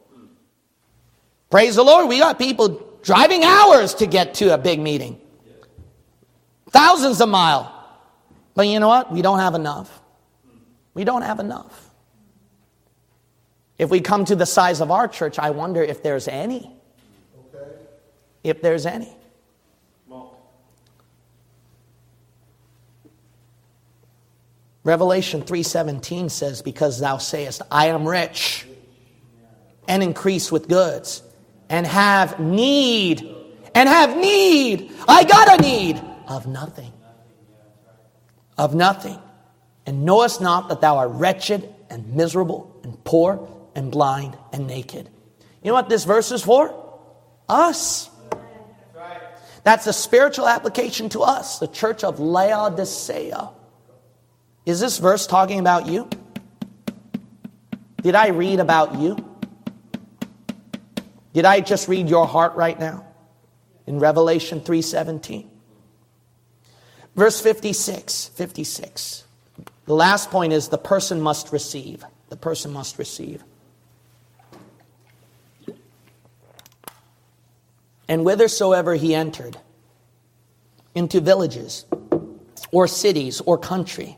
Praise 1.50 1.76
the 1.76 1.82
Lord, 1.82 2.08
we 2.08 2.18
got 2.18 2.38
people 2.38 2.98
driving 3.02 3.44
hours 3.44 3.94
to 3.94 4.06
get 4.06 4.34
to 4.34 4.52
a 4.52 4.58
big 4.58 4.80
meeting, 4.80 5.20
thousands 6.70 7.20
of 7.20 7.28
mile. 7.28 7.72
But 8.54 8.68
you 8.68 8.80
know 8.80 8.88
what? 8.88 9.12
We 9.12 9.22
don't 9.22 9.38
have 9.38 9.54
enough. 9.54 10.02
We 10.92 11.04
don't 11.04 11.22
have 11.22 11.40
enough. 11.40 11.90
If 13.78 13.90
we 13.90 14.00
come 14.00 14.24
to 14.24 14.34
the 14.34 14.46
size 14.46 14.80
of 14.80 14.90
our 14.90 15.08
church, 15.08 15.38
I 15.38 15.50
wonder 15.50 15.82
if 15.82 16.02
there's 16.02 16.26
any. 16.28 16.75
If 18.46 18.62
there's 18.62 18.86
any. 18.86 19.12
Revelation 24.84 25.42
3:17 25.42 26.30
says 26.30 26.62
because 26.62 27.00
thou 27.00 27.18
sayest 27.18 27.62
I 27.72 27.88
am 27.88 28.06
rich 28.06 28.64
and 29.88 30.00
increase 30.00 30.52
with 30.52 30.68
goods 30.68 31.24
and 31.68 31.84
have 31.84 32.38
need 32.38 33.28
and 33.74 33.88
have 33.88 34.16
need 34.16 34.92
I 35.08 35.24
got 35.24 35.58
a 35.58 35.60
need 35.60 36.00
of 36.28 36.46
nothing 36.46 36.92
of 38.56 38.76
nothing 38.76 39.18
and 39.86 40.04
knowest 40.04 40.40
not 40.40 40.68
that 40.68 40.80
thou 40.80 40.98
art 40.98 41.10
wretched 41.10 41.68
and 41.90 42.14
miserable 42.14 42.78
and 42.84 43.02
poor 43.02 43.48
and 43.74 43.90
blind 43.90 44.38
and 44.52 44.68
naked. 44.68 45.08
You 45.64 45.70
know 45.70 45.74
what 45.74 45.88
this 45.88 46.04
verse 46.04 46.30
is 46.30 46.44
for? 46.44 46.72
Us. 47.48 48.08
That's 49.66 49.88
a 49.88 49.92
spiritual 49.92 50.46
application 50.46 51.08
to 51.08 51.22
us, 51.22 51.58
the 51.58 51.66
church 51.66 52.04
of 52.04 52.20
Laodicea. 52.20 53.50
Is 54.64 54.78
this 54.78 54.98
verse 54.98 55.26
talking 55.26 55.58
about 55.58 55.88
you? 55.88 56.08
Did 58.00 58.14
I 58.14 58.28
read 58.28 58.60
about 58.60 58.94
you? 58.94 59.16
Did 61.32 61.46
I 61.46 61.58
just 61.62 61.88
read 61.88 62.08
your 62.08 62.28
heart 62.28 62.54
right 62.54 62.78
now? 62.78 63.06
In 63.88 63.98
Revelation 63.98 64.60
3:17. 64.60 65.50
Verse 67.16 67.40
56, 67.40 68.26
56. 68.36 69.24
The 69.86 69.94
last 69.94 70.30
point 70.30 70.52
is 70.52 70.68
the 70.68 70.78
person 70.78 71.20
must 71.20 71.50
receive. 71.50 72.04
The 72.28 72.36
person 72.36 72.72
must 72.72 73.00
receive. 73.00 73.42
And 78.08 78.22
whithersoever 78.22 78.94
he 78.94 79.14
entered, 79.14 79.58
into 80.94 81.20
villages 81.20 81.84
or 82.72 82.88
cities 82.88 83.40
or 83.42 83.58
country, 83.58 84.16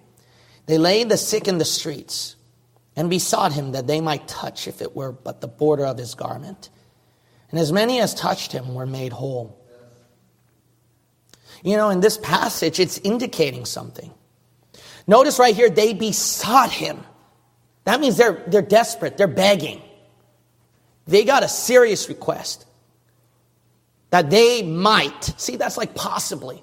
they 0.67 0.79
laid 0.79 1.09
the 1.09 1.17
sick 1.17 1.49
in 1.49 1.59
the 1.59 1.65
streets 1.65 2.37
and 2.95 3.11
besought 3.11 3.53
him 3.53 3.73
that 3.73 3.87
they 3.87 4.01
might 4.01 4.29
touch, 4.29 4.69
if 4.69 4.81
it 4.81 4.95
were 4.95 5.13
but 5.13 5.41
the 5.41 5.49
border 5.49 5.85
of 5.85 5.99
his 5.99 6.15
garment. 6.15 6.71
And 7.51 7.59
as 7.59 7.73
many 7.73 8.01
as 8.01 8.15
touched 8.15 8.53
him 8.53 8.75
were 8.75 8.87
made 8.87 9.13
whole. 9.13 9.59
You 11.63 11.77
know, 11.77 11.91
in 11.91 12.01
this 12.01 12.19
passage, 12.19 12.79
it's 12.79 12.99
indicating 12.99 13.65
something. 13.65 14.13
Notice 15.07 15.39
right 15.39 15.57
here, 15.57 15.71
they 15.71 15.95
besought 15.95 16.71
him. 16.71 16.99
That 17.85 18.01
means 18.01 18.17
they're, 18.17 18.45
they're 18.47 18.63
desperate, 18.63 19.17
they're 19.17 19.27
begging. 19.27 19.83
They 21.07 21.25
got 21.25 21.43
a 21.43 21.49
serious 21.49 22.09
request 22.09 22.67
that 24.11 24.31
they 24.31 24.63
might, 24.63 25.25
see, 25.39 25.57
that's 25.57 25.77
like 25.77 25.95
possibly, 25.95 26.63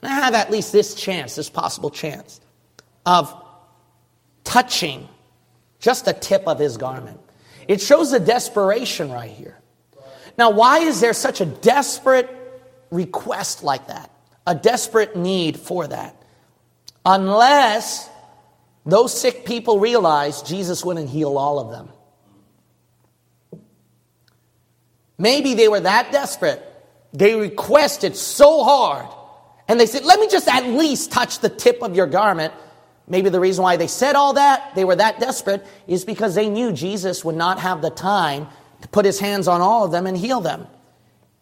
can 0.00 0.10
I 0.10 0.14
have 0.14 0.34
at 0.34 0.50
least 0.50 0.72
this 0.72 0.94
chance, 0.94 1.34
this 1.34 1.50
possible 1.50 1.90
chance 1.90 2.40
of 3.06 3.34
touching 4.44 5.08
just 5.78 6.04
the 6.06 6.12
tip 6.12 6.46
of 6.46 6.58
his 6.58 6.76
garment? 6.76 7.20
It 7.68 7.80
shows 7.80 8.10
the 8.10 8.20
desperation 8.20 9.10
right 9.10 9.30
here. 9.30 9.58
Now, 10.36 10.50
why 10.50 10.80
is 10.80 11.00
there 11.00 11.12
such 11.12 11.40
a 11.40 11.46
desperate 11.46 12.28
request 12.90 13.62
like 13.62 13.88
that? 13.88 14.10
A 14.46 14.54
desperate 14.54 15.16
need 15.16 15.58
for 15.58 15.86
that? 15.86 16.16
Unless 17.04 18.08
those 18.84 19.18
sick 19.18 19.44
people 19.44 19.78
realize 19.78 20.42
Jesus 20.42 20.84
wouldn't 20.84 21.08
heal 21.08 21.38
all 21.38 21.58
of 21.58 21.70
them. 21.70 21.88
Maybe 25.18 25.54
they 25.54 25.68
were 25.68 25.80
that 25.80 26.12
desperate. 26.12 26.62
They 27.12 27.34
requested 27.34 28.16
so 28.16 28.64
hard. 28.64 29.06
And 29.68 29.78
they 29.78 29.86
said, 29.86 30.04
let 30.04 30.20
me 30.20 30.28
just 30.28 30.48
at 30.48 30.66
least 30.66 31.12
touch 31.12 31.38
the 31.38 31.48
tip 31.48 31.82
of 31.82 31.96
your 31.96 32.06
garment. 32.06 32.52
Maybe 33.06 33.28
the 33.28 33.40
reason 33.40 33.62
why 33.62 33.76
they 33.76 33.86
said 33.86 34.14
all 34.16 34.34
that, 34.34 34.74
they 34.74 34.84
were 34.84 34.96
that 34.96 35.20
desperate, 35.20 35.64
is 35.86 36.04
because 36.04 36.34
they 36.34 36.48
knew 36.48 36.72
Jesus 36.72 37.24
would 37.24 37.36
not 37.36 37.60
have 37.60 37.82
the 37.82 37.90
time 37.90 38.48
to 38.82 38.88
put 38.88 39.04
his 39.04 39.20
hands 39.20 39.46
on 39.46 39.60
all 39.60 39.84
of 39.84 39.92
them 39.92 40.06
and 40.06 40.16
heal 40.16 40.40
them. 40.40 40.66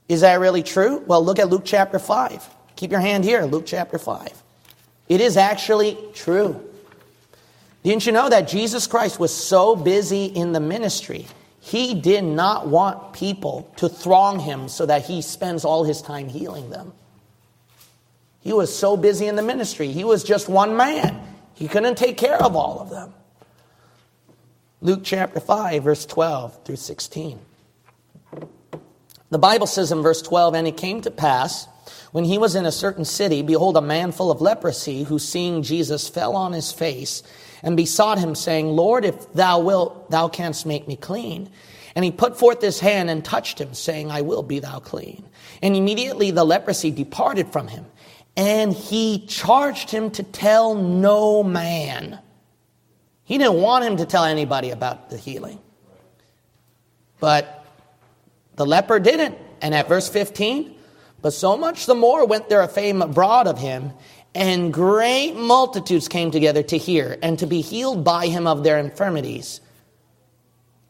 Is 0.08 0.20
that 0.20 0.40
really 0.40 0.62
true? 0.62 1.02
Well, 1.06 1.24
look 1.24 1.38
at 1.38 1.48
Luke 1.48 1.62
chapter 1.64 1.98
5. 1.98 2.48
Keep 2.76 2.90
your 2.90 3.00
hand 3.00 3.24
here, 3.24 3.42
Luke 3.44 3.64
chapter 3.66 3.98
5. 3.98 4.42
It 5.08 5.20
is 5.20 5.36
actually 5.36 5.96
true. 6.14 6.68
Didn't 7.82 8.06
you 8.06 8.12
know 8.12 8.28
that 8.28 8.48
Jesus 8.48 8.86
Christ 8.86 9.18
was 9.18 9.34
so 9.34 9.74
busy 9.74 10.26
in 10.26 10.52
the 10.52 10.60
ministry 10.60 11.26
He 11.64 11.94
did 11.94 12.24
not 12.24 12.66
want 12.66 13.12
people 13.12 13.72
to 13.76 13.88
throng 13.88 14.40
him 14.40 14.68
so 14.68 14.84
that 14.84 15.06
he 15.06 15.22
spends 15.22 15.64
all 15.64 15.84
his 15.84 16.02
time 16.02 16.28
healing 16.28 16.70
them. 16.70 16.92
He 18.40 18.52
was 18.52 18.76
so 18.76 18.96
busy 18.96 19.28
in 19.28 19.36
the 19.36 19.42
ministry. 19.42 19.92
He 19.92 20.02
was 20.02 20.24
just 20.24 20.48
one 20.48 20.76
man. 20.76 21.22
He 21.54 21.68
couldn't 21.68 21.96
take 21.96 22.16
care 22.16 22.42
of 22.42 22.56
all 22.56 22.80
of 22.80 22.90
them. 22.90 23.14
Luke 24.80 25.02
chapter 25.04 25.38
5, 25.38 25.84
verse 25.84 26.04
12 26.04 26.64
through 26.64 26.76
16. 26.76 27.38
The 29.30 29.38
Bible 29.38 29.68
says 29.68 29.92
in 29.92 30.02
verse 30.02 30.20
12, 30.20 30.54
And 30.54 30.66
it 30.66 30.76
came 30.76 31.00
to 31.02 31.12
pass, 31.12 31.68
when 32.10 32.24
he 32.24 32.38
was 32.38 32.56
in 32.56 32.66
a 32.66 32.72
certain 32.72 33.04
city, 33.04 33.42
behold, 33.42 33.76
a 33.76 33.80
man 33.80 34.10
full 34.10 34.32
of 34.32 34.40
leprosy, 34.40 35.04
who 35.04 35.20
seeing 35.20 35.62
Jesus 35.62 36.08
fell 36.08 36.34
on 36.34 36.52
his 36.52 36.72
face 36.72 37.22
and 37.62 37.76
besought 37.76 38.18
him, 38.18 38.34
saying, 38.34 38.68
Lord, 38.68 39.04
if 39.04 39.32
thou 39.32 39.60
wilt, 39.60 40.10
thou 40.10 40.28
canst 40.28 40.66
make 40.66 40.88
me 40.88 40.96
clean. 40.96 41.50
And 41.94 42.04
he 42.04 42.10
put 42.10 42.38
forth 42.38 42.60
his 42.60 42.80
hand 42.80 43.10
and 43.10 43.24
touched 43.24 43.60
him, 43.60 43.74
saying, 43.74 44.10
I 44.10 44.22
will 44.22 44.42
be 44.42 44.58
thou 44.58 44.80
clean. 44.80 45.24
And 45.62 45.76
immediately 45.76 46.30
the 46.30 46.44
leprosy 46.44 46.90
departed 46.90 47.48
from 47.52 47.68
him, 47.68 47.86
and 48.36 48.72
he 48.72 49.26
charged 49.26 49.90
him 49.90 50.10
to 50.12 50.22
tell 50.22 50.74
no 50.74 51.42
man. 51.42 52.18
He 53.24 53.38
didn't 53.38 53.60
want 53.60 53.84
him 53.84 53.98
to 53.98 54.06
tell 54.06 54.24
anybody 54.24 54.70
about 54.70 55.10
the 55.10 55.16
healing. 55.16 55.58
But 57.20 57.64
the 58.56 58.66
leper 58.66 58.98
didn't. 58.98 59.38
And 59.60 59.74
at 59.74 59.86
verse 59.88 60.08
15, 60.08 60.74
but 61.20 61.32
so 61.32 61.56
much 61.56 61.86
the 61.86 61.94
more 61.94 62.26
went 62.26 62.48
there 62.48 62.62
a 62.62 62.68
fame 62.68 63.00
abroad 63.00 63.46
of 63.46 63.58
him, 63.58 63.92
and 64.34 64.72
great 64.72 65.34
multitudes 65.34 66.08
came 66.08 66.30
together 66.30 66.62
to 66.62 66.78
hear 66.78 67.18
and 67.22 67.38
to 67.40 67.46
be 67.46 67.60
healed 67.60 68.04
by 68.04 68.28
him 68.28 68.46
of 68.46 68.64
their 68.64 68.78
infirmities. 68.78 69.60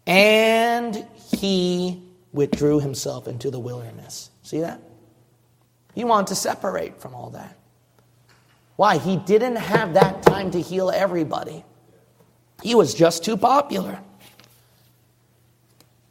And 0.07 1.07
he 1.41 2.03
withdrew 2.33 2.81
himself 2.81 3.27
into 3.27 3.51
the 3.51 3.59
wilderness. 3.59 4.31
See 4.43 4.61
that? 4.61 4.81
He 5.95 6.05
wanted 6.05 6.29
to 6.29 6.35
separate 6.37 7.01
from 7.01 7.15
all 7.15 7.31
that. 7.31 7.57
Why? 8.77 8.99
He 8.99 9.17
didn't 9.17 9.57
have 9.57 9.95
that 9.95 10.23
time 10.23 10.51
to 10.53 10.61
heal 10.61 10.91
everybody. 10.91 11.65
He 12.63 12.75
was 12.75 12.95
just 12.95 13.25
too 13.25 13.37
popular. 13.37 13.99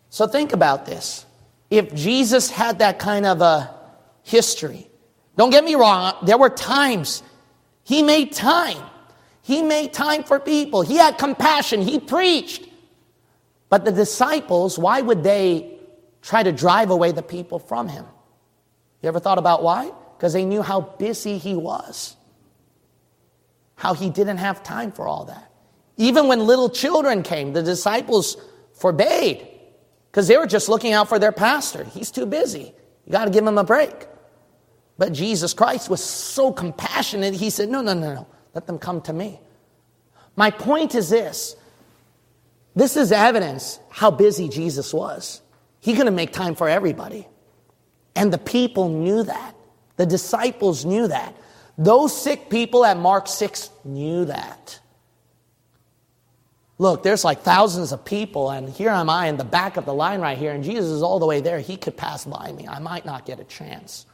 So 0.09 0.27
think 0.27 0.51
about 0.53 0.85
this 0.85 1.25
if 1.69 1.95
Jesus 1.95 2.51
had 2.51 2.79
that 2.79 2.99
kind 2.99 3.25
of 3.25 3.41
a 3.41 3.73
history. 4.23 4.90
Don't 5.37 5.49
get 5.49 5.63
me 5.63 5.75
wrong, 5.75 6.13
uh, 6.13 6.25
there 6.25 6.37
were 6.37 6.49
times 6.49 7.23
he 7.83 8.03
made 8.03 8.31
time. 8.31 8.77
He 9.41 9.61
made 9.61 9.91
time 9.93 10.23
for 10.23 10.39
people. 10.39 10.81
He 10.81 10.95
had 10.95 11.17
compassion. 11.17 11.81
He 11.81 11.99
preached. 11.99 12.67
But 13.69 13.85
the 13.85 13.91
disciples, 13.91 14.77
why 14.77 15.01
would 15.01 15.23
they 15.23 15.77
try 16.21 16.43
to 16.43 16.51
drive 16.51 16.89
away 16.89 17.11
the 17.11 17.23
people 17.23 17.59
from 17.59 17.87
him? 17.87 18.05
You 19.01 19.09
ever 19.09 19.19
thought 19.19 19.39
about 19.39 19.63
why? 19.63 19.91
Because 20.17 20.33
they 20.33 20.45
knew 20.45 20.61
how 20.61 20.81
busy 20.81 21.37
he 21.37 21.55
was, 21.55 22.15
how 23.75 23.93
he 23.93 24.09
didn't 24.09 24.37
have 24.37 24.61
time 24.61 24.91
for 24.91 25.07
all 25.07 25.25
that. 25.25 25.51
Even 25.97 26.27
when 26.27 26.39
little 26.45 26.69
children 26.69 27.23
came, 27.23 27.53
the 27.53 27.63
disciples 27.63 28.37
forbade 28.73 29.47
because 30.11 30.27
they 30.27 30.37
were 30.37 30.47
just 30.47 30.69
looking 30.69 30.93
out 30.93 31.09
for 31.09 31.17
their 31.17 31.31
pastor. 31.31 31.83
He's 31.83 32.11
too 32.11 32.25
busy. 32.25 32.73
You 33.05 33.11
got 33.11 33.25
to 33.25 33.31
give 33.31 33.45
him 33.45 33.57
a 33.57 33.63
break. 33.63 34.07
But 35.01 35.13
Jesus 35.13 35.55
Christ 35.55 35.89
was 35.89 36.03
so 36.03 36.53
compassionate, 36.53 37.33
he 37.33 37.49
said, 37.49 37.69
No, 37.69 37.81
no, 37.81 37.95
no, 37.95 38.13
no. 38.13 38.27
Let 38.53 38.67
them 38.67 38.77
come 38.77 39.01
to 39.01 39.13
me. 39.13 39.39
My 40.35 40.51
point 40.51 40.93
is 40.93 41.09
this 41.09 41.55
this 42.75 42.95
is 42.95 43.11
evidence 43.11 43.79
how 43.89 44.11
busy 44.11 44.47
Jesus 44.47 44.93
was. 44.93 45.41
He 45.79 45.95
couldn't 45.95 46.13
make 46.13 46.31
time 46.31 46.53
for 46.53 46.69
everybody. 46.69 47.27
And 48.15 48.31
the 48.31 48.37
people 48.37 48.89
knew 48.89 49.23
that. 49.23 49.55
The 49.95 50.05
disciples 50.05 50.85
knew 50.85 51.07
that. 51.07 51.35
Those 51.79 52.15
sick 52.15 52.51
people 52.51 52.85
at 52.85 52.95
Mark 52.95 53.27
6 53.27 53.71
knew 53.83 54.25
that. 54.25 54.79
Look, 56.77 57.01
there's 57.01 57.25
like 57.25 57.41
thousands 57.41 57.91
of 57.91 58.05
people, 58.05 58.51
and 58.51 58.69
here 58.69 58.91
am 58.91 59.09
I 59.09 59.29
in 59.29 59.37
the 59.37 59.45
back 59.45 59.77
of 59.77 59.85
the 59.85 59.95
line 59.95 60.21
right 60.21 60.37
here, 60.37 60.51
and 60.51 60.63
Jesus 60.63 60.85
is 60.85 61.01
all 61.01 61.17
the 61.17 61.25
way 61.25 61.41
there. 61.41 61.59
He 61.59 61.75
could 61.75 61.97
pass 61.97 62.23
by 62.23 62.51
me. 62.51 62.67
I 62.67 62.77
might 62.77 63.03
not 63.03 63.25
get 63.25 63.39
a 63.39 63.45
chance. 63.45 64.05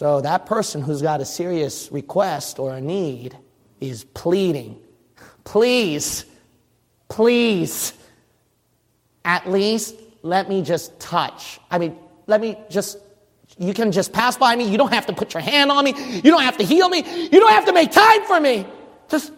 So, 0.00 0.22
that 0.22 0.46
person 0.46 0.80
who's 0.80 1.02
got 1.02 1.20
a 1.20 1.26
serious 1.26 1.92
request 1.92 2.58
or 2.58 2.72
a 2.74 2.80
need 2.80 3.36
is 3.82 4.04
pleading, 4.04 4.80
please, 5.44 6.24
please, 7.10 7.92
at 9.26 9.46
least 9.46 9.94
let 10.22 10.48
me 10.48 10.62
just 10.62 10.98
touch. 11.00 11.60
I 11.70 11.76
mean, 11.76 11.98
let 12.26 12.40
me 12.40 12.56
just, 12.70 12.96
you 13.58 13.74
can 13.74 13.92
just 13.92 14.10
pass 14.10 14.38
by 14.38 14.56
me. 14.56 14.70
You 14.70 14.78
don't 14.78 14.90
have 14.90 15.04
to 15.04 15.12
put 15.12 15.34
your 15.34 15.42
hand 15.42 15.70
on 15.70 15.84
me. 15.84 15.92
You 16.14 16.30
don't 16.30 16.44
have 16.44 16.56
to 16.56 16.64
heal 16.64 16.88
me. 16.88 17.04
You 17.30 17.38
don't 17.38 17.52
have 17.52 17.66
to 17.66 17.74
make 17.74 17.92
time 17.92 18.24
for 18.24 18.40
me. 18.40 18.64
Just 19.10 19.34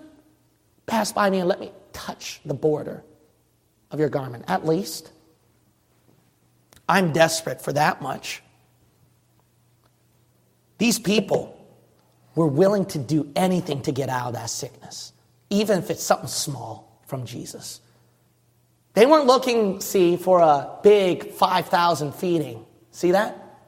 pass 0.87 1.11
by 1.11 1.29
me 1.29 1.41
and 1.41 1.49
let 1.49 1.59
me 1.59 1.73
touch 1.93 2.41
the 2.45 2.55
border 2.55 3.03
of 3.91 3.99
your 3.99 4.11
garment, 4.11 4.45
at 4.47 4.65
least. 4.65 5.11
I'm 6.89 7.13
desperate 7.13 7.61
for 7.61 7.73
that 7.73 8.01
much. 8.01 8.42
These 10.83 10.99
people 10.99 11.57
were 12.35 12.49
willing 12.49 12.87
to 12.87 12.99
do 12.99 13.31
anything 13.37 13.83
to 13.83 13.93
get 13.93 14.09
out 14.09 14.27
of 14.27 14.33
that 14.33 14.51
sickness, 14.51 15.13
even 15.49 15.79
if 15.79 15.91
it's 15.91 16.03
something 16.03 16.27
small 16.27 17.01
from 17.07 17.25
Jesus. 17.25 17.81
They 18.95 19.07
weren't 19.07 19.27
looking, 19.27 19.81
see, 19.81 20.17
for 20.17 20.41
a 20.41 20.81
big 20.83 21.35
5,000 21.35 22.17
feeding. 22.17 22.67
See 22.91 23.13
that? 23.13 23.61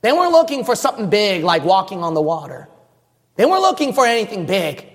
They 0.00 0.10
weren't 0.10 0.32
looking 0.32 0.64
for 0.64 0.74
something 0.74 1.08
big 1.08 1.44
like 1.44 1.64
walking 1.64 2.02
on 2.02 2.14
the 2.14 2.20
water. 2.20 2.66
They 3.36 3.46
weren't 3.46 3.62
looking 3.62 3.92
for 3.92 4.04
anything 4.04 4.44
big 4.44 4.88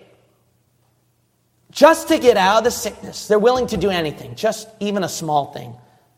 just 1.71 2.09
to 2.09 2.19
get 2.19 2.35
out 2.35 2.57
of 2.57 2.63
the 2.65 2.71
sickness. 2.71 3.29
They're 3.29 3.39
willing 3.39 3.67
to 3.67 3.77
do 3.77 3.89
anything, 3.89 4.35
just 4.35 4.67
even 4.81 5.05
a 5.05 5.09
small 5.09 5.53
thing. 5.53 5.73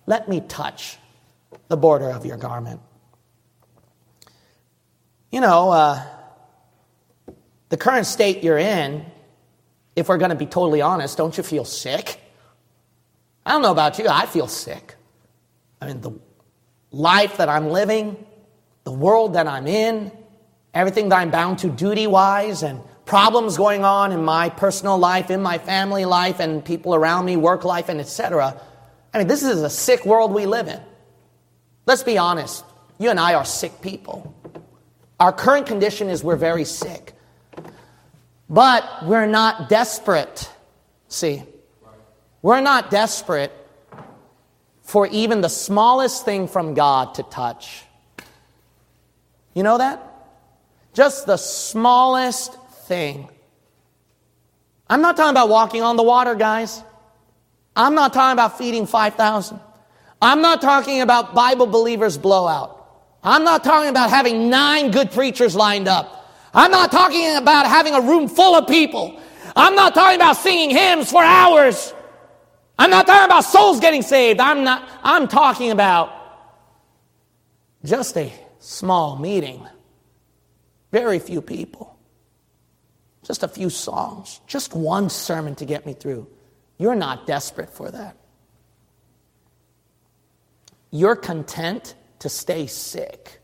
Let 0.08 0.28
me 0.28 0.42
touch 0.42 0.98
the 1.68 1.78
border 1.78 2.10
of 2.10 2.26
your 2.26 2.38
garment. 2.38 2.82
You 5.34 5.42
know, 5.42 5.72
uh, 5.72 6.00
the 7.70 7.76
current 7.76 8.06
state 8.06 8.44
you're 8.44 8.60
in, 8.60 9.04
if 9.96 10.08
we're 10.08 10.20
going 10.20 10.30
to 10.30 10.36
be 10.36 10.46
totally 10.46 10.80
honest, 10.80 11.18
don't 11.18 11.36
you 11.36 11.42
feel 11.42 11.66
sick? 11.66 12.20
I 13.44 13.54
don't 13.54 13.64
know 13.64 13.72
about 13.72 13.98
you, 13.98 14.06
I 14.08 14.28
feel 14.28 14.46
sick. 14.46 14.94
I 15.82 15.88
mean, 15.88 16.02
the 16.02 16.12
life 16.92 17.38
that 17.38 17.50
I'm 17.50 17.72
living, 17.72 18.24
the 18.84 18.92
world 18.92 19.34
that 19.34 19.48
I'm 19.48 19.66
in, 19.66 20.12
everything 20.72 21.10
that 21.10 21.16
I'm 21.16 21.32
bound 21.32 21.58
to 21.60 21.70
duty 21.72 22.06
wise 22.06 22.62
and 22.62 22.80
problems 23.06 23.58
going 23.58 23.84
on 23.84 24.12
in 24.12 24.24
my 24.24 24.50
personal 24.50 25.00
life, 25.00 25.32
in 25.32 25.42
my 25.42 25.58
family 25.58 26.06
life, 26.06 26.40
and 26.40 26.64
people 26.64 26.94
around 26.94 27.26
me, 27.26 27.38
work 27.38 27.64
life, 27.64 27.90
and 27.90 28.00
etc. 28.00 28.62
I 29.12 29.18
mean, 29.18 29.26
this 29.26 29.42
is 29.42 29.64
a 29.64 29.70
sick 29.72 30.06
world 30.06 30.32
we 30.32 30.46
live 30.46 30.68
in. 30.68 30.80
Let's 31.88 32.04
be 32.04 32.20
honest. 32.20 32.64
You 33.00 33.10
and 33.10 33.20
I 33.20 33.34
are 33.34 33.46
sick 33.46 33.82
people. 33.82 34.36
Our 35.24 35.32
current 35.32 35.68
condition 35.68 36.10
is 36.10 36.22
we're 36.22 36.36
very 36.36 36.66
sick. 36.66 37.14
But 38.50 38.84
we're 39.06 39.26
not 39.26 39.70
desperate. 39.70 40.52
See, 41.08 41.44
we're 42.42 42.60
not 42.60 42.92
desperate 42.92 43.54
for 44.82 45.08
even 45.08 45.40
the 45.40 45.48
smallest 45.48 46.26
thing 46.26 46.50
from 46.50 46.74
God 46.74 47.14
to 47.14 47.24
touch. 47.24 47.86
You 49.54 49.64
know 49.64 49.78
that? 49.78 50.04
Just 50.94 51.26
the 51.26 51.38
smallest 51.38 52.60
thing. 52.90 53.30
I'm 54.90 55.00
not 55.00 55.16
talking 55.16 55.32
about 55.32 55.48
walking 55.48 55.84
on 55.84 55.96
the 55.96 56.04
water, 56.04 56.36
guys. 56.36 56.84
I'm 57.78 57.96
not 57.96 58.12
talking 58.12 58.34
about 58.34 58.58
feeding 58.58 58.86
5,000. 58.86 59.58
I'm 60.22 60.42
not 60.42 60.62
talking 60.62 61.00
about 61.00 61.34
Bible 61.34 61.68
believers 61.68 62.18
blowout. 62.18 62.73
I'm 63.24 63.44
not 63.44 63.64
talking 63.64 63.90
about 63.90 64.10
having 64.10 64.50
nine 64.50 64.92
good 64.92 65.12
preachers 65.12 65.56
lined 65.56 65.88
up. 65.88 66.32
I'm 66.54 66.72
not 66.72 66.92
talking 66.92 67.36
about 67.36 67.66
having 67.68 67.94
a 67.94 68.02
room 68.02 68.28
full 68.28 68.56
of 68.56 68.68
people. 68.68 69.20
I'm 69.56 69.76
not 69.76 69.94
talking 69.94 70.18
about 70.18 70.38
singing 70.38 70.70
hymns 70.70 71.10
for 71.12 71.24
hours. 71.24 71.94
I'm 72.78 72.90
not 72.90 73.08
talking 73.08 73.26
about 73.26 73.42
souls 73.42 73.80
getting 73.80 74.02
saved. 74.02 74.40
I'm 74.40 74.64
not, 74.64 74.90
I'm 75.04 75.28
talking 75.28 75.72
about 75.72 76.12
just 77.86 78.18
a 78.18 78.32
small 78.60 79.18
meeting. 79.18 79.66
Very 80.92 81.20
few 81.20 81.42
people 81.42 81.94
just 83.24 83.44
a 83.44 83.48
few 83.48 83.70
songs, 83.70 84.42
just 84.48 84.76
one 84.76 85.10
sermon 85.10 85.56
to 85.56 85.66
get 85.66 85.86
me 85.86 85.94
through. 85.94 86.28
You're 86.78 86.96
not 86.96 87.26
desperate 87.26 87.70
for 87.70 87.90
that. 87.90 88.18
You're 90.92 91.16
content 91.16 91.96
to 92.24 92.30
stay 92.30 92.68
sick. 92.68 93.42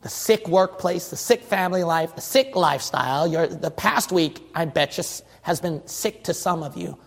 The 0.00 0.08
sick 0.08 0.48
workplace, 0.48 1.10
the 1.10 1.16
sick 1.16 1.42
family 1.42 1.84
life, 1.84 2.14
the 2.14 2.22
sick 2.22 2.56
lifestyle. 2.56 3.28
You're, 3.28 3.46
the 3.46 3.70
past 3.70 4.12
week, 4.12 4.40
I 4.54 4.64
bet, 4.64 4.96
you, 4.96 5.04
has 5.42 5.60
been 5.60 5.86
sick 5.86 6.24
to 6.24 6.32
some 6.32 6.62
of 6.62 6.74
you. 6.74 6.98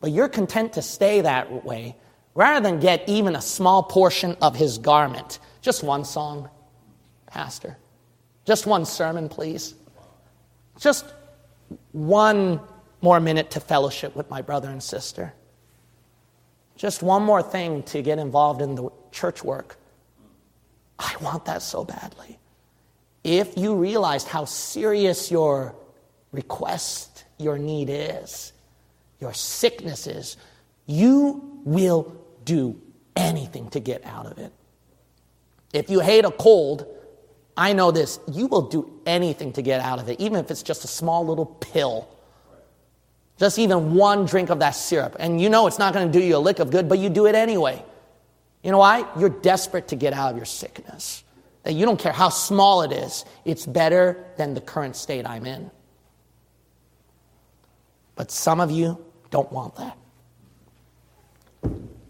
but 0.00 0.10
you're 0.12 0.28
content 0.28 0.72
to 0.74 0.82
stay 0.82 1.20
that 1.22 1.64
way 1.64 1.96
rather 2.34 2.68
than 2.68 2.80
get 2.80 3.08
even 3.08 3.34
a 3.34 3.40
small 3.40 3.82
portion 3.82 4.36
of 4.40 4.54
his 4.54 4.78
garment. 4.78 5.40
Just 5.60 5.82
one 5.82 6.04
song, 6.04 6.48
Pastor. 7.26 7.76
Just 8.44 8.66
one 8.66 8.84
sermon, 8.84 9.28
please. 9.28 9.74
Just 10.78 11.12
one 11.92 12.60
more 13.00 13.20
minute 13.20 13.50
to 13.52 13.60
fellowship 13.60 14.14
with 14.14 14.30
my 14.30 14.40
brother 14.40 14.70
and 14.70 14.82
sister. 14.82 15.34
Just 16.78 17.02
one 17.02 17.24
more 17.24 17.42
thing 17.42 17.82
to 17.84 18.00
get 18.00 18.18
involved 18.18 18.62
in 18.62 18.76
the 18.76 18.88
church 19.10 19.42
work. 19.42 19.76
I 20.98 21.12
want 21.20 21.44
that 21.46 21.60
so 21.60 21.84
badly. 21.84 22.38
If 23.24 23.58
you 23.58 23.74
realized 23.74 24.28
how 24.28 24.44
serious 24.44 25.30
your 25.30 25.74
request, 26.30 27.24
your 27.36 27.58
need 27.58 27.90
is, 27.90 28.52
your 29.20 29.34
sickness 29.34 30.06
is, 30.06 30.36
you 30.86 31.60
will 31.64 32.16
do 32.44 32.80
anything 33.16 33.68
to 33.70 33.80
get 33.80 34.04
out 34.06 34.26
of 34.26 34.38
it. 34.38 34.52
If 35.72 35.90
you 35.90 35.98
hate 35.98 36.24
a 36.24 36.30
cold, 36.30 36.86
I 37.56 37.72
know 37.72 37.90
this, 37.90 38.20
you 38.30 38.46
will 38.46 38.68
do 38.68 39.00
anything 39.04 39.52
to 39.54 39.62
get 39.62 39.80
out 39.80 39.98
of 39.98 40.08
it, 40.08 40.20
even 40.20 40.38
if 40.38 40.50
it's 40.50 40.62
just 40.62 40.84
a 40.84 40.88
small 40.88 41.26
little 41.26 41.46
pill. 41.46 42.08
Just 43.38 43.58
even 43.58 43.94
one 43.94 44.26
drink 44.26 44.50
of 44.50 44.58
that 44.58 44.72
syrup. 44.72 45.16
And 45.18 45.40
you 45.40 45.48
know 45.48 45.66
it's 45.66 45.78
not 45.78 45.94
going 45.94 46.10
to 46.10 46.18
do 46.18 46.24
you 46.24 46.36
a 46.36 46.38
lick 46.38 46.58
of 46.58 46.70
good, 46.70 46.88
but 46.88 46.98
you 46.98 47.08
do 47.08 47.26
it 47.26 47.34
anyway. 47.34 47.82
You 48.62 48.72
know 48.72 48.78
why? 48.78 49.06
You're 49.18 49.28
desperate 49.28 49.88
to 49.88 49.96
get 49.96 50.12
out 50.12 50.32
of 50.32 50.36
your 50.36 50.46
sickness. 50.46 51.22
That 51.62 51.72
you 51.74 51.86
don't 51.86 52.00
care 52.00 52.12
how 52.12 52.30
small 52.30 52.82
it 52.82 52.92
is, 52.92 53.24
it's 53.44 53.66
better 53.66 54.24
than 54.36 54.54
the 54.54 54.60
current 54.60 54.96
state 54.96 55.26
I'm 55.26 55.46
in. 55.46 55.70
But 58.16 58.30
some 58.32 58.58
of 58.58 58.70
you 58.70 59.04
don't 59.30 59.50
want 59.52 59.76
that. 59.76 59.96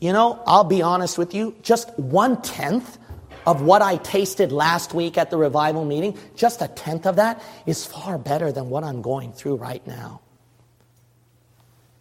You 0.00 0.12
know, 0.12 0.42
I'll 0.46 0.64
be 0.64 0.80
honest 0.80 1.18
with 1.18 1.34
you, 1.34 1.56
just 1.62 1.98
one 1.98 2.40
tenth 2.40 2.98
of 3.46 3.62
what 3.62 3.82
I 3.82 3.96
tasted 3.96 4.52
last 4.52 4.94
week 4.94 5.18
at 5.18 5.30
the 5.30 5.36
revival 5.36 5.84
meeting, 5.84 6.16
just 6.36 6.62
a 6.62 6.68
tenth 6.68 7.06
of 7.06 7.16
that 7.16 7.42
is 7.66 7.84
far 7.84 8.16
better 8.16 8.52
than 8.52 8.70
what 8.70 8.84
I'm 8.84 9.02
going 9.02 9.32
through 9.32 9.56
right 9.56 9.84
now. 9.86 10.20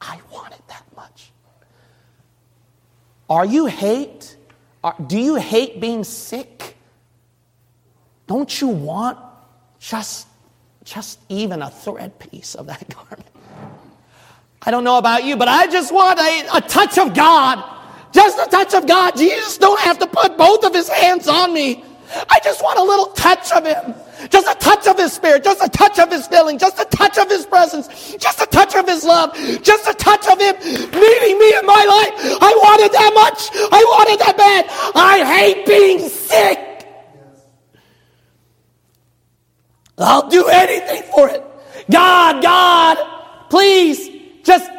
I 0.01 0.19
want 0.31 0.53
it 0.53 0.61
that 0.67 0.83
much. 0.95 1.31
Are 3.29 3.45
you 3.45 3.65
hate? 3.65 4.35
Are, 4.83 4.95
do 5.05 5.19
you 5.19 5.35
hate 5.35 5.81
being 5.81 6.03
sick? 6.03 6.75
Don't 8.27 8.61
you 8.61 8.67
want 8.67 9.17
just, 9.79 10.27
just 10.83 11.19
even 11.29 11.61
a 11.61 11.69
thread 11.69 12.19
piece 12.19 12.55
of 12.55 12.67
that 12.67 12.87
garment? 12.93 13.25
I 14.61 14.71
don't 14.71 14.83
know 14.83 14.97
about 14.97 15.23
you, 15.23 15.37
but 15.37 15.47
I 15.47 15.67
just 15.67 15.93
want 15.93 16.19
a, 16.19 16.57
a 16.57 16.61
touch 16.61 16.97
of 16.97 17.13
God. 17.13 17.63
Just 18.11 18.37
a 18.39 18.49
touch 18.49 18.73
of 18.73 18.87
God. 18.87 19.15
Jesus 19.15 19.57
don't 19.57 19.79
have 19.81 19.99
to 19.99 20.07
put 20.07 20.37
both 20.37 20.63
of 20.63 20.73
his 20.73 20.89
hands 20.89 21.27
on 21.27 21.53
me. 21.53 21.83
I 22.29 22.39
just 22.43 22.61
want 22.63 22.79
a 22.79 22.83
little 22.83 23.07
touch 23.07 23.51
of 23.51 23.65
him. 23.65 23.93
Just 24.29 24.47
a 24.47 24.55
touch 24.55 24.87
of 24.87 24.97
his 24.97 25.13
spirit, 25.13 25.43
just 25.43 25.63
a 25.63 25.69
touch 25.69 25.99
of 25.99 26.11
his 26.11 26.27
feeling, 26.27 26.57
just 26.57 26.79
a 26.79 26.85
touch 26.85 27.17
of 27.17 27.29
his 27.29 27.45
presence, 27.45 28.15
just 28.17 28.41
a 28.41 28.47
touch 28.47 28.75
of 28.75 28.87
his 28.87 29.03
love, 29.03 29.35
just 29.61 29.87
a 29.87 29.93
touch 29.93 30.27
of 30.27 30.39
him 30.39 30.55
meeting 30.57 31.39
me 31.39 31.57
in 31.57 31.65
my 31.65 31.83
life. 31.85 32.37
I 32.41 32.53
wanted 32.63 32.91
that 32.93 33.11
much. 33.13 33.49
I 33.71 33.83
wanted 33.83 34.19
that 34.19 34.37
bad. 34.37 34.65
I 34.95 35.23
hate 35.23 35.65
being 35.65 36.09
sick. 36.09 36.87
I'll 39.99 40.29
do 40.29 40.47
anything 40.47 41.03
for 41.11 41.29
it. 41.29 41.43
God, 41.89 42.41
God, 42.43 42.97
please 43.49 44.09
just 44.43 44.69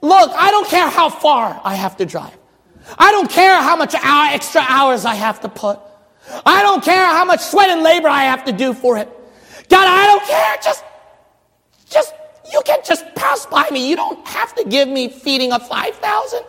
look, 0.00 0.30
I 0.34 0.50
don't 0.50 0.68
care 0.68 0.88
how 0.88 1.08
far 1.08 1.60
I 1.64 1.74
have 1.74 1.96
to 1.98 2.06
drive. 2.06 2.36
I 2.98 3.12
don't 3.12 3.30
care 3.30 3.60
how 3.60 3.76
much 3.76 3.94
hour, 3.94 4.32
extra 4.32 4.64
hours 4.68 5.04
I 5.04 5.14
have 5.14 5.40
to 5.40 5.48
put. 5.48 5.78
I 6.46 6.62
don't 6.62 6.82
care 6.84 7.04
how 7.04 7.24
much 7.24 7.40
sweat 7.40 7.68
and 7.70 7.82
labor 7.82 8.08
I 8.08 8.24
have 8.24 8.44
to 8.44 8.52
do 8.52 8.72
for 8.72 8.96
it. 8.98 9.08
God, 9.68 9.86
I 9.86 10.06
don't 10.06 10.24
care. 10.24 10.56
Just, 10.62 10.84
just, 11.90 12.14
you 12.52 12.60
can 12.64 12.80
just 12.84 13.04
pass 13.14 13.46
by 13.46 13.68
me. 13.70 13.88
You 13.88 13.96
don't 13.96 14.26
have 14.26 14.54
to 14.56 14.64
give 14.64 14.88
me 14.88 15.08
feeding 15.08 15.52
of 15.52 15.66
5,000. 15.66 16.40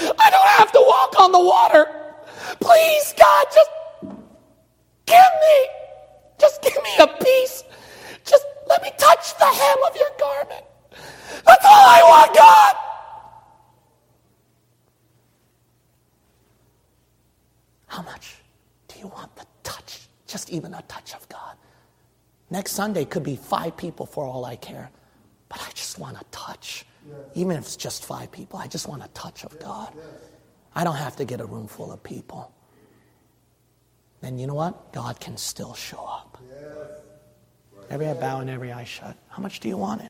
I 0.00 0.30
don't 0.30 0.48
have 0.58 0.72
to 0.72 0.84
walk 0.86 1.20
on 1.20 1.32
the 1.32 1.40
water. 1.40 1.86
Please, 2.60 3.14
God, 3.18 3.46
just 3.54 3.70
give 5.06 5.16
me, 5.16 5.68
just 6.38 6.62
give 6.62 6.76
me 6.82 6.90
a 7.00 7.06
piece. 7.06 7.64
Just 8.24 8.44
let 8.68 8.82
me 8.82 8.90
touch 8.98 9.36
the 9.38 9.46
hem 9.46 9.78
of 9.88 9.96
your 9.96 10.10
garment. 10.18 10.64
That's 11.44 11.64
all 11.64 11.86
I 11.86 12.02
want, 12.04 12.36
God. 12.36 12.74
How 17.86 18.02
much 18.02 18.37
you 18.98 19.08
want 19.08 19.34
the 19.36 19.46
touch, 19.62 20.08
just 20.26 20.50
even 20.50 20.74
a 20.74 20.82
touch 20.82 21.14
of 21.14 21.28
God? 21.28 21.56
Next 22.50 22.72
Sunday 22.72 23.04
could 23.04 23.22
be 23.22 23.36
five 23.36 23.76
people 23.76 24.06
for 24.06 24.24
all 24.24 24.44
I 24.44 24.56
care, 24.56 24.90
but 25.48 25.60
I 25.60 25.70
just 25.70 25.98
want 25.98 26.16
a 26.16 26.24
touch. 26.30 26.84
Even 27.34 27.56
if 27.56 27.64
it's 27.64 27.76
just 27.76 28.04
five 28.04 28.30
people, 28.30 28.58
I 28.58 28.66
just 28.66 28.88
want 28.88 29.02
a 29.02 29.08
touch 29.08 29.44
of 29.44 29.58
God. 29.58 29.92
I 30.74 30.84
don't 30.84 30.96
have 30.96 31.16
to 31.16 31.24
get 31.24 31.40
a 31.40 31.46
room 31.46 31.66
full 31.66 31.90
of 31.92 32.02
people. 32.02 32.52
And 34.22 34.40
you 34.40 34.46
know 34.46 34.54
what? 34.54 34.92
God 34.92 35.20
can 35.20 35.36
still 35.36 35.74
show 35.74 36.04
up. 36.04 36.38
Every 37.90 38.06
eye 38.06 38.14
bow 38.14 38.40
and 38.40 38.50
every 38.50 38.72
eye 38.72 38.84
shut. 38.84 39.16
How 39.28 39.42
much 39.42 39.60
do 39.60 39.68
you 39.68 39.76
want 39.76 40.02
it? 40.02 40.06